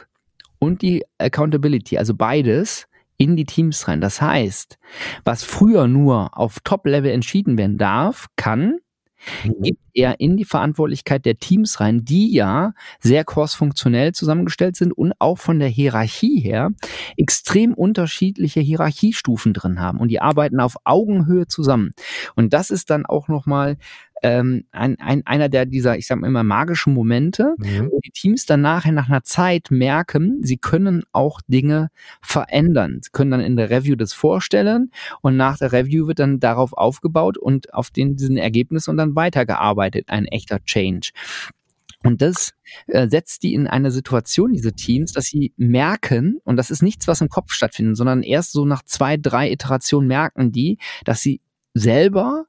und 0.59 0.81
die 0.81 1.03
Accountability, 1.17 1.97
also 1.97 2.15
beides, 2.15 2.87
in 3.17 3.35
die 3.35 3.45
Teams 3.45 3.87
rein. 3.87 4.01
Das 4.01 4.21
heißt, 4.21 4.77
was 5.23 5.43
früher 5.43 5.87
nur 5.87 6.37
auf 6.37 6.59
Top-Level 6.63 7.11
entschieden 7.11 7.57
werden 7.57 7.77
darf, 7.77 8.27
kann 8.35 8.77
mhm. 9.43 9.61
gibt 9.61 9.81
er 9.93 10.19
in 10.19 10.37
die 10.37 10.45
Verantwortlichkeit 10.45 11.25
der 11.25 11.37
Teams 11.39 11.79
rein, 11.79 12.05
die 12.05 12.31
ja 12.31 12.73
sehr 12.99 13.25
crossfunktionell 13.25 14.13
zusammengestellt 14.13 14.75
sind 14.75 14.93
und 14.93 15.13
auch 15.17 15.39
von 15.39 15.57
der 15.57 15.67
Hierarchie 15.67 16.39
her 16.39 16.69
extrem 17.17 17.73
unterschiedliche 17.73 18.59
Hierarchiestufen 18.59 19.53
drin 19.53 19.79
haben 19.79 19.99
und 19.99 20.09
die 20.09 20.21
arbeiten 20.21 20.59
auf 20.59 20.75
Augenhöhe 20.83 21.47
zusammen. 21.47 21.91
Und 22.35 22.53
das 22.53 22.69
ist 22.69 22.91
dann 22.91 23.07
auch 23.07 23.27
nochmal 23.27 23.77
ähm, 24.23 24.65
ein, 24.71 24.99
ein, 24.99 25.25
einer 25.25 25.49
der 25.49 25.65
dieser, 25.65 25.97
ich 25.97 26.07
sag 26.07 26.19
mal 26.19 26.27
immer, 26.27 26.43
magischen 26.43 26.93
Momente, 26.93 27.55
mhm. 27.57 27.89
wo 27.91 27.99
die 27.99 28.11
Teams 28.11 28.45
dann 28.45 28.61
nachher 28.61 28.91
nach 28.91 29.09
einer 29.09 29.23
Zeit 29.23 29.69
merken, 29.69 30.39
sie 30.41 30.57
können 30.57 31.03
auch 31.11 31.41
Dinge 31.47 31.89
verändern. 32.21 32.99
Sie 33.01 33.09
können 33.11 33.31
dann 33.31 33.41
in 33.41 33.55
der 33.55 33.69
Review 33.69 33.95
das 33.95 34.13
vorstellen 34.13 34.91
und 35.21 35.37
nach 35.37 35.57
der 35.57 35.71
Review 35.71 36.07
wird 36.07 36.19
dann 36.19 36.39
darauf 36.39 36.73
aufgebaut 36.73 37.37
und 37.37 37.73
auf 37.73 37.91
den, 37.91 38.15
diesen 38.15 38.37
Ergebnissen 38.37 38.91
und 38.91 38.97
dann 38.97 39.15
weitergearbeitet. 39.15 40.05
Ein 40.09 40.25
echter 40.25 40.63
Change. 40.63 41.11
Und 42.03 42.21
das 42.21 42.53
äh, 42.87 43.07
setzt 43.07 43.43
die 43.43 43.53
in 43.53 43.67
eine 43.67 43.91
Situation, 43.91 44.53
diese 44.53 44.71
Teams, 44.71 45.13
dass 45.13 45.25
sie 45.25 45.53
merken, 45.57 46.39
und 46.43 46.55
das 46.55 46.69
ist 46.69 46.81
nichts, 46.81 47.07
was 47.07 47.21
im 47.21 47.29
Kopf 47.29 47.51
stattfindet, 47.51 47.97
sondern 47.97 48.23
erst 48.23 48.51
so 48.51 48.65
nach 48.65 48.83
zwei, 48.83 49.17
drei 49.17 49.51
Iterationen 49.51 50.07
merken 50.07 50.51
die, 50.51 50.77
dass 51.05 51.21
sie 51.21 51.41
selber 51.73 52.45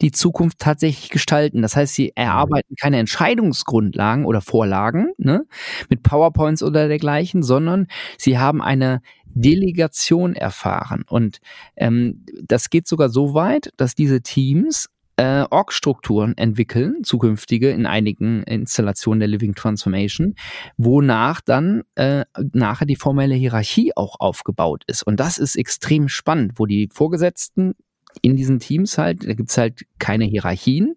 die 0.00 0.12
Zukunft 0.12 0.58
tatsächlich 0.58 1.10
gestalten. 1.10 1.62
Das 1.62 1.76
heißt, 1.76 1.94
sie 1.94 2.06
mhm. 2.06 2.12
erarbeiten 2.16 2.74
keine 2.80 2.98
Entscheidungsgrundlagen 2.98 4.24
oder 4.24 4.40
Vorlagen 4.40 5.12
ne, 5.18 5.46
mit 5.88 6.02
PowerPoints 6.02 6.62
oder 6.62 6.88
dergleichen, 6.88 7.42
sondern 7.42 7.86
sie 8.18 8.38
haben 8.38 8.62
eine 8.62 9.02
Delegation 9.32 10.34
erfahren. 10.34 11.04
Und 11.08 11.40
ähm, 11.76 12.24
das 12.42 12.70
geht 12.70 12.88
sogar 12.88 13.08
so 13.08 13.34
weit, 13.34 13.72
dass 13.76 13.94
diese 13.94 14.22
Teams 14.22 14.88
äh, 15.16 15.44
Org-Strukturen 15.50 16.36
entwickeln, 16.38 17.04
zukünftige 17.04 17.70
in 17.70 17.84
einigen 17.84 18.42
Installationen 18.44 19.20
der 19.20 19.28
Living 19.28 19.54
Transformation, 19.54 20.34
wonach 20.78 21.42
dann 21.42 21.82
äh, 21.94 22.24
nachher 22.54 22.86
die 22.86 22.96
formelle 22.96 23.34
Hierarchie 23.34 23.92
auch 23.96 24.16
aufgebaut 24.18 24.82
ist. 24.86 25.02
Und 25.02 25.20
das 25.20 25.36
ist 25.36 25.56
extrem 25.56 26.08
spannend, 26.08 26.52
wo 26.56 26.64
die 26.64 26.88
Vorgesetzten 26.90 27.74
in 28.22 28.36
diesen 28.36 28.58
Teams 28.58 28.98
halt, 28.98 29.26
da 29.26 29.34
gibt's 29.34 29.56
halt 29.56 29.84
keine 29.98 30.24
Hierarchien, 30.24 30.96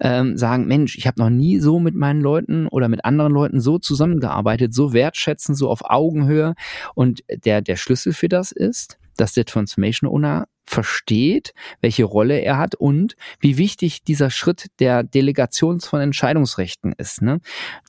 ähm, 0.00 0.36
sagen, 0.36 0.66
Mensch, 0.66 0.96
ich 0.96 1.06
habe 1.06 1.20
noch 1.20 1.30
nie 1.30 1.58
so 1.58 1.78
mit 1.78 1.94
meinen 1.94 2.20
Leuten 2.20 2.66
oder 2.66 2.88
mit 2.88 3.04
anderen 3.04 3.32
Leuten 3.32 3.60
so 3.60 3.78
zusammengearbeitet, 3.78 4.74
so 4.74 4.92
wertschätzen, 4.92 5.54
so 5.54 5.68
auf 5.68 5.82
Augenhöhe. 5.84 6.54
Und 6.94 7.22
der, 7.44 7.62
der 7.62 7.76
Schlüssel 7.76 8.12
für 8.12 8.28
das 8.28 8.52
ist, 8.52 8.98
dass 9.16 9.34
der 9.34 9.44
Transformation 9.44 10.08
Owner 10.10 10.46
versteht, 10.64 11.52
welche 11.80 12.04
Rolle 12.04 12.40
er 12.40 12.56
hat 12.56 12.74
und 12.74 13.16
wie 13.40 13.58
wichtig 13.58 14.04
dieser 14.04 14.30
Schritt 14.30 14.66
der 14.78 15.02
Delegation 15.02 15.80
von 15.80 16.00
Entscheidungsrechten 16.00 16.92
ist. 16.96 17.22
Ne? 17.22 17.40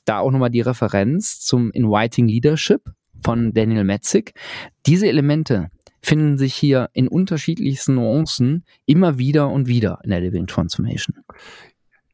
Da 0.04 0.18
auch 0.18 0.30
nochmal 0.30 0.50
die 0.50 0.60
Referenz 0.60 1.40
zum 1.40 1.70
Inviting 1.70 2.26
Leadership 2.28 2.82
von 3.22 3.52
Daniel 3.54 3.84
Metzig. 3.84 4.34
Diese 4.86 5.06
Elemente, 5.06 5.70
finden 6.02 6.36
sich 6.36 6.54
hier 6.54 6.90
in 6.92 7.08
unterschiedlichsten 7.08 7.94
Nuancen 7.94 8.64
immer 8.86 9.18
wieder 9.18 9.48
und 9.48 9.68
wieder 9.68 10.00
in 10.02 10.10
der 10.10 10.20
Living 10.20 10.46
Transformation. 10.46 11.16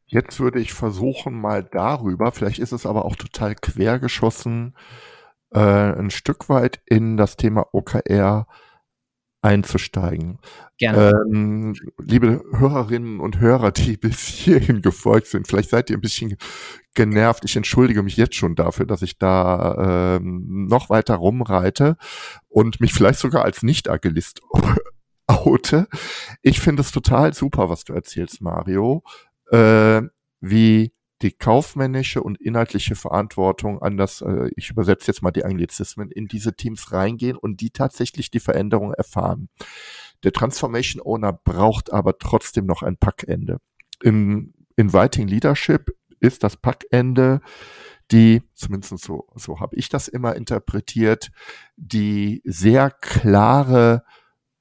Jetzt 0.06 0.40
würde 0.40 0.60
ich 0.60 0.72
versuchen, 0.72 1.34
mal 1.34 1.62
darüber, 1.62 2.32
vielleicht 2.32 2.58
ist 2.58 2.72
es 2.72 2.86
aber 2.86 3.04
auch 3.04 3.16
total 3.16 3.54
quergeschossen, 3.54 4.74
äh, 5.52 5.58
ein 5.58 6.10
Stück 6.10 6.48
weit 6.48 6.80
in 6.86 7.16
das 7.16 7.36
Thema 7.36 7.66
OKR 7.72 8.46
einzusteigen. 9.40 10.38
Gerne. 10.78 11.12
Ähm, 11.30 11.74
liebe 11.98 12.42
Hörerinnen 12.52 13.20
und 13.20 13.40
Hörer, 13.40 13.70
die 13.70 13.96
bis 13.98 14.20
hierhin 14.20 14.82
gefolgt 14.82 15.28
sind, 15.28 15.46
vielleicht 15.46 15.70
seid 15.70 15.90
ihr 15.90 15.96
ein 15.96 16.02
bisschen 16.02 16.36
genervt. 16.98 17.44
Ich 17.44 17.54
entschuldige 17.54 18.02
mich 18.02 18.16
jetzt 18.16 18.34
schon 18.34 18.56
dafür, 18.56 18.84
dass 18.84 19.02
ich 19.02 19.18
da 19.18 20.16
ähm, 20.16 20.66
noch 20.68 20.90
weiter 20.90 21.14
rumreite 21.14 21.96
und 22.48 22.80
mich 22.80 22.92
vielleicht 22.92 23.20
sogar 23.20 23.44
als 23.44 23.62
Nicht-Agilist 23.62 24.40
oute. 25.28 25.86
Ich 26.42 26.58
finde 26.58 26.82
es 26.82 26.90
total 26.90 27.34
super, 27.34 27.70
was 27.70 27.84
du 27.84 27.92
erzählst, 27.92 28.40
Mario, 28.40 29.04
äh, 29.52 30.02
wie 30.40 30.92
die 31.22 31.30
kaufmännische 31.30 32.20
und 32.20 32.40
inhaltliche 32.40 32.96
Verantwortung 32.96 33.80
an 33.80 33.96
das, 33.96 34.20
äh, 34.20 34.50
ich 34.56 34.70
übersetze 34.70 35.06
jetzt 35.06 35.22
mal 35.22 35.30
die 35.30 35.44
Anglizismen, 35.44 36.10
in 36.10 36.26
diese 36.26 36.56
Teams 36.56 36.90
reingehen 36.90 37.36
und 37.36 37.60
die 37.60 37.70
tatsächlich 37.70 38.32
die 38.32 38.40
Veränderung 38.40 38.92
erfahren. 38.92 39.50
Der 40.24 40.32
Transformation 40.32 41.00
Owner 41.00 41.32
braucht 41.32 41.92
aber 41.92 42.18
trotzdem 42.18 42.66
noch 42.66 42.82
ein 42.82 42.96
Packende. 42.96 43.58
Im 44.02 44.52
Inviting 44.74 45.28
Leadership 45.28 45.92
ist 46.20 46.42
das 46.44 46.56
Packende 46.56 47.40
die, 48.10 48.42
zumindest 48.54 48.98
so, 48.98 49.26
so 49.34 49.60
habe 49.60 49.76
ich 49.76 49.88
das 49.88 50.08
immer 50.08 50.34
interpretiert, 50.34 51.30
die 51.76 52.42
sehr 52.44 52.90
klare 52.90 54.02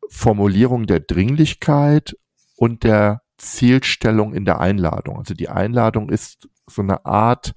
Formulierung 0.10 0.86
der 0.86 0.99
Dringlichkeit 0.99 2.18
und 2.55 2.84
der 2.84 3.22
Zielstellung 3.38 4.34
in 4.34 4.45
der 4.45 4.60
Einladung. 4.60 5.18
Also 5.18 5.34
die 5.34 5.49
Einladung 5.49 6.10
ist 6.10 6.49
so 6.66 6.82
eine 6.82 7.05
Art 7.05 7.53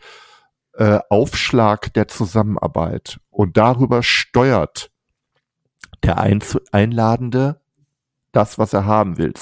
äh, 0.75 1.01
Aufschlag 1.09 1.93
der 1.95 2.07
Zusammenarbeit 2.07 3.19
und 3.31 3.57
darüber 3.57 4.03
steuert 4.03 4.91
der 6.03 6.19
Ein 6.19 6.43
Einladende 6.73 7.61
das, 8.33 8.59
was 8.59 8.73
er 8.73 8.87
haben 8.87 9.19
will. 9.19 9.33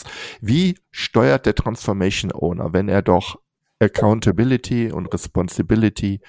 Wie 0.41 0.79
steuert 0.91 1.45
der 1.45 1.55
Transformation 1.55 2.33
Owner, 2.33 2.73
wenn 2.73 2.89
er 2.89 3.03
doch 3.03 3.39
Accountability 3.81 4.91
und 4.91 5.13
Responsibility 5.13 6.21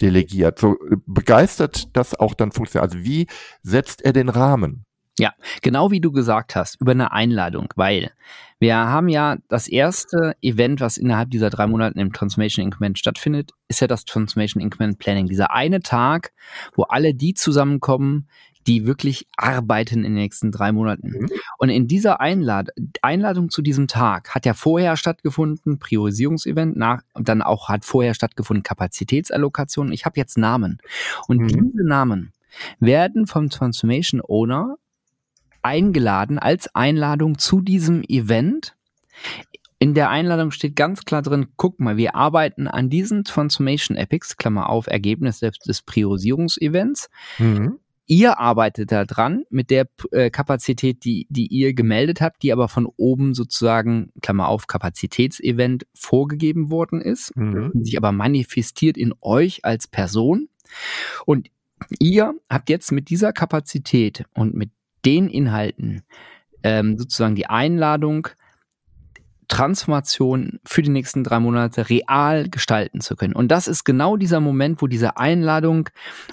delegiert? 0.00 0.58
So 0.58 0.76
begeistert 1.06 1.96
das 1.96 2.14
auch 2.14 2.34
dann 2.34 2.52
funktioniert. 2.52 2.92
Also 2.92 3.04
wie 3.04 3.26
setzt 3.62 4.02
er 4.04 4.12
den 4.12 4.28
Rahmen? 4.28 4.84
Ja, 5.18 5.32
genau 5.62 5.90
wie 5.90 6.00
du 6.00 6.12
gesagt 6.12 6.56
hast, 6.56 6.78
über 6.78 6.92
eine 6.92 7.10
Einladung, 7.10 7.68
weil 7.74 8.12
wir 8.58 8.76
haben 8.76 9.08
ja 9.08 9.38
das 9.48 9.66
erste 9.66 10.36
Event, 10.42 10.80
was 10.80 10.98
innerhalb 10.98 11.30
dieser 11.30 11.48
drei 11.48 11.66
Monate 11.66 11.98
im 11.98 12.12
Transformation 12.12 12.64
Increment 12.64 12.98
stattfindet, 12.98 13.52
ist 13.68 13.80
ja 13.80 13.86
das 13.86 14.04
Transformation 14.04 14.62
Increment 14.62 14.98
Planning. 14.98 15.26
Dieser 15.26 15.52
eine 15.52 15.80
Tag, 15.80 16.32
wo 16.74 16.82
alle 16.82 17.14
die 17.14 17.32
zusammenkommen, 17.32 18.28
die 18.66 18.86
wirklich 18.86 19.26
arbeiten 19.36 19.98
in 19.98 20.02
den 20.04 20.14
nächsten 20.14 20.50
drei 20.50 20.72
Monaten. 20.72 21.08
Mhm. 21.08 21.28
Und 21.58 21.68
in 21.68 21.86
dieser 21.86 22.20
Einlad 22.20 22.70
Einladung 23.02 23.50
zu 23.50 23.62
diesem 23.62 23.88
Tag 23.88 24.34
hat 24.34 24.46
ja 24.46 24.54
vorher 24.54 24.96
stattgefunden, 24.96 25.78
Priorisierungsevent, 25.78 26.76
nach, 26.76 27.02
dann 27.14 27.42
auch 27.42 27.68
hat 27.68 27.84
vorher 27.84 28.14
stattgefunden 28.14 28.62
Kapazitätsallokation. 28.62 29.92
Ich 29.92 30.04
habe 30.04 30.18
jetzt 30.18 30.36
Namen. 30.36 30.78
Und 31.28 31.40
mhm. 31.40 31.48
diese 31.48 31.86
Namen 31.86 32.32
werden 32.80 33.26
vom 33.26 33.50
Transformation 33.50 34.20
Owner 34.20 34.76
eingeladen 35.62 36.38
als 36.38 36.74
Einladung 36.74 37.38
zu 37.38 37.60
diesem 37.60 38.02
Event. 38.02 38.76
In 39.78 39.94
der 39.94 40.10
Einladung 40.10 40.52
steht 40.52 40.74
ganz 40.74 41.04
klar 41.04 41.22
drin, 41.22 41.48
guck 41.56 41.80
mal, 41.80 41.96
wir 41.96 42.14
arbeiten 42.14 42.66
an 42.66 42.88
diesen 42.88 43.24
Transformation 43.24 43.96
Epics, 43.96 44.36
Klammer 44.36 44.70
auf, 44.70 44.86
Ergebnis 44.86 45.40
des, 45.40 45.58
des 45.58 45.82
Priorisierungsevents. 45.82 47.10
Mhm. 47.38 47.78
Ihr 48.08 48.38
arbeitet 48.38 48.92
da 48.92 49.04
dran 49.04 49.44
mit 49.50 49.70
der 49.70 49.88
äh, 50.12 50.30
Kapazität, 50.30 51.04
die, 51.04 51.26
die 51.28 51.46
ihr 51.48 51.74
gemeldet 51.74 52.20
habt, 52.20 52.42
die 52.44 52.52
aber 52.52 52.68
von 52.68 52.86
oben 52.86 53.34
sozusagen, 53.34 54.12
Klammer 54.22 54.48
auf, 54.48 54.68
Kapazitätsevent 54.68 55.86
vorgegeben 55.92 56.70
worden 56.70 57.00
ist, 57.00 57.36
mhm. 57.36 57.72
sich 57.74 57.96
aber 57.96 58.12
manifestiert 58.12 58.96
in 58.96 59.12
euch 59.20 59.64
als 59.64 59.88
Person. 59.88 60.48
Und 61.24 61.48
ihr 61.98 62.34
habt 62.48 62.70
jetzt 62.70 62.92
mit 62.92 63.10
dieser 63.10 63.32
Kapazität 63.32 64.24
und 64.34 64.54
mit 64.54 64.70
den 65.04 65.28
Inhalten 65.28 66.02
ähm, 66.62 66.98
sozusagen 66.98 67.34
die 67.34 67.46
Einladung, 67.46 68.28
Transformation 69.48 70.60
für 70.64 70.82
die 70.82 70.90
nächsten 70.90 71.24
drei 71.24 71.40
Monate 71.40 71.88
real 71.88 72.48
gestalten 72.48 73.00
zu 73.00 73.16
können. 73.16 73.34
Und 73.34 73.48
das 73.48 73.68
ist 73.68 73.84
genau 73.84 74.16
dieser 74.16 74.40
Moment, 74.40 74.82
wo 74.82 74.86
diese 74.86 75.16
Einladung, 75.16 75.88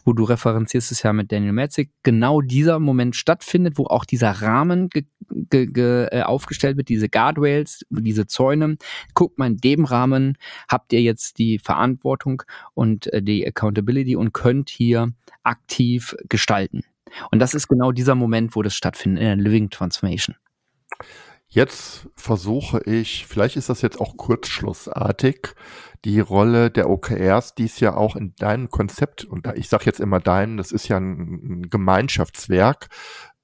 wo 0.06 0.14
du 0.14 0.24
referenzierst 0.24 0.92
es 0.92 1.04
ja 1.04 1.14
mit 1.14 1.32
Daniel 1.32 1.54
Metzig, 1.54 1.92
genau 2.04 2.42
dieser 2.42 2.80
Moment 2.80 3.16
stattfindet, 3.16 3.78
wo 3.78 3.86
auch 3.86 4.06
dieser 4.06 4.32
Rahmen 4.32 4.90
ge, 4.90 5.06
ge, 5.30 5.68
ge, 5.68 6.08
äh, 6.12 6.22
aufgestellt 6.24 6.78
wird, 6.78 6.90
diese 6.90 7.10
Guardrails, 7.10 7.86
diese 7.90 8.28
Zäune. 8.28 8.78
Guckt 9.14 9.38
mal, 9.38 9.48
in 9.48 9.58
dem 9.58 9.86
Rahmen 9.86 10.38
habt 10.70 10.94
ihr 10.94 11.02
jetzt 11.02 11.38
die 11.38 11.60
Verantwortung 11.60 12.44
und 12.74 13.12
äh, 13.14 13.22
die 13.22 13.46
Accountability 13.46 14.16
und 14.16 14.34
könnt 14.34 14.70
hier 14.70 15.12
aktiv 15.44 16.16
gestalten. 16.30 16.82
Und 17.32 17.40
das 17.40 17.54
ist 17.54 17.68
genau 17.68 17.92
dieser 17.92 18.16
Moment, 18.16 18.56
wo 18.56 18.62
das 18.62 18.76
stattfindet 18.76 19.22
in 19.22 19.28
der 19.28 19.36
Living 19.38 19.70
Transformation. 19.70 20.36
Jetzt 21.54 22.08
versuche 22.16 22.82
ich, 22.84 23.28
vielleicht 23.28 23.58
ist 23.58 23.70
das 23.70 23.84
jetzt 23.84 24.02
auch 24.02 24.18
kurzschlussartig, 24.18 25.50
die 26.04 26.20
Rolle 26.20 26.72
der 26.72 26.90
OKRs, 26.90 27.54
die 27.54 27.66
ist 27.66 27.80
ja 27.80 27.96
auch 27.96 28.16
in 28.16 28.34
deinem 28.38 28.72
Konzept, 28.72 29.24
und 29.24 29.46
ich 29.56 29.70
sage 29.70 29.86
jetzt 29.86 30.00
immer 30.00 30.20
dein, 30.20 30.58
das 30.58 30.72
ist 30.72 30.88
ja 30.88 30.98
ein, 30.98 31.60
ein 31.62 31.70
Gemeinschaftswerk, 31.70 32.88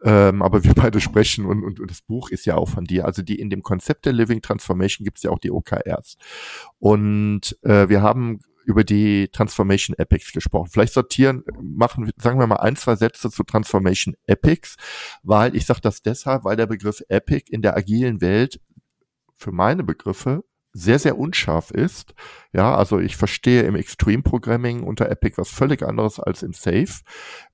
ähm, 0.03 0.41
aber 0.41 0.63
wir 0.63 0.73
beide 0.73 1.01
sprechen 1.01 1.45
und, 1.45 1.63
und, 1.63 1.79
und 1.79 1.91
das 1.91 2.01
Buch 2.01 2.31
ist 2.31 2.47
ja 2.47 2.55
auch 2.55 2.69
von 2.69 2.85
dir. 2.85 3.05
Also 3.05 3.21
die 3.21 3.39
in 3.39 3.51
dem 3.51 3.61
Konzept 3.61 4.07
der 4.07 4.13
Living 4.13 4.41
Transformation 4.41 5.05
gibt 5.05 5.17
es 5.17 5.23
ja 5.23 5.29
auch 5.29 5.39
die 5.39 5.51
OKRs. 5.51 6.17
Und 6.79 7.59
äh, 7.61 7.89
wir 7.89 8.01
haben 8.01 8.39
über 8.69 8.83
die 8.83 9.29
Transformation 9.29 9.97
Epics 9.97 10.31
gesprochen. 10.31 10.69
Vielleicht 10.71 10.93
sortieren, 10.93 11.43
machen, 11.59 12.11
sagen 12.17 12.39
wir 12.39 12.45
mal 12.45 12.57
ein, 12.57 12.75
zwei 12.75 12.95
Sätze 12.95 13.31
zu 13.31 13.43
Transformation 13.43 14.15
Epics, 14.27 14.75
weil 15.23 15.55
ich 15.55 15.65
sage 15.65 15.81
das 15.81 16.03
deshalb, 16.03 16.43
weil 16.43 16.55
der 16.55 16.67
Begriff 16.67 17.01
Epic 17.09 17.51
in 17.51 17.63
der 17.63 17.75
agilen 17.75 18.21
Welt 18.21 18.61
für 19.35 19.51
meine 19.51 19.83
Begriffe 19.83 20.43
sehr, 20.71 20.99
sehr 20.99 21.17
unscharf 21.17 21.71
ist. 21.71 22.13
Ja, 22.53 22.75
also 22.75 22.99
ich 22.99 23.17
verstehe 23.17 23.63
im 23.63 23.73
Extreme 23.73 24.21
Programming 24.21 24.83
unter 24.83 25.09
Epic 25.09 25.39
was 25.39 25.49
völlig 25.49 25.81
anderes 25.81 26.19
als 26.19 26.43
im 26.43 26.53
Safe. 26.53 27.01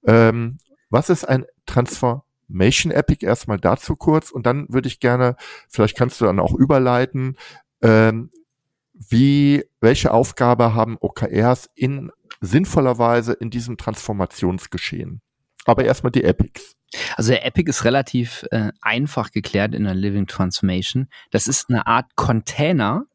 Ähm, 0.05 0.57
was 0.89 1.09
ist 1.09 1.24
ein 1.24 1.45
Transformation 1.66 2.91
Epic? 2.91 3.26
Erstmal 3.26 3.57
dazu 3.57 3.95
kurz 3.95 4.32
und 4.32 4.45
dann 4.45 4.68
würde 4.68 4.89
ich 4.89 4.99
gerne, 4.99 5.38
vielleicht 5.70 5.95
kannst 5.95 6.20
du 6.20 6.26
dann 6.26 6.41
auch 6.41 6.53
überleiten, 6.53 7.38
ähm, 7.82 8.32
wie, 8.97 9.63
welche 9.81 10.11
Aufgabe 10.11 10.73
haben 10.73 10.97
OKRs 10.99 11.69
in 11.75 12.11
sinnvoller 12.41 12.97
Weise 12.97 13.33
in 13.33 13.49
diesem 13.49 13.77
Transformationsgeschehen? 13.77 15.21
Aber 15.65 15.83
erstmal 15.83 16.11
die 16.11 16.23
Epics. 16.23 16.75
Also 17.17 17.31
der 17.31 17.45
Epic 17.45 17.69
ist 17.69 17.83
relativ 17.83 18.45
äh, 18.51 18.71
einfach 18.81 19.31
geklärt 19.31 19.73
in 19.73 19.83
der 19.83 19.95
Living 19.95 20.27
Transformation. 20.27 21.07
Das 21.31 21.47
ist 21.47 21.69
eine 21.69 21.87
Art 21.87 22.15
Container, 22.15 23.05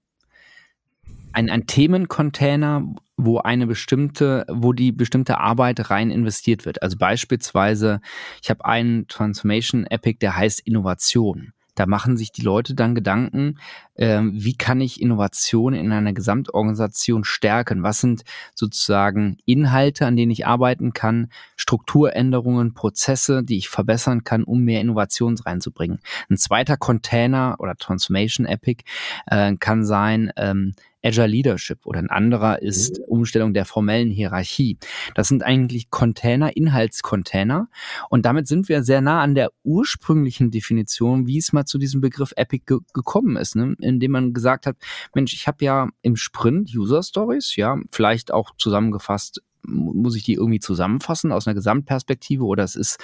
ein, 1.33 1.49
ein 1.49 1.67
Themencontainer, 1.67 2.83
wo 3.17 3.39
eine 3.39 3.67
bestimmte, 3.67 4.45
wo 4.49 4.73
die 4.73 4.93
bestimmte 4.93 5.39
Arbeit 5.39 5.91
rein 5.91 6.11
investiert 6.11 6.67
wird. 6.67 6.83
Also 6.83 6.97
beispielsweise, 6.99 8.01
ich 8.43 8.51
habe 8.51 8.65
einen 8.65 9.07
Transformation 9.07 9.87
Epic, 9.87 10.19
der 10.21 10.37
heißt 10.37 10.61
Innovation. 10.61 11.53
Da 11.81 11.87
machen 11.87 12.19
sich 12.19 12.31
die 12.31 12.43
Leute 12.43 12.75
dann 12.75 12.95
Gedanken, 12.95 13.59
äh, 13.95 14.21
wie 14.21 14.53
kann 14.53 14.83
ich 14.83 15.01
Innovation 15.01 15.73
in 15.73 15.91
einer 15.93 16.13
Gesamtorganisation 16.13 17.25
stärken? 17.25 17.83
Was 17.83 18.03
sind 18.03 18.25
sozusagen 18.55 19.39
Inhalte, 19.47 20.05
an 20.05 20.15
denen 20.15 20.31
ich 20.31 20.47
arbeiten 20.47 20.93
kann, 20.93 21.31
Strukturänderungen, 21.57 22.75
Prozesse, 22.75 23.43
die 23.43 23.57
ich 23.57 23.71
verbessern 23.71 24.25
kann, 24.25 24.45
um 24.45 24.61
mehr 24.61 24.83
Innovation 24.83 25.39
reinzubringen? 25.39 26.01
Ein 26.29 26.37
zweiter 26.37 26.77
Container 26.77 27.57
oder 27.61 27.75
Transformation 27.77 28.45
Epic 28.45 28.85
äh, 29.25 29.57
kann 29.57 29.87
sein, 29.87 30.33
ähm, 30.37 30.75
Agile 31.03 31.27
Leadership 31.27 31.87
oder 31.87 31.99
ein 31.99 32.11
anderer 32.11 32.63
ist 32.63 32.99
mhm. 32.99 33.05
Umstellung 33.05 33.55
der 33.55 33.65
formellen 33.65 34.11
Hierarchie. 34.11 34.79
Das 35.15 35.29
sind 35.29 35.43
eigentlich 35.43 35.91
Container, 35.91 36.57
Inhaltscontainer. 36.57 37.69
Und 38.09 38.27
damit 38.27 38.47
sind 38.47 38.69
wir 38.69 38.83
sehr 38.83 39.01
nah 39.01 39.23
an 39.23 39.35
der 39.35 39.51
ursprünglichen 39.65 40.51
Definition, 40.51 41.27
wie 41.27 41.39
es 41.39 41.53
mal 41.53 41.65
zu 41.65 41.79
diesem 41.79 42.01
Begriff 42.01 42.33
Epic 42.37 42.65
ge 42.67 42.79
gekommen 42.93 43.37
ist, 43.37 43.57
ne? 43.57 43.77
indem 43.81 44.13
man 44.13 44.33
gesagt 44.33 44.67
hat, 44.67 44.77
Mensch, 45.15 45.33
ich 45.33 45.47
habe 45.47 45.65
ja 45.65 45.89
im 46.03 46.17
Sprint 46.17 46.71
User 46.75 47.03
Stories, 47.03 47.57
ja, 47.57 47.79
vielleicht 47.91 48.33
auch 48.33 48.51
zusammengefasst 48.57 49.43
muss 49.63 50.17
ich 50.17 50.25
die 50.25 50.35
irgendwie 50.35 50.61
zusammenfassen 50.61 51.33
aus 51.33 51.47
einer 51.47 51.55
Gesamtperspektive 51.55 52.45
oder 52.45 52.65
es 52.65 52.77
ist, 52.77 52.99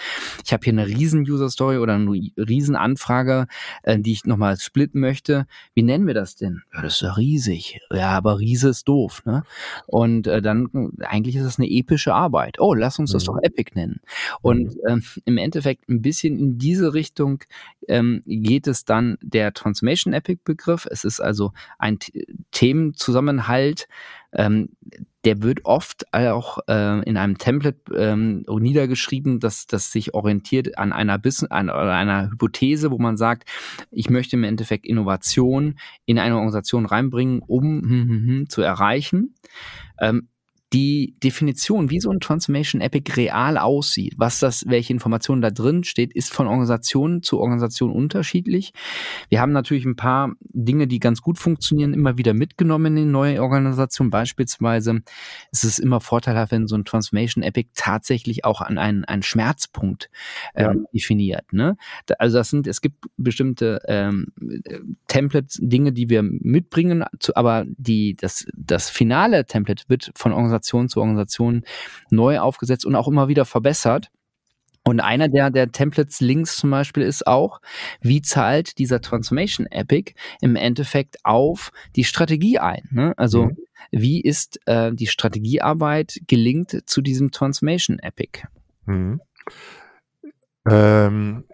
ich 0.44 0.52
habe 0.52 0.64
hier 0.64 0.72
eine 0.72 0.86
riesen 0.86 1.22
User 1.22 1.50
Story 1.50 1.78
oder 1.78 1.94
eine 1.94 2.10
riesen 2.36 2.76
Anfrage, 2.76 3.46
äh, 3.82 3.98
die 3.98 4.12
ich 4.12 4.24
nochmal 4.24 4.58
splitten 4.58 5.00
möchte. 5.00 5.46
Wie 5.74 5.82
nennen 5.82 6.06
wir 6.06 6.14
das 6.14 6.36
denn? 6.36 6.62
Ja, 6.74 6.82
das 6.82 6.94
ist 6.94 7.02
ja 7.02 7.12
riesig. 7.12 7.80
Ja, 7.90 8.10
aber 8.10 8.38
Riese 8.38 8.70
ist 8.70 8.88
doof, 8.88 9.22
ne? 9.24 9.42
Und 9.86 10.26
äh, 10.26 10.42
dann 10.42 10.68
eigentlich 11.00 11.36
ist 11.36 11.44
das 11.44 11.58
eine 11.58 11.68
epische 11.68 12.14
Arbeit. 12.14 12.60
Oh, 12.60 12.74
lass 12.74 12.98
uns 12.98 13.12
das 13.12 13.24
mhm. 13.24 13.26
doch 13.26 13.38
Epic 13.42 13.72
nennen. 13.74 14.00
Und 14.42 14.76
ähm, 14.88 15.02
im 15.24 15.38
Endeffekt 15.38 15.88
ein 15.88 16.02
bisschen 16.02 16.38
in 16.38 16.58
diese 16.58 16.94
Richtung 16.94 17.42
ähm, 17.88 18.22
geht 18.26 18.66
es 18.66 18.84
dann 18.84 19.18
der 19.20 19.52
Transformation 19.52 20.12
Epic 20.12 20.40
Begriff. 20.44 20.86
Es 20.90 21.04
ist 21.04 21.20
also 21.20 21.52
ein 21.78 21.98
Themenzusammenhalt, 22.50 23.88
ähm, 24.36 24.68
der 25.24 25.42
wird 25.42 25.64
oft 25.64 26.04
auch 26.14 26.58
äh, 26.68 27.02
in 27.02 27.16
einem 27.16 27.36
Template 27.36 27.92
ähm, 27.94 28.44
niedergeschrieben, 28.48 29.40
dass 29.40 29.66
das 29.66 29.90
sich 29.90 30.14
orientiert 30.14 30.78
an 30.78 30.92
einer 30.92 31.18
Business, 31.18 31.50
an, 31.50 31.68
einer 31.68 32.30
Hypothese, 32.30 32.92
wo 32.92 32.98
man 32.98 33.16
sagt, 33.16 33.48
ich 33.90 34.08
möchte 34.08 34.36
im 34.36 34.44
Endeffekt 34.44 34.86
Innovation 34.86 35.78
in 36.04 36.20
eine 36.20 36.36
Organisation 36.36 36.86
reinbringen, 36.86 37.40
um 37.44 37.82
hm, 37.82 38.08
hm, 38.08 38.26
hm, 38.26 38.48
zu 38.48 38.62
erreichen. 38.62 39.34
Ähm, 40.00 40.28
die 40.76 41.16
Definition, 41.24 41.88
wie 41.88 42.00
so 42.00 42.10
ein 42.10 42.20
Transformation 42.20 42.82
Epic 42.82 43.14
real 43.16 43.56
aussieht, 43.56 44.12
was 44.18 44.40
das, 44.40 44.64
welche 44.68 44.92
Informationen 44.92 45.40
da 45.40 45.50
drin 45.50 45.84
steht, 45.84 46.12
ist 46.12 46.30
von 46.30 46.46
Organisation 46.46 47.22
zu 47.22 47.40
Organisation 47.40 47.90
unterschiedlich. 47.90 48.74
Wir 49.30 49.40
haben 49.40 49.52
natürlich 49.52 49.86
ein 49.86 49.96
paar 49.96 50.32
Dinge, 50.40 50.86
die 50.86 50.98
ganz 50.98 51.22
gut 51.22 51.38
funktionieren, 51.38 51.94
immer 51.94 52.18
wieder 52.18 52.34
mitgenommen 52.34 52.94
in 52.98 53.10
neue 53.10 53.40
Organisationen. 53.40 54.10
Beispielsweise 54.10 55.00
ist 55.50 55.64
es 55.64 55.78
immer 55.78 56.00
vorteilhaft, 56.02 56.52
wenn 56.52 56.66
so 56.66 56.76
ein 56.76 56.84
Transformation 56.84 57.42
Epic 57.42 57.70
tatsächlich 57.74 58.44
auch 58.44 58.60
an 58.60 58.76
einen, 58.76 59.06
einen 59.06 59.22
Schmerzpunkt 59.22 60.10
ähm, 60.54 60.66
ja. 60.66 60.88
definiert. 60.92 61.54
Ne? 61.54 61.78
Also 62.18 62.36
das 62.36 62.50
sind, 62.50 62.66
es 62.66 62.82
gibt 62.82 63.06
bestimmte 63.16 63.80
ähm, 63.88 64.26
Templates, 65.08 65.58
Dinge, 65.62 65.94
die 65.94 66.10
wir 66.10 66.22
mitbringen, 66.22 67.02
zu, 67.18 67.34
aber 67.34 67.64
die, 67.66 68.14
das, 68.14 68.46
das 68.54 68.90
finale 68.90 69.46
Template 69.46 69.84
wird 69.88 70.12
von 70.14 70.32
Organisationen 70.34 70.65
Organisation 70.74 70.88
zu 70.88 71.00
Organisation 71.00 71.64
neu 72.10 72.38
aufgesetzt 72.38 72.84
und 72.84 72.94
auch 72.94 73.08
immer 73.08 73.28
wieder 73.28 73.44
verbessert. 73.44 74.10
Und 74.84 75.00
einer 75.00 75.28
der, 75.28 75.50
der 75.50 75.72
Templates 75.72 76.20
links 76.20 76.56
zum 76.56 76.70
Beispiel 76.70 77.02
ist 77.02 77.26
auch, 77.26 77.60
wie 78.00 78.22
zahlt 78.22 78.78
dieser 78.78 79.00
Transformation 79.00 79.66
Epic 79.66 80.14
im 80.40 80.54
Endeffekt 80.54 81.24
auf 81.24 81.72
die 81.96 82.04
Strategie 82.04 82.60
ein? 82.60 82.88
Ne? 82.92 83.12
Also 83.16 83.46
mhm. 83.46 83.56
wie 83.90 84.20
ist 84.20 84.60
äh, 84.66 84.92
die 84.92 85.08
Strategiearbeit 85.08 86.20
gelingt 86.28 86.88
zu 86.88 87.02
diesem 87.02 87.32
Transformation 87.32 87.98
Epic? 87.98 88.42
Mhm. 88.84 89.20
Ähm, 90.68 91.44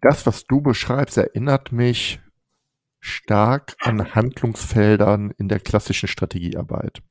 das, 0.00 0.24
was 0.24 0.44
du 0.44 0.60
beschreibst, 0.60 1.16
erinnert 1.16 1.72
mich 1.72 2.20
stark 3.00 3.74
an 3.80 4.14
Handlungsfeldern 4.14 5.32
in 5.38 5.48
der 5.48 5.58
klassischen 5.58 6.08
Strategiearbeit. 6.08 7.02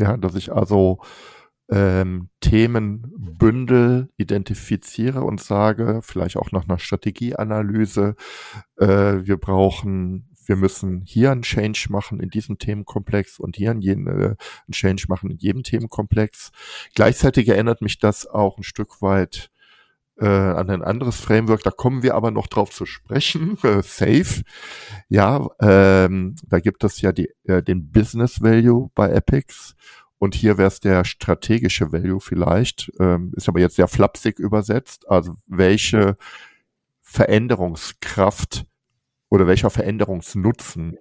Ja, 0.00 0.16
dass 0.16 0.34
ich 0.34 0.50
also 0.50 1.00
ähm, 1.70 2.30
Themenbündel 2.40 4.08
identifiziere 4.16 5.22
und 5.22 5.40
sage, 5.42 6.00
vielleicht 6.02 6.38
auch 6.38 6.52
nach 6.52 6.66
einer 6.66 6.78
Strategieanalyse, 6.78 8.16
äh, 8.78 8.86
wir 8.86 9.36
brauchen, 9.36 10.30
wir 10.46 10.56
müssen 10.56 11.02
hier 11.04 11.30
einen 11.30 11.42
Change 11.42 11.88
machen 11.90 12.18
in 12.18 12.30
diesem 12.30 12.58
Themenkomplex 12.58 13.38
und 13.38 13.56
hier 13.56 13.72
einen, 13.72 13.86
einen 14.08 14.36
Change 14.72 15.04
machen 15.08 15.30
in 15.30 15.36
jedem 15.36 15.62
Themenkomplex. 15.62 16.50
Gleichzeitig 16.94 17.46
erinnert 17.48 17.82
mich 17.82 17.98
das 17.98 18.26
auch 18.26 18.56
ein 18.56 18.64
Stück 18.64 19.02
weit 19.02 19.50
äh, 20.20 20.26
an 20.26 20.68
ein 20.70 20.82
anderes 20.82 21.18
Framework, 21.20 21.62
da 21.62 21.70
kommen 21.70 22.02
wir 22.02 22.14
aber 22.14 22.30
noch 22.30 22.46
drauf 22.46 22.70
zu 22.70 22.86
sprechen, 22.86 23.56
äh, 23.62 23.82
Safe. 23.82 24.42
Ja, 25.08 25.46
ähm, 25.60 26.36
da 26.46 26.60
gibt 26.60 26.84
es 26.84 27.00
ja 27.00 27.12
die, 27.12 27.30
äh, 27.44 27.62
den 27.62 27.90
Business 27.90 28.42
Value 28.42 28.90
bei 28.94 29.10
Epics 29.10 29.74
und 30.18 30.34
hier 30.34 30.58
wäre 30.58 30.68
es 30.68 30.80
der 30.80 31.04
strategische 31.04 31.92
Value 31.92 32.20
vielleicht, 32.20 32.92
ähm, 33.00 33.32
ist 33.34 33.48
aber 33.48 33.60
jetzt 33.60 33.76
sehr 33.76 33.88
flapsig 33.88 34.38
übersetzt. 34.38 35.08
Also 35.08 35.36
welche 35.46 36.16
Veränderungskraft 37.00 38.66
oder 39.30 39.46
welcher 39.46 39.70
Veränderungsnutzen 39.70 40.98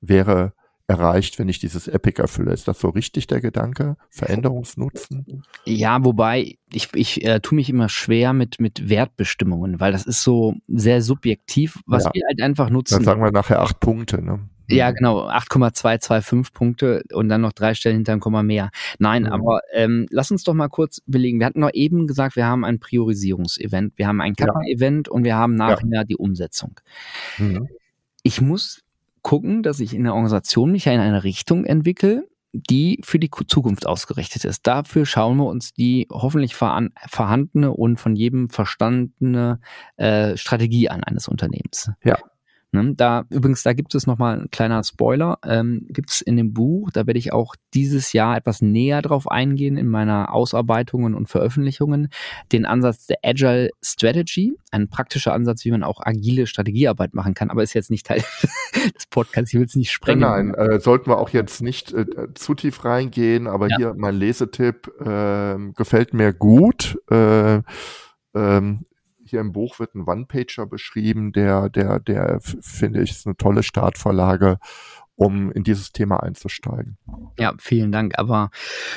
wäre 0.00 0.54
erreicht, 0.86 1.38
wenn 1.38 1.48
ich 1.48 1.58
dieses 1.58 1.88
Epic 1.88 2.20
erfülle. 2.20 2.52
Ist 2.52 2.68
das 2.68 2.80
so 2.80 2.88
richtig 2.88 3.26
der 3.26 3.40
Gedanke? 3.40 3.96
Veränderungsnutzen? 4.10 5.44
Ja, 5.64 6.04
wobei 6.04 6.56
ich, 6.72 6.88
ich 6.94 7.24
äh, 7.24 7.40
tue 7.40 7.56
mich 7.56 7.70
immer 7.70 7.88
schwer 7.88 8.32
mit, 8.32 8.60
mit 8.60 8.88
Wertbestimmungen, 8.88 9.80
weil 9.80 9.92
das 9.92 10.06
ist 10.06 10.22
so 10.22 10.54
sehr 10.68 11.02
subjektiv, 11.02 11.78
was 11.86 12.04
ja. 12.04 12.10
wir 12.14 12.22
halt 12.28 12.42
einfach 12.42 12.70
nutzen. 12.70 12.94
Dann 12.94 13.04
sagen 13.04 13.22
wir 13.22 13.32
nachher 13.32 13.60
acht 13.60 13.80
Punkte, 13.80 14.22
ne? 14.22 14.40
Ja, 14.68 14.90
genau, 14.90 15.28
8,225 15.28 16.52
Punkte 16.52 17.02
und 17.12 17.28
dann 17.28 17.40
noch 17.40 17.52
drei 17.52 17.74
Stellen 17.74 17.96
hinter 17.96 18.12
ein 18.12 18.20
Komma 18.20 18.42
mehr. 18.42 18.70
Nein, 18.98 19.24
mhm. 19.24 19.28
aber 19.32 19.60
ähm, 19.72 20.06
lass 20.10 20.30
uns 20.30 20.44
doch 20.44 20.54
mal 20.54 20.68
kurz 20.68 21.02
belegen. 21.06 21.40
Wir 21.40 21.46
hatten 21.46 21.60
noch 21.60 21.72
eben 21.74 22.06
gesagt, 22.06 22.36
wir 22.36 22.46
haben 22.46 22.64
ein 22.64 22.78
Priorisierungsevent, 22.78 23.94
wir 23.96 24.06
haben 24.06 24.20
ein 24.20 24.34
Kappa-Event 24.34 25.08
ja. 25.08 25.12
und 25.12 25.24
wir 25.24 25.36
haben 25.36 25.54
nachher 25.54 25.86
ja. 25.90 26.04
die 26.04 26.16
Umsetzung. 26.16 26.80
Mhm. 27.38 27.68
Ich 28.22 28.40
muss 28.40 28.82
gucken, 29.22 29.62
dass 29.62 29.80
ich 29.80 29.94
in 29.94 30.04
der 30.04 30.14
Organisation 30.14 30.72
mich 30.72 30.86
in 30.86 31.00
eine 31.00 31.24
Richtung 31.24 31.64
entwickle, 31.64 32.28
die 32.52 33.00
für 33.02 33.18
die 33.18 33.30
Zukunft 33.48 33.86
ausgerichtet 33.86 34.44
ist. 34.44 34.66
Dafür 34.66 35.06
schauen 35.06 35.38
wir 35.38 35.46
uns 35.46 35.72
die 35.72 36.06
hoffentlich 36.10 36.54
vorhandene 36.54 37.72
und 37.72 37.98
von 37.98 38.14
jedem 38.14 38.50
verstandene 38.50 39.60
äh, 39.96 40.36
Strategie 40.36 40.90
an 40.90 41.02
eines 41.02 41.28
Unternehmens. 41.28 41.90
Ja. 42.04 42.18
Ne? 42.72 42.94
Da 42.96 43.24
übrigens, 43.28 43.62
da 43.62 43.74
gibt 43.74 43.94
es 43.94 44.06
nochmal 44.06 44.40
ein 44.40 44.50
kleiner 44.50 44.82
Spoiler, 44.82 45.38
ähm, 45.44 45.86
gibt 45.90 46.10
es 46.10 46.22
in 46.22 46.38
dem 46.38 46.54
Buch, 46.54 46.90
da 46.90 47.06
werde 47.06 47.18
ich 47.18 47.32
auch 47.32 47.54
dieses 47.74 48.14
Jahr 48.14 48.36
etwas 48.36 48.62
näher 48.62 49.02
drauf 49.02 49.30
eingehen 49.30 49.76
in 49.76 49.88
meiner 49.88 50.32
Ausarbeitungen 50.32 51.14
und 51.14 51.28
Veröffentlichungen, 51.28 52.08
den 52.50 52.64
Ansatz 52.64 53.06
der 53.06 53.18
Agile 53.22 53.70
Strategy, 53.82 54.56
ein 54.70 54.88
praktischer 54.88 55.34
Ansatz, 55.34 55.66
wie 55.66 55.70
man 55.70 55.82
auch 55.82 56.00
agile 56.02 56.46
Strategiearbeit 56.46 57.12
machen 57.12 57.34
kann, 57.34 57.50
aber 57.50 57.62
ist 57.62 57.74
jetzt 57.74 57.90
nicht 57.90 58.06
Teil 58.06 58.24
des 58.94 59.06
Podcasts, 59.06 59.52
ich 59.52 59.58
will 59.58 59.66
es 59.66 59.76
nicht 59.76 59.92
sprengen. 59.92 60.20
Nein, 60.20 60.54
äh, 60.54 60.80
sollten 60.80 61.10
wir 61.10 61.18
auch 61.18 61.30
jetzt 61.30 61.60
nicht 61.60 61.92
äh, 61.92 62.06
zu 62.34 62.54
tief 62.54 62.86
reingehen, 62.86 63.48
aber 63.48 63.68
ja. 63.68 63.76
hier 63.76 63.94
mein 63.96 64.14
Lesetipp 64.14 64.90
äh, 64.98 65.56
gefällt 65.76 66.14
mir 66.14 66.32
gut. 66.32 66.98
Äh, 67.10 67.60
ähm, 68.34 68.84
hier 69.32 69.40
im 69.40 69.52
Buch 69.52 69.78
wird 69.78 69.94
ein 69.94 70.04
One-Pager 70.06 70.66
beschrieben, 70.66 71.32
der, 71.32 71.70
der, 71.70 71.98
der 71.98 72.38
finde 72.40 73.02
ich, 73.02 73.10
ist 73.10 73.26
eine 73.26 73.36
tolle 73.36 73.62
Startvorlage, 73.62 74.58
um 75.16 75.50
in 75.52 75.64
dieses 75.64 75.92
Thema 75.92 76.22
einzusteigen. 76.22 76.98
Ja, 77.38 77.54
vielen 77.58 77.92
Dank. 77.92 78.18
Aber 78.18 78.50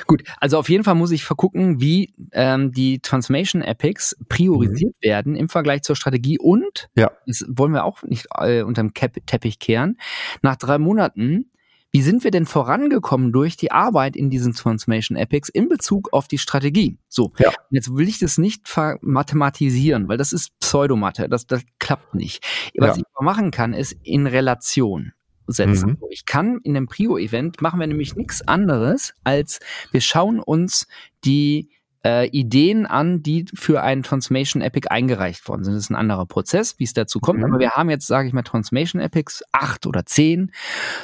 gut, 0.08 0.24
also 0.40 0.58
auf 0.58 0.70
jeden 0.70 0.84
Fall 0.84 0.96
muss 0.96 1.12
ich 1.12 1.24
vergucken, 1.24 1.80
wie 1.80 2.14
ähm, 2.34 2.72
die 2.72 3.00
Transformation 3.00 3.62
Epics 3.62 4.16
priorisiert 4.28 4.96
mhm. 5.02 5.08
werden 5.08 5.36
im 5.36 5.48
Vergleich 5.48 5.84
zur 5.84 5.96
Strategie 5.96 6.38
und, 6.38 6.90
ja. 6.96 7.12
das 7.26 7.46
wollen 7.48 7.72
wir 7.72 7.86
auch 7.86 8.04
nicht 8.04 8.28
äh, 8.38 8.62
unterm 8.64 8.94
Teppich 8.94 9.60
kehren, 9.60 9.98
nach 10.42 10.58
drei 10.58 10.78
Monaten 10.78 11.50
wie 11.96 12.02
sind 12.02 12.26
wir 12.26 12.32
denn 12.32 12.46
vorangekommen 12.46 13.32
durch 13.32 13.56
die 13.56 13.72
Arbeit 13.72 14.18
in 14.18 14.30
diesen 14.30 14.52
Transformation 14.52 15.18
Epics 15.18 15.48
in 15.48 15.70
Bezug 15.70 16.12
auf 16.12 16.28
die 16.28 16.38
Strategie? 16.38 16.98
So, 17.08 17.32
ja. 17.38 17.54
jetzt 17.70 17.96
will 17.96 18.10
ich 18.10 18.20
das 18.20 18.38
nicht 18.38 18.68
mathematisieren, 19.00 20.10
weil 20.10 20.18
das 20.18 20.34
ist 20.34 20.60
Pseudomathe, 20.60 21.30
das, 21.30 21.48
das 21.48 21.64
klappt 21.80 22.14
nicht. 22.14 22.46
Was 22.78 22.98
ja. 22.98 23.02
ich 23.02 23.22
machen 23.22 23.50
kann, 23.50 23.72
ist 23.72 23.96
in 24.04 24.28
Relation 24.28 25.14
setzen. 25.48 25.92
Mhm. 25.92 26.08
Ich 26.10 26.26
kann 26.26 26.60
in 26.64 26.74
dem 26.74 26.88
Prio-Event 26.88 27.62
machen 27.62 27.80
wir 27.80 27.88
nämlich 27.88 28.18
nichts 28.18 28.46
anderes, 28.46 29.14
als 29.24 29.62
wir 29.92 30.02
schauen 30.02 30.42
uns 30.42 30.88
die 31.24 31.70
äh, 32.06 32.28
Ideen 32.28 32.86
an, 32.86 33.24
die 33.24 33.46
für 33.56 33.82
einen 33.82 34.04
Transformation 34.04 34.62
Epic 34.62 34.88
eingereicht 34.90 35.48
worden 35.50 35.64
sind. 35.64 35.74
Das 35.74 35.86
ist 35.86 35.90
ein 35.90 35.96
anderer 35.96 36.28
Prozess, 36.28 36.78
wie 36.78 36.84
es 36.84 36.94
dazu 36.94 37.20
kommt. 37.20 37.40
Mhm. 37.40 37.46
Aber 37.46 37.60
wir 37.60 37.72
haben 37.72 37.90
jetzt, 37.90 38.06
sage 38.06 38.28
ich 38.28 38.34
mal, 38.34 38.44
Transformation 38.44 39.02
Epics 39.02 39.44
acht 39.52 39.88
oder 39.88 40.06
zehn. 40.06 40.52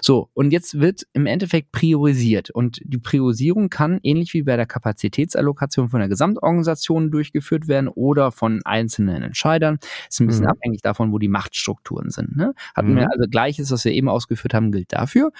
So, 0.01 0.29
und 0.33 0.51
jetzt 0.51 0.79
wird 0.79 1.07
im 1.13 1.25
Endeffekt 1.25 1.71
priorisiert. 1.71 2.51
Und 2.51 2.79
die 2.83 2.99
Priorisierung 2.99 3.69
kann, 3.69 3.99
ähnlich 4.03 4.33
wie 4.35 4.43
bei 4.43 4.55
der 4.55 4.67
Kapazitätsallokation 4.67 5.89
von 5.89 5.99
der 5.99 6.09
Gesamtorganisation 6.09 7.09
durchgeführt 7.09 7.67
werden 7.67 7.87
oder 7.87 8.31
von 8.31 8.61
einzelnen 8.63 9.23
Entscheidern. 9.23 9.79
Ist 10.07 10.21
ein 10.21 10.27
bisschen 10.27 10.45
mhm. 10.45 10.51
abhängig 10.51 10.81
davon, 10.83 11.11
wo 11.11 11.17
die 11.17 11.29
Machtstrukturen 11.29 12.11
sind. 12.11 12.37
Ne? 12.37 12.53
Hatten 12.75 12.91
mhm. 12.91 12.97
wir 12.97 13.11
also 13.11 13.27
Gleiches, 13.27 13.71
was 13.71 13.83
wir 13.85 13.91
eben 13.91 14.07
ausgeführt 14.07 14.53
haben, 14.53 14.71
gilt 14.71 14.93
dafür. 14.93 15.31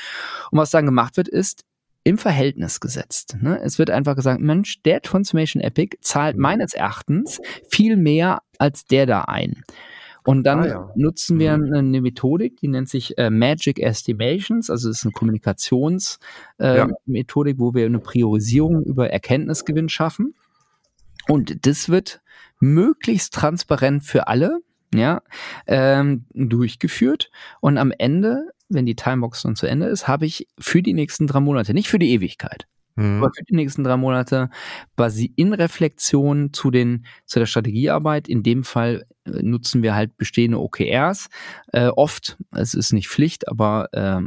Und 0.50 0.58
was 0.58 0.72
dann 0.72 0.88
gemacht 0.88 1.18
wird, 1.18 1.28
ist, 1.28 1.66
im 2.04 2.18
Verhältnis 2.18 2.80
gesetzt. 2.80 3.38
Ne? 3.42 3.60
Es 3.64 3.78
wird 3.78 3.90
einfach 3.92 4.16
gesagt, 4.16 4.42
Mensch, 4.42 4.82
der 4.84 5.02
Transformation 5.02 5.62
Epic 5.62 5.98
zahlt 6.02 6.36
mhm. 6.36 6.42
meines 6.42 6.74
Erachtens 6.74 7.40
viel 7.70 7.96
mehr 7.98 8.42
als 8.58 8.86
der 8.86 9.06
da 9.06 9.22
ein. 9.22 9.64
Und 10.24 10.44
dann 10.44 10.60
ah, 10.60 10.68
ja. 10.68 10.92
nutzen 10.96 11.40
wir 11.40 11.58
mhm. 11.58 11.74
eine 11.74 12.02
Methodik, 12.02 12.58
die 12.58 12.68
nennt 12.68 12.90
sich 12.90 13.18
äh, 13.18 13.32
Magic 13.32 13.80
Estimations, 13.80 14.70
also 14.70 14.90
es 14.90 15.00
ist 15.00 15.06
eine 15.06 15.14
Kommunikationsmethodik, 15.14 16.20
äh, 16.60 17.58
ja. 17.58 17.60
wo 17.60 17.74
wir 17.74 17.86
eine 17.86 18.00
Priorisierung 18.00 18.84
über 18.84 19.10
Erkenntnisgewinn 19.10 19.90
schaffen. 19.90 20.36
Und 21.28 21.66
das 21.66 21.90
wird 21.90 22.22
möglichst 22.60 23.34
transparent 23.34 24.04
für 24.04 24.28
alle 24.28 24.60
ja, 24.94 25.22
ähm, 25.68 26.26
durchgeführt. 26.34 27.32
Und 27.60 27.78
am 27.78 27.92
Ende 27.98 28.52
wenn 28.74 28.86
die 28.86 28.96
Timebox 28.96 29.44
dann 29.44 29.56
zu 29.56 29.68
Ende 29.68 29.88
ist, 29.88 30.08
habe 30.08 30.26
ich 30.26 30.48
für 30.60 30.82
die 30.82 30.94
nächsten 30.94 31.28
drei 31.28 31.40
Monate, 31.40 31.74
nicht 31.74 31.90
für 31.90 32.00
die 32.00 32.12
Ewigkeit, 32.12 32.68
mhm. 32.96 33.18
aber 33.18 33.32
für 33.36 33.44
die 33.44 33.56
nächsten 33.56 33.84
drei 33.84 33.98
Monate 33.98 34.50
quasi 34.96 35.32
in 35.36 35.54
Reflexion 35.54 36.54
zu 36.54 36.72
den, 36.72 37.06
zu 37.26 37.40
der 37.40 37.46
Strategiearbeit. 37.46 38.28
In 38.28 38.44
dem 38.44 38.64
Fall 38.64 39.06
äh, 39.26 39.42
nutzen 39.44 39.84
wir 39.84 39.96
halt 39.96 40.18
bestehende 40.18 40.60
OKRs. 40.60 41.30
Äh, 41.74 41.88
oft, 41.88 42.38
es 42.52 42.74
ist 42.74 42.94
nicht 42.94 43.08
Pflicht, 43.08 43.48
aber 43.48 43.90
äh, 43.94 44.20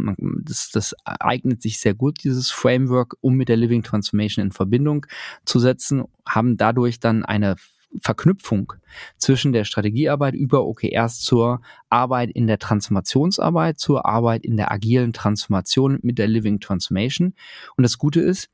das, 0.43 0.71
das 0.71 0.95
eignet 1.05 1.63
sich 1.63 1.81
sehr 1.81 1.95
gut, 1.95 2.25
dieses 2.25 2.51
Framework, 2.51 3.17
um 3.21 3.35
mit 3.35 3.49
der 3.49 3.57
Living 3.57 3.83
Transformation 3.83 4.45
in 4.45 4.53
Verbindung 4.53 5.07
zu 5.45 5.59
setzen, 5.59 6.05
haben 6.27 6.57
dadurch 6.57 7.01
dann 7.01 7.25
eine 7.25 7.57
Verknüpfung 8.01 8.73
zwischen 9.19 9.53
der 9.53 9.65
Strategiearbeit 9.65 10.35
über 10.35 10.65
OKRs 10.65 11.21
zur 11.21 11.61
Arbeit 11.89 12.31
in 12.31 12.47
der 12.47 12.59
Transformationsarbeit, 12.59 13.79
zur 13.79 14.07
Arbeit 14.07 14.45
in 14.45 14.57
der 14.57 14.71
agilen 14.71 15.13
Transformation 15.13 15.99
mit 16.03 16.19
der 16.19 16.29
Living 16.29 16.61
Transformation. 16.61 17.35
Und 17.77 17.83
das 17.83 17.99
Gute 17.99 18.21
ist, 18.21 18.51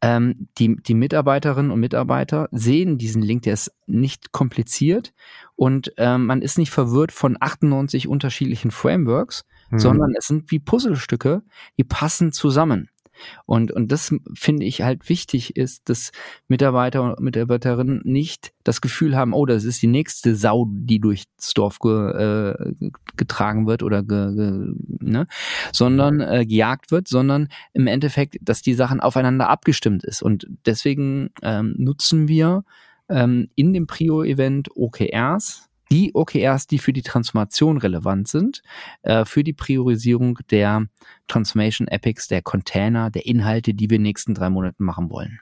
ähm, 0.00 0.48
die, 0.58 0.76
die 0.76 0.94
Mitarbeiterinnen 0.94 1.72
und 1.72 1.80
Mitarbeiter 1.80 2.48
sehen 2.52 2.98
diesen 2.98 3.22
Link, 3.22 3.42
der 3.42 3.54
ist 3.54 3.72
nicht 3.86 4.30
kompliziert 4.30 5.12
und 5.56 5.92
ähm, 5.96 6.26
man 6.26 6.40
ist 6.40 6.56
nicht 6.56 6.70
verwirrt 6.70 7.10
von 7.10 7.36
98 7.40 8.06
unterschiedlichen 8.06 8.70
Frameworks, 8.70 9.44
mhm. 9.70 9.78
sondern 9.80 10.14
es 10.16 10.26
sind 10.26 10.50
wie 10.52 10.60
Puzzlestücke, 10.60 11.42
die 11.78 11.84
passen 11.84 12.32
zusammen. 12.32 12.90
Und, 13.46 13.72
und 13.72 13.90
das 13.92 14.14
finde 14.34 14.64
ich 14.64 14.82
halt 14.82 15.08
wichtig 15.08 15.56
ist, 15.56 15.88
dass 15.88 16.12
Mitarbeiter 16.48 17.02
und 17.02 17.20
Mitarbeiterinnen 17.20 18.00
nicht 18.04 18.52
das 18.64 18.80
Gefühl 18.80 19.16
haben, 19.16 19.32
oh, 19.32 19.46
das 19.46 19.64
ist 19.64 19.80
die 19.82 19.86
nächste 19.86 20.34
Sau, 20.34 20.66
die 20.70 21.00
durchs 21.00 21.26
Dorf 21.54 21.78
ge, 21.78 22.10
äh, 22.10 22.74
getragen 23.16 23.66
wird 23.66 23.82
oder 23.82 24.02
ge, 24.02 24.34
ge, 24.34 24.74
ne? 25.00 25.26
sondern 25.72 26.20
äh, 26.20 26.46
gejagt 26.46 26.90
wird, 26.90 27.08
sondern 27.08 27.48
im 27.72 27.86
Endeffekt, 27.86 28.36
dass 28.42 28.62
die 28.62 28.74
Sachen 28.74 29.00
aufeinander 29.00 29.48
abgestimmt 29.48 30.04
ist. 30.04 30.22
Und 30.22 30.46
deswegen 30.66 31.30
ähm, 31.42 31.74
nutzen 31.78 32.28
wir 32.28 32.64
ähm, 33.08 33.48
in 33.54 33.72
dem 33.72 33.86
Prio-Event 33.86 34.68
OKRs, 34.76 35.67
die 35.90 36.14
OKRs, 36.14 36.66
die 36.66 36.78
für 36.78 36.92
die 36.92 37.02
Transformation 37.02 37.78
relevant 37.78 38.28
sind, 38.28 38.62
äh, 39.02 39.24
für 39.24 39.44
die 39.44 39.52
Priorisierung 39.52 40.38
der 40.50 40.86
Transformation 41.26 41.88
Epics, 41.88 42.28
der 42.28 42.42
Container, 42.42 43.10
der 43.10 43.26
Inhalte, 43.26 43.74
die 43.74 43.90
wir 43.90 43.96
in 43.96 44.02
den 44.02 44.08
nächsten 44.08 44.34
drei 44.34 44.50
Monaten 44.50 44.84
machen 44.84 45.10
wollen. 45.10 45.40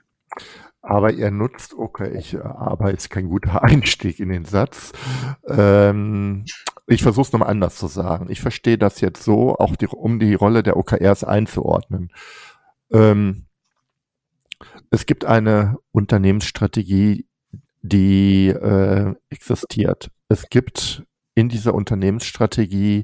Aber 0.81 1.11
ihr 1.11 1.31
nutzt, 1.31 1.75
ich, 2.13 2.35
äh, 2.35 2.39
aber 2.39 2.93
ist 2.93 3.09
kein 3.09 3.27
guter 3.27 3.63
Einstieg 3.63 4.19
in 4.19 4.29
den 4.29 4.45
Satz. 4.45 4.93
Ähm, 5.47 6.45
ich 6.85 7.03
versuche 7.03 7.27
es 7.27 7.33
nochmal 7.33 7.49
anders 7.49 7.75
zu 7.75 7.87
sagen. 7.87 8.27
Ich 8.29 8.39
verstehe 8.39 8.77
das 8.77 9.01
jetzt 9.01 9.23
so, 9.23 9.57
auch 9.57 9.75
die, 9.75 9.87
um 9.87 10.19
die 10.19 10.33
Rolle 10.33 10.63
der 10.63 10.77
OKRs 10.77 11.25
einzuordnen. 11.25 12.11
Ähm, 12.91 13.47
es 14.89 15.05
gibt 15.05 15.25
eine 15.25 15.77
Unternehmensstrategie, 15.91 17.27
die 17.81 18.47
äh, 18.47 19.13
existiert. 19.29 20.09
Es 20.29 20.49
gibt 20.49 21.03
in 21.35 21.49
dieser 21.49 21.73
Unternehmensstrategie 21.73 23.03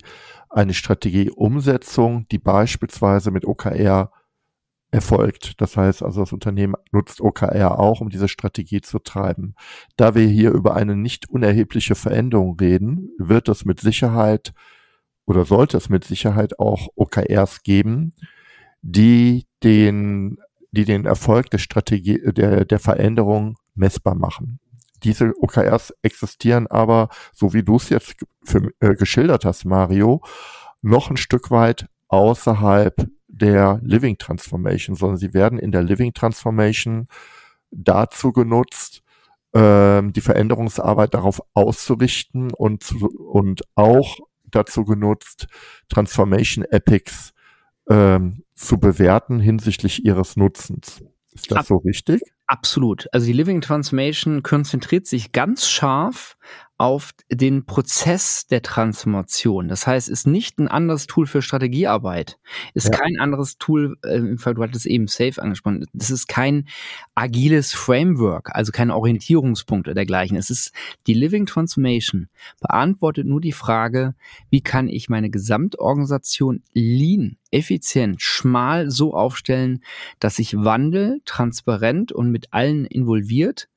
eine 0.50 0.74
Strategieumsetzung, 0.74 2.28
die 2.30 2.40
beispielsweise 2.40 3.32
mit 3.32 3.46
OKR 3.46 4.12
erfolgt. 4.92 5.60
Das 5.60 5.76
heißt 5.76 6.04
also, 6.04 6.22
das 6.22 6.34
Unternehmen 6.34 6.76
nutzt 6.92 7.22
OKR 7.22 7.80
auch, 7.80 8.02
um 8.02 8.10
diese 8.10 8.28
Strategie 8.28 8.82
zu 8.82 9.00
treiben. 9.00 9.56
Da 9.98 10.14
wir 10.16 10.28
hier 10.28 10.52
über 10.52 10.76
eine 10.76 10.96
nicht 10.96 11.30
unerhebliche 11.30 11.96
Veränderung 11.96 12.58
reden, 12.60 13.10
wird 13.18 13.50
es 13.50 13.66
mit 13.66 13.80
Sicherheit 13.80 14.54
oder 15.26 15.46
sollte 15.46 15.78
es 15.78 15.90
mit 15.90 16.04
Sicherheit 16.04 16.60
auch 16.60 16.90
OKRs 16.96 17.64
geben, 17.64 18.14
die 18.82 19.46
den, 19.64 20.38
die 20.72 20.86
den 20.86 21.06
Erfolg 21.06 21.50
der 21.50 21.58
Strategie, 21.58 22.20
der, 22.34 22.66
der 22.66 22.80
Veränderung 22.80 23.58
messbar 23.74 24.16
machen. 24.16 24.60
Diese 25.04 25.34
OKRs 25.40 25.94
existieren 26.02 26.68
aber, 26.68 27.10
so 27.34 27.54
wie 27.54 27.64
du 27.64 27.76
es 27.76 27.90
jetzt 27.90 28.16
für, 28.44 28.72
äh, 28.80 28.96
geschildert 28.96 29.46
hast, 29.46 29.66
Mario, 29.66 30.22
noch 30.82 31.10
ein 31.10 31.18
Stück 31.18 31.52
weit 31.52 31.88
außerhalb 32.08 33.08
der 33.28 33.80
Living 33.82 34.18
Transformation, 34.18 34.96
sondern 34.96 35.18
sie 35.18 35.34
werden 35.34 35.58
in 35.58 35.72
der 35.72 35.82
Living 35.82 36.14
Transformation 36.14 37.08
dazu 37.72 38.32
genutzt, 38.32 39.02
ähm, 39.54 40.14
die 40.14 40.22
Veränderungsarbeit 40.22 41.14
darauf 41.14 41.42
auszurichten 41.54 42.52
und, 42.52 42.94
und 43.02 43.64
auch 43.76 44.18
dazu 44.46 44.86
genutzt, 44.86 45.48
Transformation 45.90 46.66
Epics 46.66 47.34
ähm, 47.90 48.44
zu 48.56 48.78
bewerten 48.78 49.40
hinsichtlich 49.40 50.06
ihres 50.06 50.38
Nutzens. 50.38 51.04
Ist 51.34 51.52
das 51.52 51.60
Ab 51.60 51.66
so 51.66 51.78
richtig? 51.78 52.22
Absolut. 52.48 53.08
Also 53.14 53.26
die 53.26 53.34
Living 53.34 53.62
Transformation 53.62 54.44
konzentriert 54.44 55.08
sich 55.08 55.32
ganz 55.32 55.68
scharf 55.68 56.38
auf 56.84 57.12
den 57.32 57.66
Prozess 57.66 58.48
der 58.48 58.62
Transformation. 58.62 59.70
Das 59.70 59.88
heißt, 59.88 60.10
ist 60.10 60.28
nicht 60.28 60.60
ein 60.60 60.68
anderes 60.68 61.08
Tool 61.08 61.28
für 61.28 61.42
Strategiearbeit, 61.42 62.40
ist 62.74 62.92
ja. 62.92 63.00
kein 63.00 63.20
anderes 63.20 63.58
Tool, 63.58 63.96
äh, 64.04 64.18
im 64.18 64.38
Fall, 64.38 64.56
du 64.56 64.64
hattest 64.64 64.86
eben 64.86 65.08
Safe 65.08 65.42
angesprochen, 65.42 65.86
das 65.94 66.10
ist 66.10 66.28
kein 66.28 66.68
agiles 67.16 67.74
Framework, 67.74 68.54
also 68.54 68.74
keine 68.74 68.96
Orientierungspunkte 68.96 69.94
dergleichen. 69.94 70.36
Es 70.36 70.50
ist 70.50 70.74
die 71.08 71.14
Living 71.14 71.46
Transformation, 71.46 72.28
beantwortet 72.60 73.28
nur 73.28 73.40
die 73.40 73.54
Frage, 73.54 74.14
wie 74.50 74.62
kann 74.62 74.90
ich 74.90 75.08
meine 75.08 75.30
Gesamtorganisation 75.30 76.64
lean, 76.74 77.38
effizient, 77.52 78.22
schmal 78.22 78.90
so 78.90 79.14
aufstellen, 79.14 79.84
dass 80.20 80.38
ich 80.38 80.58
Wandel 80.58 81.22
transparent 81.24 82.12
und 82.12 82.32
mit 82.34 82.52
allen 82.52 82.86
involviert 82.86 83.70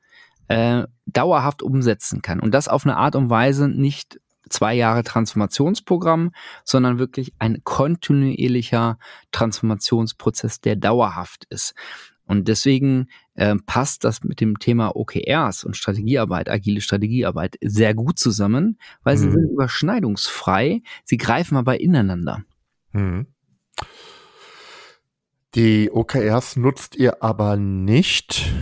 äh, 0.49 0.85
dauerhaft 1.07 1.63
umsetzen 1.63 2.23
kann. 2.23 2.41
Und 2.41 2.53
das 2.53 2.67
auf 2.67 2.85
eine 2.85 2.97
Art 2.97 3.15
und 3.15 3.31
Weise 3.31 3.69
nicht 3.69 4.21
zwei 4.49 4.75
Jahre 4.75 5.03
Transformationsprogramm, 5.03 6.33
sondern 6.65 6.99
wirklich 6.99 7.35
ein 7.39 7.63
kontinuierlicher 7.65 8.99
Transformationsprozess, 9.33 10.61
der 10.61 10.77
dauerhaft 10.77 11.45
ist. 11.51 11.75
Und 12.27 12.49
deswegen 12.49 13.09
äh, 13.35 13.55
passt 13.67 14.03
das 14.03 14.25
mit 14.25 14.41
dem 14.41 14.59
Thema 14.59 14.97
OKRs 14.97 15.65
und 15.65 15.77
Strategiearbeit, 15.77 16.49
agile 16.49 16.81
Strategiearbeit 16.81 17.57
sehr 17.63 17.95
gut 17.95 18.19
zusammen, 18.19 18.79
weil 19.05 19.17
mhm. 19.17 19.21
sie 19.21 19.31
sind 19.31 19.51
überschneidungsfrei, 19.53 20.83
sie 21.05 21.19
greifen 21.19 21.57
aber 21.57 21.81
ineinander. 21.81 22.43
Mhm. 22.93 23.27
Die 25.57 25.91
OKRs 25.91 26.57
nutzt 26.57 26.97
ihr 26.97 27.23
aber 27.23 27.57
nicht 27.57 28.53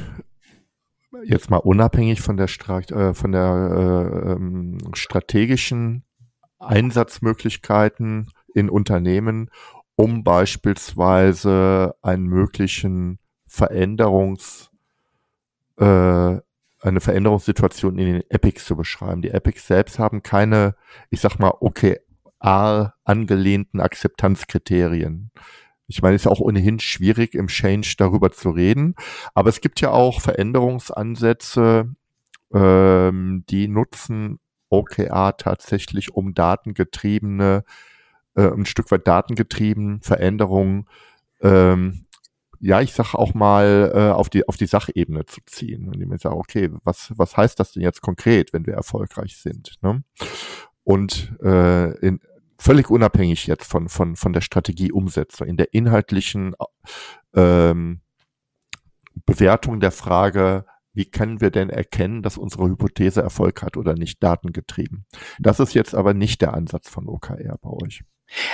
jetzt 1.24 1.50
mal 1.50 1.56
unabhängig 1.56 2.20
von 2.20 2.36
der, 2.36 2.46
Stra 2.46 2.78
äh, 2.78 3.14
von 3.14 3.32
der 3.32 3.42
äh, 3.42 4.32
ähm, 4.32 4.78
strategischen 4.94 6.04
Einsatzmöglichkeiten 6.60 8.30
in 8.54 8.70
Unternehmen, 8.70 9.50
um 9.96 10.22
beispielsweise 10.22 11.96
einen 12.00 12.26
möglichen 12.26 13.18
Veränderungs, 13.48 14.70
äh, 15.78 15.84
eine 15.84 17.00
Veränderungssituation 17.00 17.98
in 17.98 18.06
den 18.06 18.30
Epics 18.30 18.66
zu 18.66 18.76
beschreiben. 18.76 19.20
Die 19.20 19.30
Epics 19.30 19.66
selbst 19.66 19.98
haben 19.98 20.22
keine, 20.22 20.76
ich 21.10 21.20
sag 21.20 21.40
mal, 21.40 21.54
OKR 21.58 22.94
angelehnten 23.02 23.80
Akzeptanzkriterien. 23.80 25.32
Ich 25.86 26.02
meine, 26.02 26.16
es 26.16 26.22
ist 26.22 26.30
auch 26.30 26.40
ohnehin 26.40 26.80
schwierig, 26.80 27.34
im 27.34 27.48
Change 27.48 27.94
darüber 27.98 28.32
zu 28.32 28.50
reden. 28.50 28.94
Aber 29.34 29.50
es 29.50 29.60
gibt 29.60 29.80
ja 29.80 29.90
auch 29.90 30.20
Veränderungsansätze, 30.20 31.94
ähm, 32.52 33.44
die 33.48 33.68
nutzen 33.68 34.40
OKR 34.70 35.36
tatsächlich, 35.36 36.14
um 36.14 36.34
datengetriebene, 36.34 37.64
äh, 38.34 38.48
ein 38.48 38.66
Stück 38.66 38.90
weit 38.90 39.06
datengetrieben 39.06 40.00
Veränderungen, 40.00 40.86
ähm, 41.42 42.06
ja, 42.60 42.80
ich 42.80 42.94
sag 42.94 43.14
auch 43.14 43.34
mal, 43.34 43.92
äh, 43.94 44.10
auf 44.10 44.30
die, 44.30 44.48
auf 44.48 44.56
die 44.56 44.66
Sachebene 44.66 45.26
zu 45.26 45.42
ziehen. 45.44 45.88
Und 45.88 46.00
die 46.00 46.06
mir 46.06 46.16
sagen, 46.16 46.36
okay, 46.36 46.70
was, 46.82 47.12
was 47.16 47.36
heißt 47.36 47.60
das 47.60 47.72
denn 47.72 47.82
jetzt 47.82 48.00
konkret, 48.00 48.54
wenn 48.54 48.66
wir 48.66 48.72
erfolgreich 48.72 49.36
sind? 49.36 49.74
Ne? 49.82 50.02
Und 50.82 51.34
äh, 51.42 51.90
in, 51.98 52.20
völlig 52.64 52.90
unabhängig 52.90 53.46
jetzt 53.46 53.70
von, 53.70 53.88
von, 53.88 54.16
von 54.16 54.32
der 54.32 54.40
Strategieumsetzung, 54.40 55.46
in 55.46 55.58
der 55.58 55.74
inhaltlichen 55.74 56.54
ähm, 57.34 58.00
Bewertung 59.26 59.80
der 59.80 59.92
Frage, 59.92 60.64
wie 60.94 61.04
können 61.04 61.42
wir 61.42 61.50
denn 61.50 61.68
erkennen, 61.68 62.22
dass 62.22 62.38
unsere 62.38 62.68
Hypothese 62.68 63.20
Erfolg 63.20 63.62
hat 63.62 63.76
oder 63.76 63.94
nicht 63.94 64.22
datengetrieben. 64.22 65.04
Das 65.38 65.60
ist 65.60 65.74
jetzt 65.74 65.94
aber 65.94 66.14
nicht 66.14 66.40
der 66.40 66.54
Ansatz 66.54 66.88
von 66.88 67.06
OKR 67.06 67.58
bei 67.60 67.70
euch. 67.70 68.02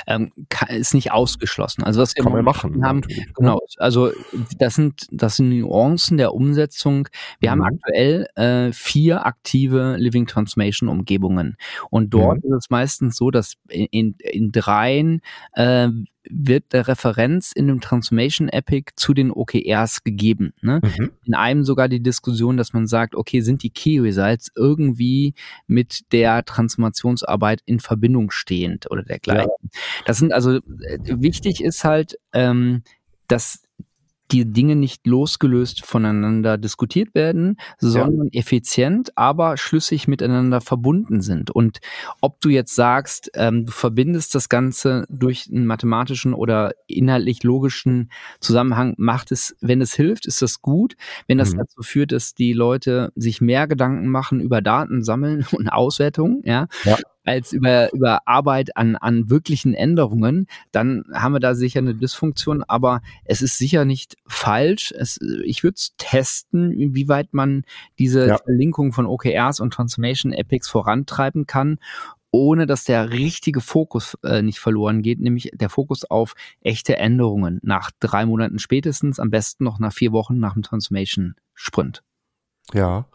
Ähm, 0.06 0.32
ist 0.68 0.94
nicht 0.94 1.12
ausgeschlossen. 1.12 1.84
Also 1.84 2.00
was 2.00 2.14
wir 2.14 2.22
Kann 2.22 2.32
man 2.32 2.44
machen, 2.44 2.84
haben, 2.84 3.02
genau. 3.34 3.60
Also 3.78 4.10
das 4.58 4.74
sind 4.74 5.06
das 5.10 5.36
sind 5.36 5.50
Nuancen 5.50 6.16
der 6.16 6.34
Umsetzung. 6.34 7.08
Wir 7.38 7.50
mhm. 7.50 7.52
haben 7.52 7.62
aktuell 7.62 8.26
äh, 8.34 8.72
vier 8.72 9.26
aktive 9.26 9.96
Living 9.98 10.26
Transformation 10.26 10.88
Umgebungen 10.88 11.56
und 11.90 12.10
dort 12.10 12.44
mhm. 12.44 12.54
ist 12.54 12.64
es 12.64 12.70
meistens 12.70 13.16
so, 13.16 13.30
dass 13.30 13.54
in, 13.68 13.86
in, 13.90 14.14
in 14.18 14.52
dreien 14.52 15.20
äh, 15.54 15.88
wird 16.28 16.72
der 16.72 16.88
Referenz 16.88 17.52
in 17.52 17.66
dem 17.66 17.80
Transformation 17.80 18.48
Epic 18.48 18.92
zu 18.96 19.14
den 19.14 19.30
OKRs 19.30 20.04
gegeben. 20.04 20.52
Ne? 20.60 20.80
Mhm. 20.82 21.10
In 21.24 21.34
einem 21.34 21.64
sogar 21.64 21.88
die 21.88 22.02
Diskussion, 22.02 22.56
dass 22.56 22.72
man 22.72 22.86
sagt, 22.86 23.14
okay, 23.14 23.40
sind 23.40 23.62
die 23.62 23.70
Key 23.70 23.98
Results 24.00 24.50
irgendwie 24.54 25.34
mit 25.66 26.12
der 26.12 26.44
Transformationsarbeit 26.44 27.62
in 27.64 27.80
Verbindung 27.80 28.30
stehend 28.30 28.90
oder 28.90 29.02
dergleichen. 29.02 29.50
Ja. 29.62 29.70
Das 30.04 30.18
sind 30.18 30.32
also 30.32 30.56
äh, 30.56 30.60
wichtig 31.04 31.62
ist 31.62 31.84
halt, 31.84 32.18
ähm, 32.32 32.82
dass 33.28 33.62
die 34.32 34.50
Dinge 34.50 34.76
nicht 34.76 35.06
losgelöst 35.06 35.84
voneinander 35.84 36.58
diskutiert 36.58 37.14
werden, 37.14 37.56
sondern 37.78 38.28
ja. 38.32 38.40
effizient, 38.40 39.16
aber 39.16 39.56
schlüssig 39.56 40.08
miteinander 40.08 40.60
verbunden 40.60 41.20
sind. 41.20 41.50
Und 41.50 41.80
ob 42.20 42.40
du 42.40 42.48
jetzt 42.48 42.74
sagst, 42.74 43.30
ähm, 43.34 43.66
du 43.66 43.72
verbindest 43.72 44.34
das 44.34 44.48
Ganze 44.48 45.04
durch 45.08 45.48
einen 45.50 45.66
mathematischen 45.66 46.34
oder 46.34 46.72
inhaltlich 46.86 47.42
logischen 47.42 48.10
Zusammenhang, 48.40 48.94
macht 48.98 49.32
es, 49.32 49.56
wenn 49.60 49.80
es 49.80 49.94
hilft, 49.94 50.26
ist 50.26 50.42
das 50.42 50.62
gut. 50.62 50.94
Wenn 51.26 51.38
das 51.38 51.52
mhm. 51.52 51.58
dazu 51.58 51.82
führt, 51.82 52.12
dass 52.12 52.34
die 52.34 52.52
Leute 52.52 53.12
sich 53.14 53.40
mehr 53.40 53.66
Gedanken 53.66 54.08
machen 54.08 54.40
über 54.40 54.60
Daten 54.60 55.02
sammeln 55.02 55.46
und 55.52 55.68
Auswertung, 55.68 56.42
ja, 56.44 56.68
ja 56.84 56.98
als 57.24 57.52
über, 57.52 57.92
über 57.92 58.26
Arbeit 58.26 58.76
an, 58.76 58.96
an 58.96 59.30
wirklichen 59.30 59.74
Änderungen, 59.74 60.46
dann 60.72 61.04
haben 61.12 61.32
wir 61.32 61.40
da 61.40 61.54
sicher 61.54 61.78
eine 61.78 61.94
Dysfunktion, 61.94 62.64
aber 62.66 63.02
es 63.24 63.42
ist 63.42 63.58
sicher 63.58 63.84
nicht 63.84 64.16
falsch. 64.26 64.92
Es, 64.96 65.18
ich 65.44 65.62
würde 65.62 65.76
es 65.76 65.94
testen, 65.96 66.72
inwieweit 66.72 67.32
man 67.32 67.64
diese 67.98 68.26
ja. 68.26 68.38
Verlinkung 68.38 68.92
von 68.92 69.06
OKRs 69.06 69.60
und 69.60 69.72
Transformation 69.72 70.32
Epics 70.32 70.68
vorantreiben 70.68 71.46
kann 71.46 71.78
ohne 72.32 72.66
dass 72.66 72.84
der 72.84 73.10
richtige 73.10 73.60
Fokus 73.60 74.16
äh, 74.22 74.42
nicht 74.42 74.60
verloren 74.60 75.02
geht, 75.02 75.20
nämlich 75.20 75.50
der 75.52 75.68
Fokus 75.68 76.04
auf 76.04 76.34
echte 76.60 76.96
Änderungen 76.96 77.58
nach 77.62 77.90
drei 77.98 78.26
Monaten 78.26 78.58
spätestens, 78.58 79.18
am 79.18 79.30
besten 79.30 79.64
noch 79.64 79.78
nach 79.78 79.92
vier 79.92 80.12
Wochen 80.12 80.38
nach 80.38 80.54
dem 80.54 80.62
Transformation 80.62 81.34
Sprint. 81.54 82.02
Ja, 82.72 83.06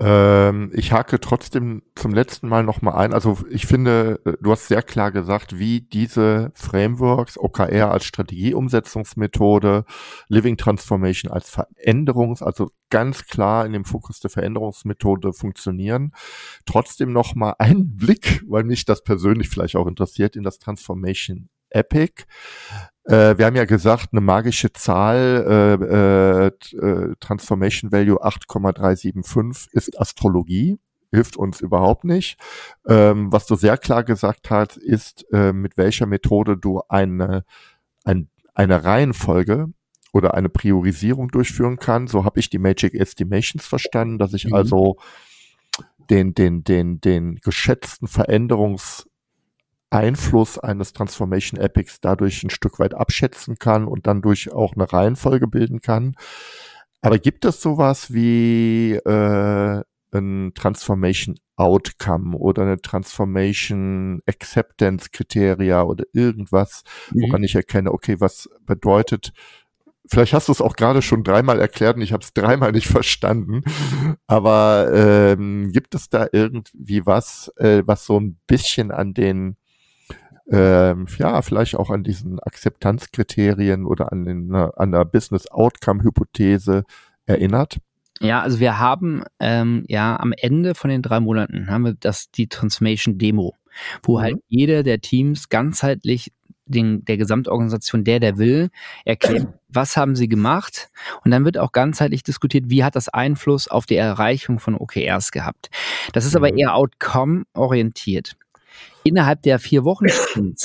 ähm, 0.00 0.70
ich 0.74 0.92
hake 0.92 1.20
trotzdem 1.20 1.82
zum 1.94 2.12
letzten 2.12 2.48
Mal 2.48 2.64
nochmal 2.64 2.94
ein. 2.94 3.12
Also 3.12 3.38
ich 3.48 3.66
finde, 3.66 4.20
äh, 4.24 4.32
du 4.40 4.50
hast 4.50 4.66
sehr 4.66 4.82
klar 4.82 5.12
gesagt, 5.12 5.58
wie 5.58 5.82
diese 5.82 6.50
Frameworks, 6.54 7.38
OKR 7.38 7.92
als 7.92 8.04
Strategieumsetzungsmethode, 8.04 9.84
Living 10.28 10.56
Transformation 10.56 11.30
als 11.30 11.56
Veränderungs-, 11.56 12.42
also 12.42 12.70
ganz 12.90 13.26
klar 13.26 13.66
in 13.66 13.72
dem 13.72 13.84
Fokus 13.84 14.20
der 14.20 14.30
Veränderungsmethode 14.30 15.32
funktionieren. 15.32 16.12
Trotzdem 16.66 17.12
nochmal 17.12 17.54
ein 17.58 17.96
Blick, 17.96 18.42
weil 18.48 18.64
mich 18.64 18.84
das 18.84 19.04
persönlich 19.04 19.48
vielleicht 19.48 19.76
auch 19.76 19.86
interessiert, 19.86 20.34
in 20.34 20.42
das 20.42 20.58
Transformation 20.58 21.48
Epic. 21.74 22.24
Äh, 23.04 23.36
wir 23.36 23.46
haben 23.46 23.56
ja 23.56 23.64
gesagt, 23.64 24.08
eine 24.12 24.20
magische 24.20 24.72
Zahl, 24.72 25.78
äh, 25.80 26.46
äh, 26.46 27.14
Transformation 27.20 27.92
Value 27.92 28.22
8,375 28.22 29.72
ist 29.72 30.00
Astrologie, 30.00 30.78
hilft 31.10 31.36
uns 31.36 31.60
überhaupt 31.60 32.04
nicht. 32.04 32.38
Ähm, 32.88 33.30
was 33.30 33.46
du 33.46 33.56
sehr 33.56 33.76
klar 33.76 34.04
gesagt 34.04 34.50
hast, 34.50 34.76
ist, 34.78 35.26
äh, 35.32 35.52
mit 35.52 35.76
welcher 35.76 36.06
Methode 36.06 36.56
du 36.56 36.80
eine, 36.88 37.44
ein, 38.04 38.28
eine 38.54 38.84
Reihenfolge 38.84 39.68
oder 40.12 40.34
eine 40.34 40.48
Priorisierung 40.48 41.28
durchführen 41.28 41.76
kann. 41.76 42.06
So 42.06 42.24
habe 42.24 42.40
ich 42.40 42.48
die 42.48 42.58
Magic 42.58 42.94
Estimations 42.94 43.66
verstanden, 43.66 44.18
dass 44.18 44.32
ich 44.32 44.46
mhm. 44.46 44.54
also 44.54 44.96
den, 46.08 46.34
den, 46.34 46.64
den, 46.64 47.00
den 47.00 47.36
geschätzten 47.36 48.08
Veränderungs 48.08 49.08
Einfluss 49.94 50.58
eines 50.58 50.92
Transformation 50.92 51.60
Epics 51.60 52.00
dadurch 52.00 52.42
ein 52.42 52.50
Stück 52.50 52.78
weit 52.78 52.94
abschätzen 52.94 53.56
kann 53.58 53.86
und 53.86 54.06
dann 54.06 54.22
durch 54.22 54.52
auch 54.52 54.74
eine 54.74 54.92
Reihenfolge 54.92 55.46
bilden 55.46 55.80
kann. 55.80 56.16
Aber 57.00 57.18
gibt 57.18 57.44
es 57.44 57.60
sowas 57.60 58.12
wie 58.12 58.94
äh, 58.94 59.82
ein 60.12 60.52
Transformation 60.54 61.36
Outcome 61.56 62.36
oder 62.36 62.62
eine 62.62 62.80
Transformation 62.80 64.20
Acceptance 64.26 65.10
Kriteria 65.12 65.82
oder 65.82 66.04
irgendwas, 66.12 66.82
woran 67.10 67.42
mhm. 67.42 67.44
ich 67.44 67.54
erkenne, 67.54 67.92
okay, 67.92 68.16
was 68.18 68.48
bedeutet 68.66 69.32
Vielleicht 70.06 70.34
hast 70.34 70.48
du 70.48 70.52
es 70.52 70.60
auch 70.60 70.76
gerade 70.76 71.00
schon 71.00 71.24
dreimal 71.24 71.58
erklärt 71.58 71.96
und 71.96 72.02
ich 72.02 72.12
habe 72.12 72.22
es 72.22 72.34
dreimal 72.34 72.72
nicht 72.72 72.88
verstanden. 72.88 73.62
Aber 74.26 74.90
ähm, 74.92 75.72
gibt 75.72 75.94
es 75.94 76.10
da 76.10 76.26
irgendwie 76.30 77.06
was, 77.06 77.50
äh, 77.56 77.82
was 77.86 78.04
so 78.04 78.20
ein 78.20 78.38
bisschen 78.46 78.90
an 78.90 79.14
den, 79.14 79.56
ähm, 80.50 81.06
ja, 81.18 81.40
vielleicht 81.42 81.76
auch 81.76 81.90
an 81.90 82.04
diesen 82.04 82.38
Akzeptanzkriterien 82.40 83.86
oder 83.86 84.12
an, 84.12 84.24
den, 84.24 84.54
an 84.54 84.92
der 84.92 85.04
Business 85.04 85.46
Outcome 85.50 86.02
Hypothese 86.02 86.84
erinnert? 87.26 87.78
Ja, 88.20 88.42
also 88.42 88.60
wir 88.60 88.78
haben 88.78 89.24
ähm, 89.40 89.84
ja 89.88 90.18
am 90.18 90.32
Ende 90.32 90.74
von 90.74 90.90
den 90.90 91.02
drei 91.02 91.20
Monaten 91.20 91.68
haben 91.68 91.84
wir 91.84 91.94
das 91.94 92.30
die 92.30 92.48
Transformation 92.48 93.18
Demo, 93.18 93.54
wo 94.02 94.18
mhm. 94.18 94.22
halt 94.22 94.36
jeder 94.48 94.82
der 94.82 95.00
Teams 95.00 95.48
ganzheitlich 95.48 96.32
den, 96.66 97.04
der 97.04 97.18
Gesamtorganisation, 97.18 98.04
der, 98.04 98.20
der 98.20 98.38
will, 98.38 98.70
erklärt, 99.04 99.48
was 99.68 99.96
haben 99.96 100.16
sie 100.16 100.28
gemacht 100.28 100.90
und 101.24 101.30
dann 101.30 101.44
wird 101.44 101.58
auch 101.58 101.72
ganzheitlich 101.72 102.22
diskutiert, 102.22 102.66
wie 102.68 102.84
hat 102.84 102.96
das 102.96 103.08
Einfluss 103.08 103.68
auf 103.68 103.86
die 103.86 103.96
Erreichung 103.96 104.58
von 104.58 104.74
OKRs 104.74 105.30
gehabt. 105.32 105.70
Das 106.12 106.24
ist 106.24 106.36
aber 106.36 106.52
mhm. 106.52 106.58
eher 106.58 106.74
outcome-orientiert. 106.74 108.36
Innerhalb 109.04 109.42
der 109.42 109.58
vier 109.58 109.84
Wochen 109.84 110.06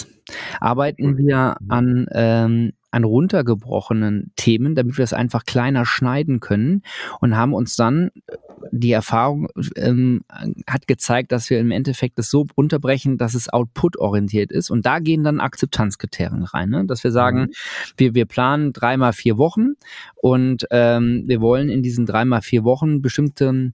arbeiten 0.59 1.17
wir 1.17 1.57
an 1.67 2.07
ähm, 2.11 2.71
an 2.91 3.03
runtergebrochenen 3.03 4.31
Themen, 4.35 4.75
damit 4.75 4.97
wir 4.97 5.03
es 5.03 5.13
einfach 5.13 5.45
kleiner 5.45 5.85
schneiden 5.85 6.39
können 6.39 6.81
und 7.19 7.35
haben 7.35 7.53
uns 7.53 7.75
dann 7.75 8.09
äh, 8.27 8.37
die 8.71 8.91
Erfahrung 8.91 9.47
ähm, 9.75 10.21
hat 10.67 10.87
gezeigt, 10.87 11.31
dass 11.31 11.49
wir 11.49 11.59
im 11.59 11.71
Endeffekt 11.71 12.17
das 12.19 12.29
so 12.29 12.45
runterbrechen, 12.57 13.17
dass 13.17 13.33
es 13.33 13.49
output-orientiert 13.49 14.51
ist. 14.51 14.69
Und 14.69 14.85
da 14.85 14.99
gehen 14.99 15.23
dann 15.23 15.39
Akzeptanzkriterien 15.39 16.43
rein, 16.43 16.69
ne? 16.69 16.85
dass 16.85 17.03
wir 17.03 17.11
sagen, 17.11 17.41
mhm. 17.41 17.51
wir, 17.97 18.15
wir 18.15 18.25
planen 18.25 18.73
dreimal 18.73 19.13
vier 19.13 19.37
Wochen 19.37 19.73
und 20.15 20.65
ähm, 20.71 21.23
wir 21.25 21.41
wollen 21.41 21.69
in 21.69 21.83
diesen 21.83 22.05
dreimal 22.05 22.41
vier 22.41 22.63
Wochen 22.63 23.01
bestimmten 23.01 23.73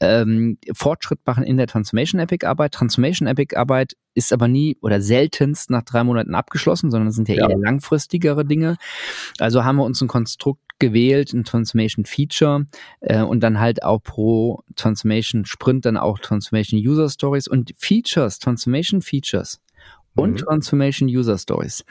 ähm, 0.00 0.58
Fortschritt 0.72 1.20
machen 1.26 1.44
in 1.44 1.56
der 1.56 1.66
Transformation 1.66 2.20
Epic 2.20 2.46
Arbeit. 2.46 2.72
Transformation 2.72 3.28
Epic 3.28 3.56
Arbeit 3.56 3.94
ist 4.14 4.32
aber 4.32 4.48
nie 4.48 4.76
oder 4.80 5.00
seltenst 5.00 5.70
nach 5.70 5.82
drei 5.82 6.04
Monaten 6.04 6.34
abgeschlossen, 6.34 6.90
sondern 6.90 7.10
sind 7.10 7.28
ja, 7.28 7.36
ja. 7.36 7.48
eher 7.48 7.58
langfristigere 7.58 8.44
Dinge. 8.44 8.76
Also 9.38 9.64
haben 9.64 9.76
wir 9.76 9.84
uns 9.84 10.00
ein 10.00 10.08
Konstrukt 10.08 10.60
gewählt, 10.78 11.32
ein 11.32 11.44
Transformation 11.44 12.04
Feature 12.04 12.66
äh, 13.00 13.22
und 13.22 13.40
dann 13.40 13.60
halt 13.60 13.82
auch 13.82 14.02
pro 14.02 14.62
Transformation 14.76 15.44
Sprint 15.44 15.84
dann 15.84 15.96
auch 15.96 16.18
Transformation 16.18 16.80
User 16.80 17.08
Stories 17.08 17.48
und 17.48 17.72
Features, 17.78 18.38
Transformation 18.38 19.00
Features 19.00 19.60
und 20.14 20.32
mhm. 20.32 20.36
Transformation 20.36 21.08
User 21.08 21.38
Stories. 21.38 21.84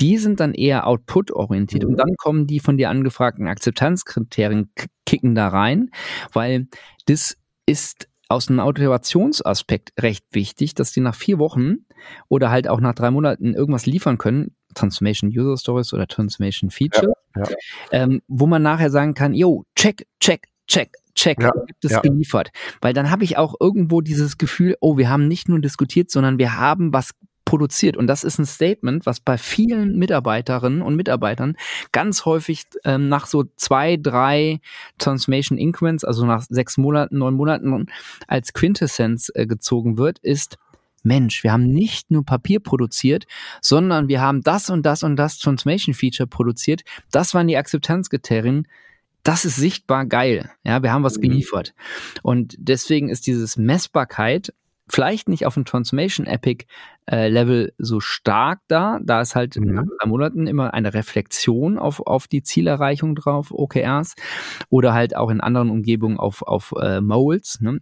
Die 0.00 0.18
sind 0.18 0.40
dann 0.40 0.54
eher 0.54 0.86
Output-orientiert 0.86 1.84
mhm. 1.84 1.90
und 1.90 1.96
dann 1.96 2.14
kommen 2.16 2.46
die 2.46 2.60
von 2.60 2.76
dir 2.76 2.90
angefragten 2.90 3.46
Akzeptanzkriterien 3.48 4.70
kicken 5.06 5.34
da 5.34 5.48
rein, 5.48 5.90
weil 6.32 6.68
das 7.06 7.36
ist 7.72 8.08
aus 8.28 8.48
einem 8.48 8.60
Automationsaspekt 8.60 9.92
recht 9.98 10.24
wichtig, 10.32 10.74
dass 10.74 10.92
die 10.92 11.00
nach 11.00 11.14
vier 11.14 11.38
Wochen 11.38 11.86
oder 12.28 12.50
halt 12.50 12.68
auch 12.68 12.80
nach 12.80 12.94
drei 12.94 13.10
Monaten 13.10 13.54
irgendwas 13.54 13.86
liefern 13.86 14.18
können, 14.18 14.54
Transformation 14.74 15.30
User 15.30 15.56
Stories 15.56 15.92
oder 15.92 16.06
Transformation 16.06 16.70
Feature, 16.70 17.14
ja, 17.36 17.42
ja. 17.42 17.56
Ähm, 17.90 18.22
wo 18.28 18.46
man 18.46 18.62
nachher 18.62 18.90
sagen 18.90 19.14
kann, 19.14 19.34
yo, 19.34 19.64
check, 19.74 20.06
check, 20.20 20.48
check, 20.66 20.92
check, 21.14 21.42
ja, 21.42 21.50
gibt 21.66 21.84
es 21.84 22.00
geliefert. 22.02 22.50
Weil 22.80 22.92
dann 22.92 23.10
habe 23.10 23.24
ich 23.24 23.38
auch 23.38 23.54
irgendwo 23.58 24.02
dieses 24.02 24.36
Gefühl, 24.36 24.76
oh, 24.80 24.98
wir 24.98 25.08
haben 25.08 25.28
nicht 25.28 25.48
nur 25.48 25.60
diskutiert, 25.60 26.10
sondern 26.10 26.38
wir 26.38 26.58
haben 26.58 26.92
was 26.92 27.12
produziert. 27.44 27.96
Und 27.96 28.06
das 28.06 28.24
ist 28.24 28.38
ein 28.38 28.46
Statement, 28.46 29.06
was 29.06 29.20
bei 29.20 29.38
vielen 29.38 29.98
Mitarbeiterinnen 29.98 30.82
und 30.82 30.96
Mitarbeitern 30.96 31.56
ganz 31.92 32.24
häufig 32.24 32.64
ähm, 32.84 33.08
nach 33.08 33.26
so 33.26 33.44
zwei, 33.56 33.96
drei 33.96 34.60
Transformation 34.98 35.58
Increments, 35.58 36.04
also 36.04 36.24
nach 36.24 36.44
sechs 36.48 36.78
Monaten, 36.78 37.18
neun 37.18 37.34
Monaten 37.34 37.86
als 38.26 38.52
Quintessenz 38.52 39.30
äh, 39.34 39.46
gezogen 39.46 39.98
wird, 39.98 40.18
ist, 40.20 40.58
Mensch, 41.02 41.42
wir 41.42 41.52
haben 41.52 41.66
nicht 41.66 42.10
nur 42.10 42.24
Papier 42.24 42.60
produziert, 42.60 43.26
sondern 43.60 44.08
wir 44.08 44.20
haben 44.20 44.42
das 44.42 44.70
und 44.70 44.84
das 44.84 45.02
und 45.02 45.16
das 45.16 45.38
Transformation 45.38 45.94
Feature 45.94 46.28
produziert. 46.28 46.82
Das 47.10 47.34
waren 47.34 47.48
die 47.48 47.56
Akzeptanzkriterien. 47.56 48.68
Das 49.24 49.44
ist 49.44 49.56
sichtbar 49.56 50.06
geil. 50.06 50.50
Ja, 50.64 50.82
wir 50.82 50.92
haben 50.92 51.04
was 51.04 51.18
mhm. 51.18 51.22
geliefert. 51.22 51.74
Und 52.22 52.54
deswegen 52.58 53.08
ist 53.08 53.26
dieses 53.26 53.56
Messbarkeit 53.56 54.52
vielleicht 54.88 55.28
nicht 55.28 55.46
auf 55.46 55.54
dem 55.54 55.64
Transformation 55.64 56.26
Epic 56.26 56.66
äh, 57.10 57.28
Level 57.28 57.72
so 57.78 58.00
stark 58.00 58.60
da. 58.68 58.98
Da 59.02 59.20
ist 59.20 59.34
halt 59.34 59.56
mhm. 59.56 59.74
nach 59.74 59.84
drei 59.84 60.08
Monaten 60.08 60.46
immer 60.46 60.74
eine 60.74 60.94
Reflexion 60.94 61.78
auf, 61.78 62.00
auf 62.00 62.28
die 62.28 62.42
Zielerreichung 62.42 63.14
drauf, 63.14 63.50
OKRs, 63.50 64.14
oder 64.68 64.92
halt 64.92 65.16
auch 65.16 65.30
in 65.30 65.40
anderen 65.40 65.70
Umgebungen 65.70 66.18
auf, 66.18 66.42
auf 66.42 66.74
äh, 66.80 67.00
Moles. 67.00 67.60
Ne? 67.60 67.80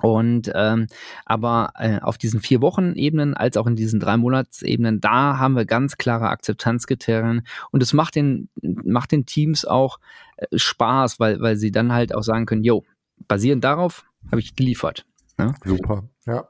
Und 0.00 0.52
ähm, 0.54 0.86
aber 1.24 1.72
äh, 1.76 1.98
auf 2.00 2.18
diesen 2.18 2.40
vier 2.40 2.60
Wochen 2.60 2.94
Ebenen 2.94 3.34
als 3.34 3.56
auch 3.56 3.66
in 3.66 3.76
diesen 3.76 3.98
drei 3.98 4.16
Monatsebenen, 4.16 5.00
da 5.00 5.38
haben 5.38 5.56
wir 5.56 5.64
ganz 5.64 5.96
klare 5.96 6.28
Akzeptanzkriterien 6.28 7.42
und 7.72 7.82
es 7.82 7.92
macht 7.92 8.14
den 8.14 8.48
macht 8.62 9.10
den 9.10 9.26
Teams 9.26 9.64
auch 9.64 9.98
äh, 10.36 10.46
Spaß, 10.56 11.18
weil 11.18 11.40
weil 11.40 11.56
sie 11.56 11.72
dann 11.72 11.92
halt 11.92 12.14
auch 12.14 12.22
sagen 12.22 12.46
können, 12.46 12.62
jo, 12.62 12.84
basierend 13.26 13.64
darauf 13.64 14.04
habe 14.30 14.40
ich 14.40 14.54
geliefert. 14.54 15.04
Ne? 15.36 15.54
Super, 15.64 16.08
ja. 16.28 16.48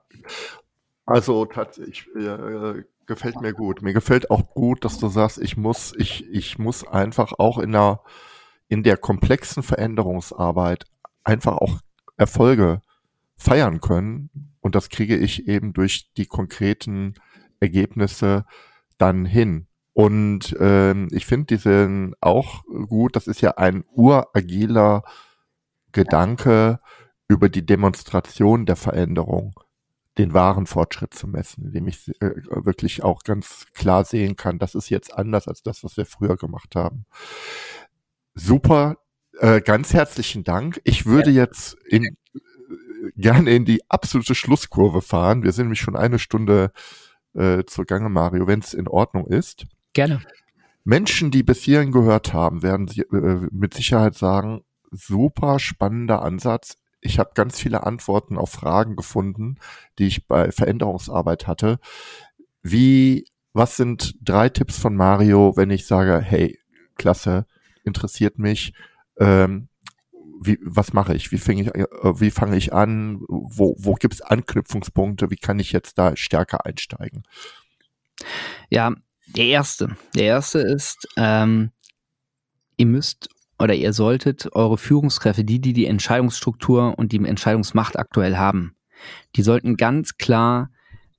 Also 1.06 1.46
tatsächlich 1.46 2.06
äh, 2.16 2.82
gefällt 3.06 3.40
mir 3.40 3.54
gut. 3.54 3.80
Mir 3.80 3.94
gefällt 3.94 4.30
auch 4.30 4.50
gut, 4.50 4.84
dass 4.84 4.98
du 4.98 5.08
sagst, 5.08 5.38
ich 5.38 5.56
muss, 5.56 5.94
ich, 5.96 6.28
ich 6.30 6.58
muss 6.58 6.86
einfach 6.86 7.32
auch 7.38 7.58
in 7.58 7.72
der, 7.72 8.02
in 8.68 8.82
der 8.82 8.96
komplexen 8.96 9.62
Veränderungsarbeit 9.62 10.84
einfach 11.24 11.56
auch 11.56 11.78
Erfolge 12.16 12.82
feiern 13.36 13.80
können. 13.80 14.52
Und 14.60 14.74
das 14.74 14.90
kriege 14.90 15.16
ich 15.16 15.48
eben 15.48 15.72
durch 15.72 16.12
die 16.16 16.26
konkreten 16.26 17.14
Ergebnisse 17.60 18.44
dann 18.98 19.24
hin. 19.24 19.66
Und 19.94 20.54
ähm, 20.60 21.08
ich 21.10 21.24
finde 21.24 21.56
diesen 21.56 22.14
auch 22.20 22.64
gut, 22.88 23.16
das 23.16 23.26
ist 23.26 23.40
ja 23.40 23.52
ein 23.56 23.84
uragiler 23.92 25.04
Gedanke, 25.92 26.80
über 27.28 27.48
die 27.48 27.64
Demonstration 27.64 28.64
der 28.66 28.76
Veränderung 28.76 29.54
den 30.18 30.34
wahren 30.34 30.66
Fortschritt 30.66 31.14
zu 31.14 31.28
messen, 31.28 31.66
indem 31.66 31.88
ich 31.88 32.08
äh, 32.20 32.32
wirklich 32.48 33.02
auch 33.04 33.22
ganz 33.22 33.66
klar 33.72 34.04
sehen 34.04 34.36
kann, 34.36 34.58
das 34.58 34.74
ist 34.74 34.90
jetzt 34.90 35.16
anders 35.16 35.48
als 35.48 35.62
das, 35.62 35.84
was 35.84 35.96
wir 35.96 36.06
früher 36.06 36.36
gemacht 36.36 36.74
haben. 36.74 37.06
Super, 38.34 38.98
äh, 39.38 39.60
ganz 39.60 39.94
herzlichen 39.94 40.44
Dank. 40.44 40.80
Ich 40.84 41.06
würde 41.06 41.30
ja. 41.30 41.44
jetzt 41.44 41.74
in, 41.86 42.04
äh, 42.04 42.10
gerne 43.16 43.50
in 43.50 43.64
die 43.64 43.88
absolute 43.88 44.34
Schlusskurve 44.34 45.02
fahren. 45.02 45.44
Wir 45.44 45.52
sind 45.52 45.66
nämlich 45.66 45.80
schon 45.80 45.96
eine 45.96 46.18
Stunde 46.18 46.72
äh, 47.34 47.64
zur 47.64 47.84
Gange, 47.84 48.08
Mario, 48.08 48.46
wenn 48.46 48.60
es 48.60 48.74
in 48.74 48.88
Ordnung 48.88 49.26
ist. 49.26 49.66
Gerne. 49.92 50.20
Menschen, 50.84 51.30
die 51.30 51.42
bis 51.42 51.62
hierhin 51.62 51.92
gehört 51.92 52.32
haben, 52.32 52.62
werden 52.62 52.88
sie, 52.88 53.02
äh, 53.02 53.48
mit 53.52 53.74
Sicherheit 53.74 54.16
sagen, 54.16 54.62
super 54.90 55.58
spannender 55.58 56.22
Ansatz 56.22 56.76
ich 57.01 57.18
habe 57.18 57.30
ganz 57.34 57.59
viele 57.59 57.84
Antworten 57.84 58.36
auf 58.36 58.51
Fragen 58.51 58.96
gefunden, 58.96 59.57
die 59.99 60.07
ich 60.07 60.26
bei 60.26 60.51
Veränderungsarbeit 60.51 61.46
hatte. 61.46 61.78
Wie, 62.62 63.26
was 63.53 63.76
sind 63.76 64.14
drei 64.20 64.49
Tipps 64.49 64.78
von 64.78 64.96
Mario, 64.96 65.57
wenn 65.57 65.70
ich 65.70 65.86
sage, 65.86 66.20
hey, 66.20 66.59
klasse, 66.96 67.46
interessiert 67.84 68.38
mich, 68.38 68.72
ähm, 69.18 69.68
wie, 70.40 70.59
was 70.62 70.92
mache 70.92 71.14
ich? 71.14 71.32
Wie 71.32 71.38
fange 71.38 71.62
ich, 71.62 71.74
äh, 71.74 71.86
wie 72.20 72.30
fange 72.30 72.57
ich 72.57 72.72
an? 72.72 73.20
Wo, 73.28 73.74
wo 73.78 73.94
gibt 73.94 74.14
es 74.14 74.22
Anknüpfungspunkte? 74.22 75.30
Wie 75.30 75.36
kann 75.36 75.59
ich 75.59 75.72
jetzt 75.72 75.99
da 75.99 76.16
stärker 76.16 76.64
einsteigen? 76.64 77.24
Ja, 78.70 78.92
der 79.26 79.46
erste. 79.46 79.96
Der 80.14 80.24
erste 80.24 80.61
ist, 80.61 81.09
ähm, 81.16 81.72
ihr 82.76 82.86
müsst 82.86 83.28
oder 83.59 83.74
ihr 83.74 83.92
solltet 83.92 84.52
eure 84.54 84.78
Führungskräfte, 84.78 85.44
die, 85.44 85.61
die 85.61 85.72
die 85.72 85.86
Entscheidungsstruktur 85.86 86.98
und 86.98 87.12
die 87.12 87.24
Entscheidungsmacht 87.24 87.98
aktuell 87.98 88.36
haben, 88.36 88.74
die 89.36 89.42
sollten 89.42 89.76
ganz 89.76 90.16
klar 90.16 90.70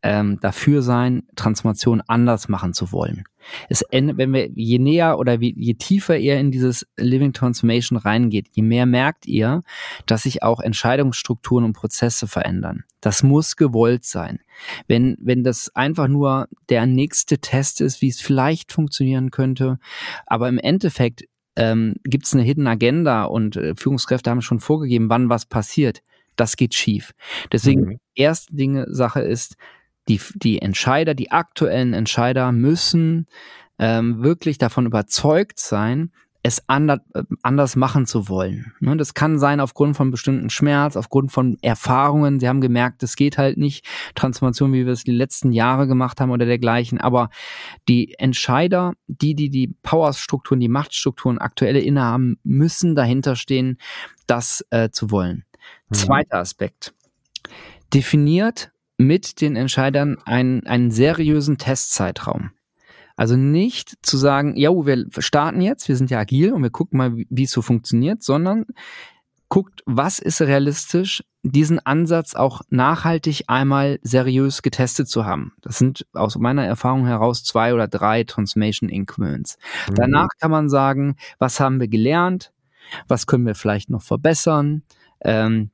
ähm, 0.02 0.40
dafür 0.40 0.82
sein, 0.82 1.24
Transformation 1.36 2.02
anders 2.08 2.48
machen 2.48 2.74
zu 2.74 2.92
wollen. 2.92 3.26
Es 3.68 3.84
wenn 3.92 4.34
wir 4.34 4.50
je 4.54 4.80
näher 4.80 5.18
oder 5.18 5.40
wie, 5.40 5.54
je 5.58 5.74
tiefer 5.74 6.18
ihr 6.18 6.38
in 6.40 6.52
dieses 6.52 6.86
Living 6.98 7.34
Transformation 7.34 7.98
reingeht, 7.98 8.48
je 8.52 8.64
mehr 8.64 8.86
merkt 8.86 9.26
ihr, 9.26 9.64
dass 10.06 10.24
sich 10.24 10.44
auch 10.44 10.60
Entscheidungsstrukturen 10.60 11.66
und 11.66 11.74
Prozesse 11.74 12.28
verändern. 12.28 12.84
Das 13.02 13.24
muss 13.24 13.56
gewollt 13.56 14.06
sein. 14.06 14.40
Wenn, 14.88 15.18
wenn 15.20 15.44
das 15.44 15.76
einfach 15.76 16.08
nur 16.08 16.48
der 16.70 16.86
nächste 16.86 17.40
Test 17.40 17.82
ist, 17.82 18.02
wie 18.02 18.10
es 18.10 18.22
vielleicht 18.22 18.72
funktionieren 18.72 19.32
könnte, 19.32 19.80
aber 20.26 20.48
im 20.48 20.60
Endeffekt 20.60 21.26
ähm, 21.60 21.95
gibt 22.05 22.26
es 22.26 22.34
eine 22.34 22.43
Hidden 22.43 22.68
Agenda 22.68 23.26
und 23.26 23.57
äh, 23.57 23.76
Führungskräfte 23.76 24.30
haben 24.30 24.41
schon 24.41 24.62
vorgegeben, 24.62 25.10
wann 25.10 25.30
was 25.30 25.45
passiert, 25.45 26.01
das 26.36 26.55
geht 26.55 26.74
schief. 26.74 27.14
Deswegen, 27.51 27.82
mhm. 27.82 27.99
erste 28.16 28.55
Dinge, 28.55 28.86
Sache 28.89 29.22
ist, 29.22 29.55
die, 30.07 30.22
die 30.36 30.62
Entscheider, 30.62 31.14
die 31.14 31.32
aktuellen 31.32 31.93
Entscheider 31.93 32.51
müssen 32.51 33.28
ähm, 33.78 34.24
wirklich 34.24 34.57
davon 34.57 34.86
überzeugt 34.86 35.60
sein, 35.60 36.12
es 36.42 36.64
anders, 36.68 37.76
machen 37.76 38.06
zu 38.06 38.30
wollen. 38.30 38.74
Ne, 38.80 38.96
das 38.96 39.14
kann 39.14 39.40
sein 39.40 39.60
aufgrund 39.60 39.98
von 39.98 40.10
bestimmten 40.10 40.50
Schmerz, 40.50 40.96
aufgrund 40.96 41.32
von 41.32 41.58
Erfahrungen. 41.62 42.40
Sie 42.40 42.48
haben 42.48 42.62
gemerkt, 42.62 43.04
es 43.04 43.16
geht 43.16 43.38
halt 43.38 43.58
nicht 43.58 43.86
Transformation, 44.16 44.72
wie 44.72 44.86
wir 44.86 44.94
es 44.94 45.04
die 45.04 45.12
letzten 45.12 45.52
Jahre 45.52 45.86
gemacht 45.88 46.22
haben 46.22 46.32
oder 46.32 46.46
dergleichen. 46.46 47.00
Aber 47.00 47.30
die 47.90 48.16
Entscheider, 48.18 48.94
die, 49.08 49.36
die 49.36 49.50
die 49.50 49.76
Powerstrukturen, 49.84 50.62
die 50.62 50.70
Machtstrukturen 50.70 51.40
aktuelle 51.40 51.80
innehaben, 51.80 52.40
müssen 52.44 52.96
dahinter 52.96 53.36
stehen, 53.36 53.78
das 54.26 54.66
äh, 54.70 54.90
zu 54.92 55.12
wollen. 55.12 55.44
Mhm. 55.90 55.96
Zweiter 55.96 56.38
Aspekt. 56.38 56.94
Definiert 57.94 58.72
mit 58.98 59.42
den 59.42 59.56
Entscheidern 59.56 60.18
einen, 60.26 60.66
einen 60.68 60.92
seriösen 60.92 61.58
Testzeitraum. 61.58 62.52
Also 63.20 63.36
nicht 63.36 63.98
zu 64.02 64.16
sagen, 64.16 64.56
ja, 64.56 64.72
wir 64.72 65.06
starten 65.18 65.60
jetzt, 65.60 65.90
wir 65.90 65.98
sind 65.98 66.10
ja 66.10 66.20
agil 66.20 66.54
und 66.54 66.64
wir 66.64 66.70
gucken 66.70 66.98
mal, 66.98 67.18
wie 67.30 67.44
es 67.44 67.52
so 67.52 67.62
funktioniert, 67.62 68.24
sondern 68.24 68.66
guckt, 69.50 69.84
was 69.86 70.20
ist 70.20 70.40
realistisch, 70.42 71.22
diesen 71.44 71.86
Ansatz 71.86 72.34
auch 72.34 72.62
nachhaltig 72.70 73.44
einmal 73.48 74.00
seriös 74.04 74.62
getestet 74.62 75.10
zu 75.10 75.26
haben. 75.26 75.52
Das 75.60 75.78
sind 75.80 76.08
aus 76.14 76.38
meiner 76.38 76.66
Erfahrung 76.66 77.08
heraus 77.08 77.44
zwei 77.44 77.74
oder 77.74 77.90
drei 77.90 78.24
Transformation 78.24 78.88
Increments. 78.88 79.58
Mhm. 79.90 79.96
Danach 79.96 80.30
kann 80.40 80.52
man 80.52 80.70
sagen, 80.70 81.18
was 81.40 81.60
haben 81.60 81.82
wir 81.82 81.90
gelernt, 81.90 82.54
was 83.10 83.28
können 83.28 83.46
wir 83.46 83.56
vielleicht 83.56 83.90
noch 83.90 84.02
verbessern, 84.02 84.84
ähm, 85.20 85.72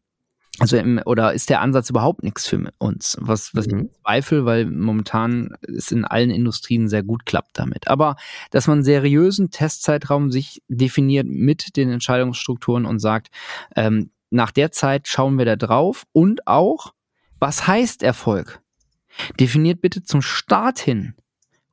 also 0.60 0.78
im, 0.78 1.02
oder 1.06 1.34
ist 1.34 1.50
der 1.50 1.62
Ansatz 1.62 1.90
überhaupt 1.90 2.24
nichts 2.24 2.48
für 2.48 2.72
uns? 2.78 3.18
Was, 3.20 3.54
was 3.56 3.68
mhm. 3.68 3.80
ich 3.80 4.02
zweifle, 4.02 4.46
weil 4.46 4.66
momentan 4.66 5.56
es 5.62 5.92
in 5.92 6.06
allen 6.06 6.30
Industrien 6.30 6.88
sehr 6.88 7.04
gut 7.04 7.26
klappt 7.26 7.60
damit. 7.60 7.88
Aber 7.88 8.16
dass 8.52 8.68
man 8.68 8.78
einen 8.78 8.84
seriösen 8.84 9.52
Testzeitraum 9.52 10.32
sich 10.32 10.62
definiert 10.68 11.28
mit 11.28 11.76
den 11.76 11.90
Entscheidungsstrukturen 11.90 12.86
und 12.86 13.00
sagt, 13.00 13.30
ähm, 13.76 14.12
nach 14.30 14.52
der 14.52 14.72
Zeit 14.72 15.08
schauen 15.08 15.38
wir 15.38 15.46
da 15.46 15.56
drauf 15.56 16.06
und 16.12 16.48
auch, 16.48 16.94
was 17.40 17.68
heißt 17.68 18.04
Erfolg? 18.04 18.62
Definiert 19.40 19.82
bitte 19.82 20.04
zum 20.04 20.22
Start 20.22 20.80
hin. 20.80 21.16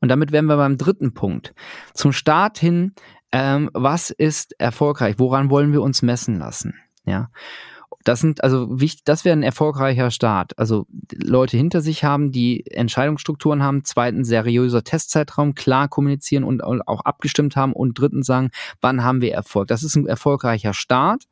Und 0.01 0.09
damit 0.09 0.33
wären 0.33 0.47
wir 0.47 0.57
beim 0.57 0.79
dritten 0.79 1.15
Punkt. 1.15 1.55
Zum 1.95 2.13
Start 2.13 2.59
hin, 2.59 2.95
ähm, 3.31 3.71
was 3.73 4.11
ist 4.11 4.59
erfolgreich? 4.61 5.17
Woran 5.19 5.51
wollen 5.51 5.73
wir 5.73 5.83
uns 5.83 6.03
messen 6.03 6.39
lassen? 6.39 6.75
Ja. 7.05 7.31
Das 8.05 8.21
sind 8.21 8.43
also 8.43 8.81
wichtig, 8.81 9.05
das 9.05 9.25
wäre 9.25 9.37
ein 9.37 9.43
erfolgreicher 9.43 10.11
Start. 10.11 10.59
Also 10.59 10.87
Leute 11.13 11.57
hinter 11.57 11.81
sich 11.81 12.05
haben, 12.05 12.33
die 12.33 12.67
Entscheidungsstrukturen 12.67 13.63
haben, 13.63 13.85
zweitens 13.85 14.29
seriöser 14.29 14.83
Testzeitraum, 14.83 15.55
klar 15.55 15.89
kommunizieren 15.89 16.45
und 16.45 16.63
auch 16.63 17.01
abgestimmt 17.05 17.57
haben 17.57 17.73
und 17.73 17.99
drittens 17.99 18.27
sagen, 18.27 18.51
wann 18.81 19.05
haben 19.05 19.21
wir 19.21 19.33
Erfolg. 19.33 19.69
Das 19.69 19.83
ist 19.83 19.97
ein 19.97 20.07
erfolgreicher 20.07 20.75
Start 20.75 21.25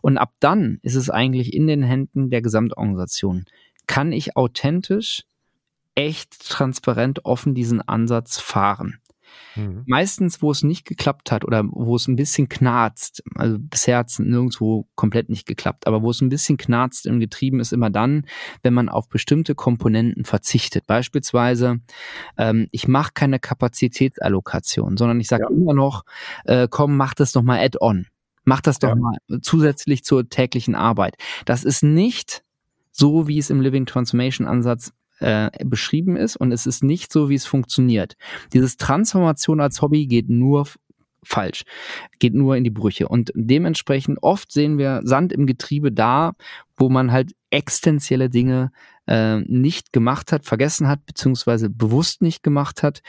und 0.00 0.18
ab 0.18 0.32
dann 0.40 0.78
ist 0.82 0.94
es 0.94 1.10
eigentlich 1.10 1.52
in 1.52 1.66
den 1.66 1.82
Händen 1.82 2.30
der 2.30 2.42
Gesamtorganisation. 2.42 3.44
Kann 3.86 4.12
ich 4.12 4.36
authentisch, 4.36 5.24
echt, 5.94 6.48
transparent, 6.48 7.24
offen 7.24 7.54
diesen 7.54 7.80
Ansatz 7.80 8.38
fahren? 8.38 9.00
Mhm. 9.54 9.82
Meistens, 9.86 10.42
wo 10.42 10.50
es 10.50 10.62
nicht 10.62 10.86
geklappt 10.86 11.32
hat 11.32 11.44
oder 11.44 11.64
wo 11.68 11.96
es 11.96 12.08
ein 12.08 12.16
bisschen 12.16 12.48
knarzt, 12.48 13.22
also 13.34 13.56
bisher 13.58 13.98
hat 13.98 14.10
es 14.10 14.18
nirgendwo 14.18 14.88
komplett 14.94 15.28
nicht 15.28 15.46
geklappt, 15.46 15.86
aber 15.86 16.02
wo 16.02 16.10
es 16.10 16.20
ein 16.20 16.28
bisschen 16.28 16.56
knarzt 16.56 17.06
im 17.06 17.20
Getrieben 17.20 17.60
ist 17.60 17.72
immer 17.72 17.90
dann, 17.90 18.26
wenn 18.62 18.74
man 18.74 18.88
auf 18.88 19.08
bestimmte 19.08 19.54
Komponenten 19.54 20.24
verzichtet. 20.24 20.86
Beispielsweise, 20.86 21.80
ähm, 22.36 22.68
ich 22.70 22.88
mache 22.88 23.12
keine 23.14 23.38
Kapazitätsallokation, 23.38 24.96
sondern 24.96 25.20
ich 25.20 25.28
sage 25.28 25.44
ja. 25.44 25.50
immer 25.50 25.74
noch, 25.74 26.04
äh, 26.44 26.68
komm, 26.70 26.96
mach 26.96 27.14
das 27.14 27.32
doch 27.32 27.42
mal 27.42 27.58
add-on. 27.58 28.06
Mach 28.44 28.60
das 28.60 28.78
doch 28.78 28.90
ja. 28.90 28.94
mal 28.94 29.18
zusätzlich 29.42 30.04
zur 30.04 30.28
täglichen 30.28 30.76
Arbeit. 30.76 31.16
Das 31.46 31.64
ist 31.64 31.82
nicht 31.82 32.44
so, 32.92 33.28
wie 33.28 33.38
es 33.38 33.50
im 33.50 33.60
Living 33.60 33.86
Transformation 33.86 34.46
Ansatz 34.46 34.92
äh, 35.20 35.50
beschrieben 35.64 36.16
ist 36.16 36.36
und 36.36 36.52
es 36.52 36.66
ist 36.66 36.82
nicht 36.82 37.12
so, 37.12 37.28
wie 37.28 37.34
es 37.34 37.46
funktioniert. 37.46 38.16
Dieses 38.52 38.76
Transformation 38.76 39.60
als 39.60 39.82
Hobby 39.82 40.06
geht 40.06 40.28
nur 40.28 40.66
falsch, 41.26 41.64
geht 42.18 42.34
nur 42.34 42.56
in 42.56 42.64
die 42.64 42.70
Brüche. 42.70 43.08
Und 43.08 43.32
dementsprechend 43.34 44.18
oft 44.22 44.52
sehen 44.52 44.78
wir 44.78 45.00
Sand 45.04 45.32
im 45.32 45.46
Getriebe 45.46 45.92
da, 45.92 46.34
wo 46.76 46.88
man 46.88 47.12
halt 47.12 47.32
existenzielle 47.50 48.30
Dinge 48.30 48.70
äh, 49.06 49.38
nicht 49.40 49.92
gemacht 49.92 50.32
hat, 50.32 50.44
vergessen 50.44 50.88
hat, 50.88 51.06
beziehungsweise 51.06 51.70
bewusst 51.70 52.22
nicht 52.22 52.42
gemacht 52.42 52.82
hat. 52.82 53.02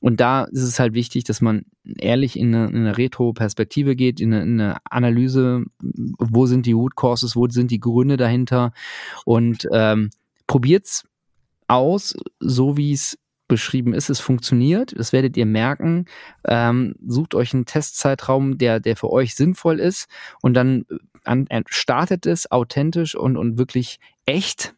Und 0.00 0.20
da 0.20 0.44
ist 0.44 0.62
es 0.62 0.78
halt 0.78 0.94
wichtig, 0.94 1.24
dass 1.24 1.40
man 1.40 1.62
ehrlich 1.84 2.38
in 2.38 2.54
eine, 2.54 2.68
in 2.68 2.76
eine 2.76 2.98
Retro-Perspektive 2.98 3.96
geht, 3.96 4.20
in 4.20 4.32
eine, 4.32 4.42
in 4.42 4.60
eine, 4.60 4.76
Analyse, 4.84 5.64
wo 5.80 6.46
sind 6.46 6.66
die 6.66 6.72
Root 6.72 6.96
Causes, 6.96 7.34
wo 7.34 7.48
sind 7.48 7.70
die 7.70 7.80
Gründe 7.80 8.16
dahinter 8.16 8.72
und 9.24 9.66
ähm, 9.72 10.10
probiert's 10.46 11.04
aus, 11.68 12.16
so 12.40 12.76
wie 12.76 12.92
es 12.92 13.18
beschrieben 13.48 13.94
ist. 13.94 14.10
Es 14.10 14.20
funktioniert, 14.20 14.94
das 14.96 15.12
werdet 15.12 15.36
ihr 15.36 15.46
merken. 15.46 16.04
Ähm, 16.46 16.94
sucht 17.04 17.34
euch 17.34 17.54
einen 17.54 17.64
Testzeitraum, 17.64 18.58
der, 18.58 18.78
der 18.78 18.94
für 18.94 19.10
euch 19.10 19.34
sinnvoll 19.34 19.80
ist 19.80 20.08
und 20.42 20.54
dann 20.54 20.84
äh, 20.90 20.96
an, 21.24 21.46
äh, 21.48 21.62
startet 21.66 22.26
es 22.26 22.50
authentisch 22.50 23.14
und, 23.14 23.36
und 23.36 23.58
wirklich 23.58 23.98
echt. 24.26 24.74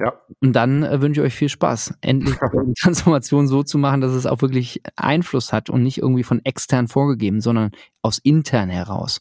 Ja. 0.00 0.14
Und 0.40 0.52
dann 0.54 0.82
äh, 0.82 1.00
wünsche 1.00 1.20
ich 1.20 1.26
euch 1.26 1.34
viel 1.34 1.48
Spaß, 1.48 1.94
endlich 2.00 2.36
die 2.66 2.74
Transformation 2.80 3.46
so 3.48 3.62
zu 3.62 3.78
machen, 3.78 4.00
dass 4.00 4.12
es 4.12 4.26
auch 4.26 4.40
wirklich 4.42 4.82
Einfluss 4.96 5.52
hat 5.52 5.70
und 5.70 5.82
nicht 5.82 5.98
irgendwie 5.98 6.24
von 6.24 6.44
extern 6.44 6.88
vorgegeben, 6.88 7.40
sondern 7.40 7.72
aus 8.02 8.18
intern 8.18 8.70
heraus. 8.70 9.20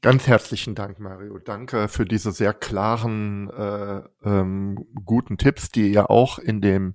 Ganz 0.00 0.28
herzlichen 0.28 0.76
Dank, 0.76 1.00
Mario. 1.00 1.38
Danke 1.38 1.88
für 1.88 2.04
diese 2.04 2.30
sehr 2.30 2.54
klaren, 2.54 3.50
äh, 3.50 4.02
ähm, 4.22 4.86
guten 5.04 5.38
Tipps, 5.38 5.70
die 5.70 5.92
ihr 5.92 6.08
auch 6.08 6.38
in 6.38 6.60
dem 6.60 6.94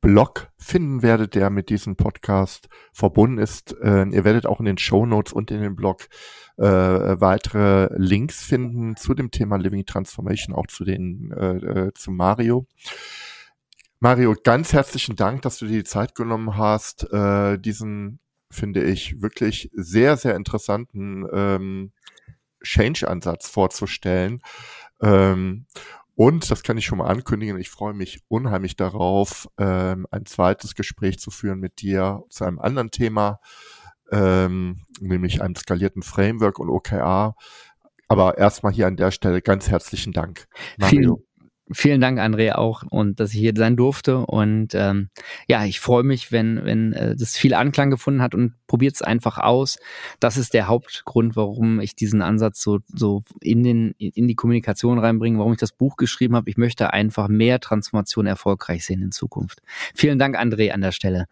Blog 0.00 0.48
finden 0.56 1.02
werdet, 1.02 1.34
der 1.34 1.50
mit 1.50 1.68
diesem 1.68 1.96
Podcast 1.96 2.68
verbunden 2.92 3.38
ist. 3.38 3.74
Äh, 3.82 4.06
ihr 4.10 4.22
werdet 4.22 4.46
auch 4.46 4.60
in 4.60 4.66
den 4.66 4.78
Show 4.78 5.04
Notes 5.04 5.32
und 5.32 5.50
in 5.50 5.62
dem 5.62 5.74
Blog 5.74 6.06
äh, 6.58 6.62
weitere 6.62 7.88
Links 7.96 8.44
finden 8.44 8.94
zu 8.94 9.14
dem 9.14 9.32
Thema 9.32 9.56
Living 9.56 9.84
Transformation, 9.84 10.54
auch 10.54 10.68
zu 10.68 10.84
den 10.84 11.32
äh, 11.32 11.56
äh, 11.56 11.94
zu 11.94 12.12
Mario. 12.12 12.68
Mario, 13.98 14.36
ganz 14.44 14.72
herzlichen 14.72 15.16
Dank, 15.16 15.42
dass 15.42 15.58
du 15.58 15.66
dir 15.66 15.78
die 15.78 15.84
Zeit 15.84 16.14
genommen 16.14 16.56
hast, 16.56 17.12
äh, 17.12 17.58
diesen 17.58 18.20
finde 18.48 18.84
ich 18.84 19.20
wirklich 19.20 19.70
sehr 19.74 20.16
sehr 20.16 20.36
interessanten 20.36 21.26
ähm, 21.32 21.92
Change-Ansatz 22.62 23.48
vorzustellen. 23.48 24.42
Ähm, 25.00 25.66
und 26.14 26.50
das 26.50 26.62
kann 26.62 26.76
ich 26.76 26.86
schon 26.86 26.98
mal 26.98 27.06
ankündigen. 27.06 27.60
Ich 27.60 27.70
freue 27.70 27.94
mich 27.94 28.20
unheimlich 28.28 28.74
darauf, 28.74 29.48
ähm, 29.56 30.06
ein 30.10 30.26
zweites 30.26 30.74
Gespräch 30.74 31.20
zu 31.20 31.30
führen 31.30 31.60
mit 31.60 31.80
dir 31.80 32.24
zu 32.28 32.44
einem 32.44 32.58
anderen 32.58 32.90
Thema, 32.90 33.40
ähm, 34.10 34.84
nämlich 35.00 35.42
einem 35.42 35.54
skalierten 35.54 36.02
Framework 36.02 36.58
und 36.58 36.70
OKR. 36.70 37.36
Aber 38.08 38.38
erstmal 38.38 38.72
hier 38.72 38.86
an 38.86 38.96
der 38.96 39.12
Stelle 39.12 39.42
ganz 39.42 39.68
herzlichen 39.68 40.12
Dank. 40.12 40.48
Mario. 40.78 41.16
Vielen 41.16 41.27
Dank, 42.00 42.18
André, 42.18 42.52
auch 42.52 42.82
und 42.88 43.20
dass 43.20 43.32
ich 43.32 43.40
hier 43.40 43.52
sein 43.56 43.76
durfte. 43.76 44.18
Und 44.26 44.74
ähm, 44.74 45.10
ja, 45.46 45.64
ich 45.64 45.80
freue 45.80 46.02
mich, 46.02 46.32
wenn, 46.32 46.64
wenn 46.64 46.92
äh, 46.92 47.16
das 47.16 47.36
viel 47.36 47.54
Anklang 47.54 47.90
gefunden 47.90 48.22
hat 48.22 48.34
und 48.34 48.54
probiert 48.66 48.94
es 48.94 49.02
einfach 49.02 49.38
aus. 49.38 49.78
Das 50.20 50.36
ist 50.36 50.54
der 50.54 50.68
Hauptgrund, 50.68 51.36
warum 51.36 51.80
ich 51.80 51.94
diesen 51.94 52.22
Ansatz 52.22 52.62
so, 52.62 52.78
so 52.86 53.22
in, 53.40 53.62
den, 53.62 53.92
in 53.98 54.28
die 54.28 54.34
Kommunikation 54.34 54.98
reinbringe, 54.98 55.38
warum 55.38 55.52
ich 55.52 55.58
das 55.58 55.72
Buch 55.72 55.96
geschrieben 55.96 56.36
habe. 56.36 56.48
Ich 56.50 56.56
möchte 56.56 56.92
einfach 56.92 57.28
mehr 57.28 57.60
Transformation 57.60 58.26
erfolgreich 58.26 58.84
sehen 58.84 59.02
in 59.02 59.12
Zukunft. 59.12 59.60
Vielen 59.94 60.18
Dank, 60.18 60.38
André, 60.38 60.70
an 60.70 60.80
der 60.80 60.92
Stelle. 60.92 61.26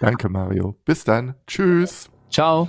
Danke, 0.00 0.28
Mario. 0.28 0.76
Bis 0.84 1.04
dann. 1.04 1.34
Tschüss. 1.46 2.10
Ciao. 2.30 2.68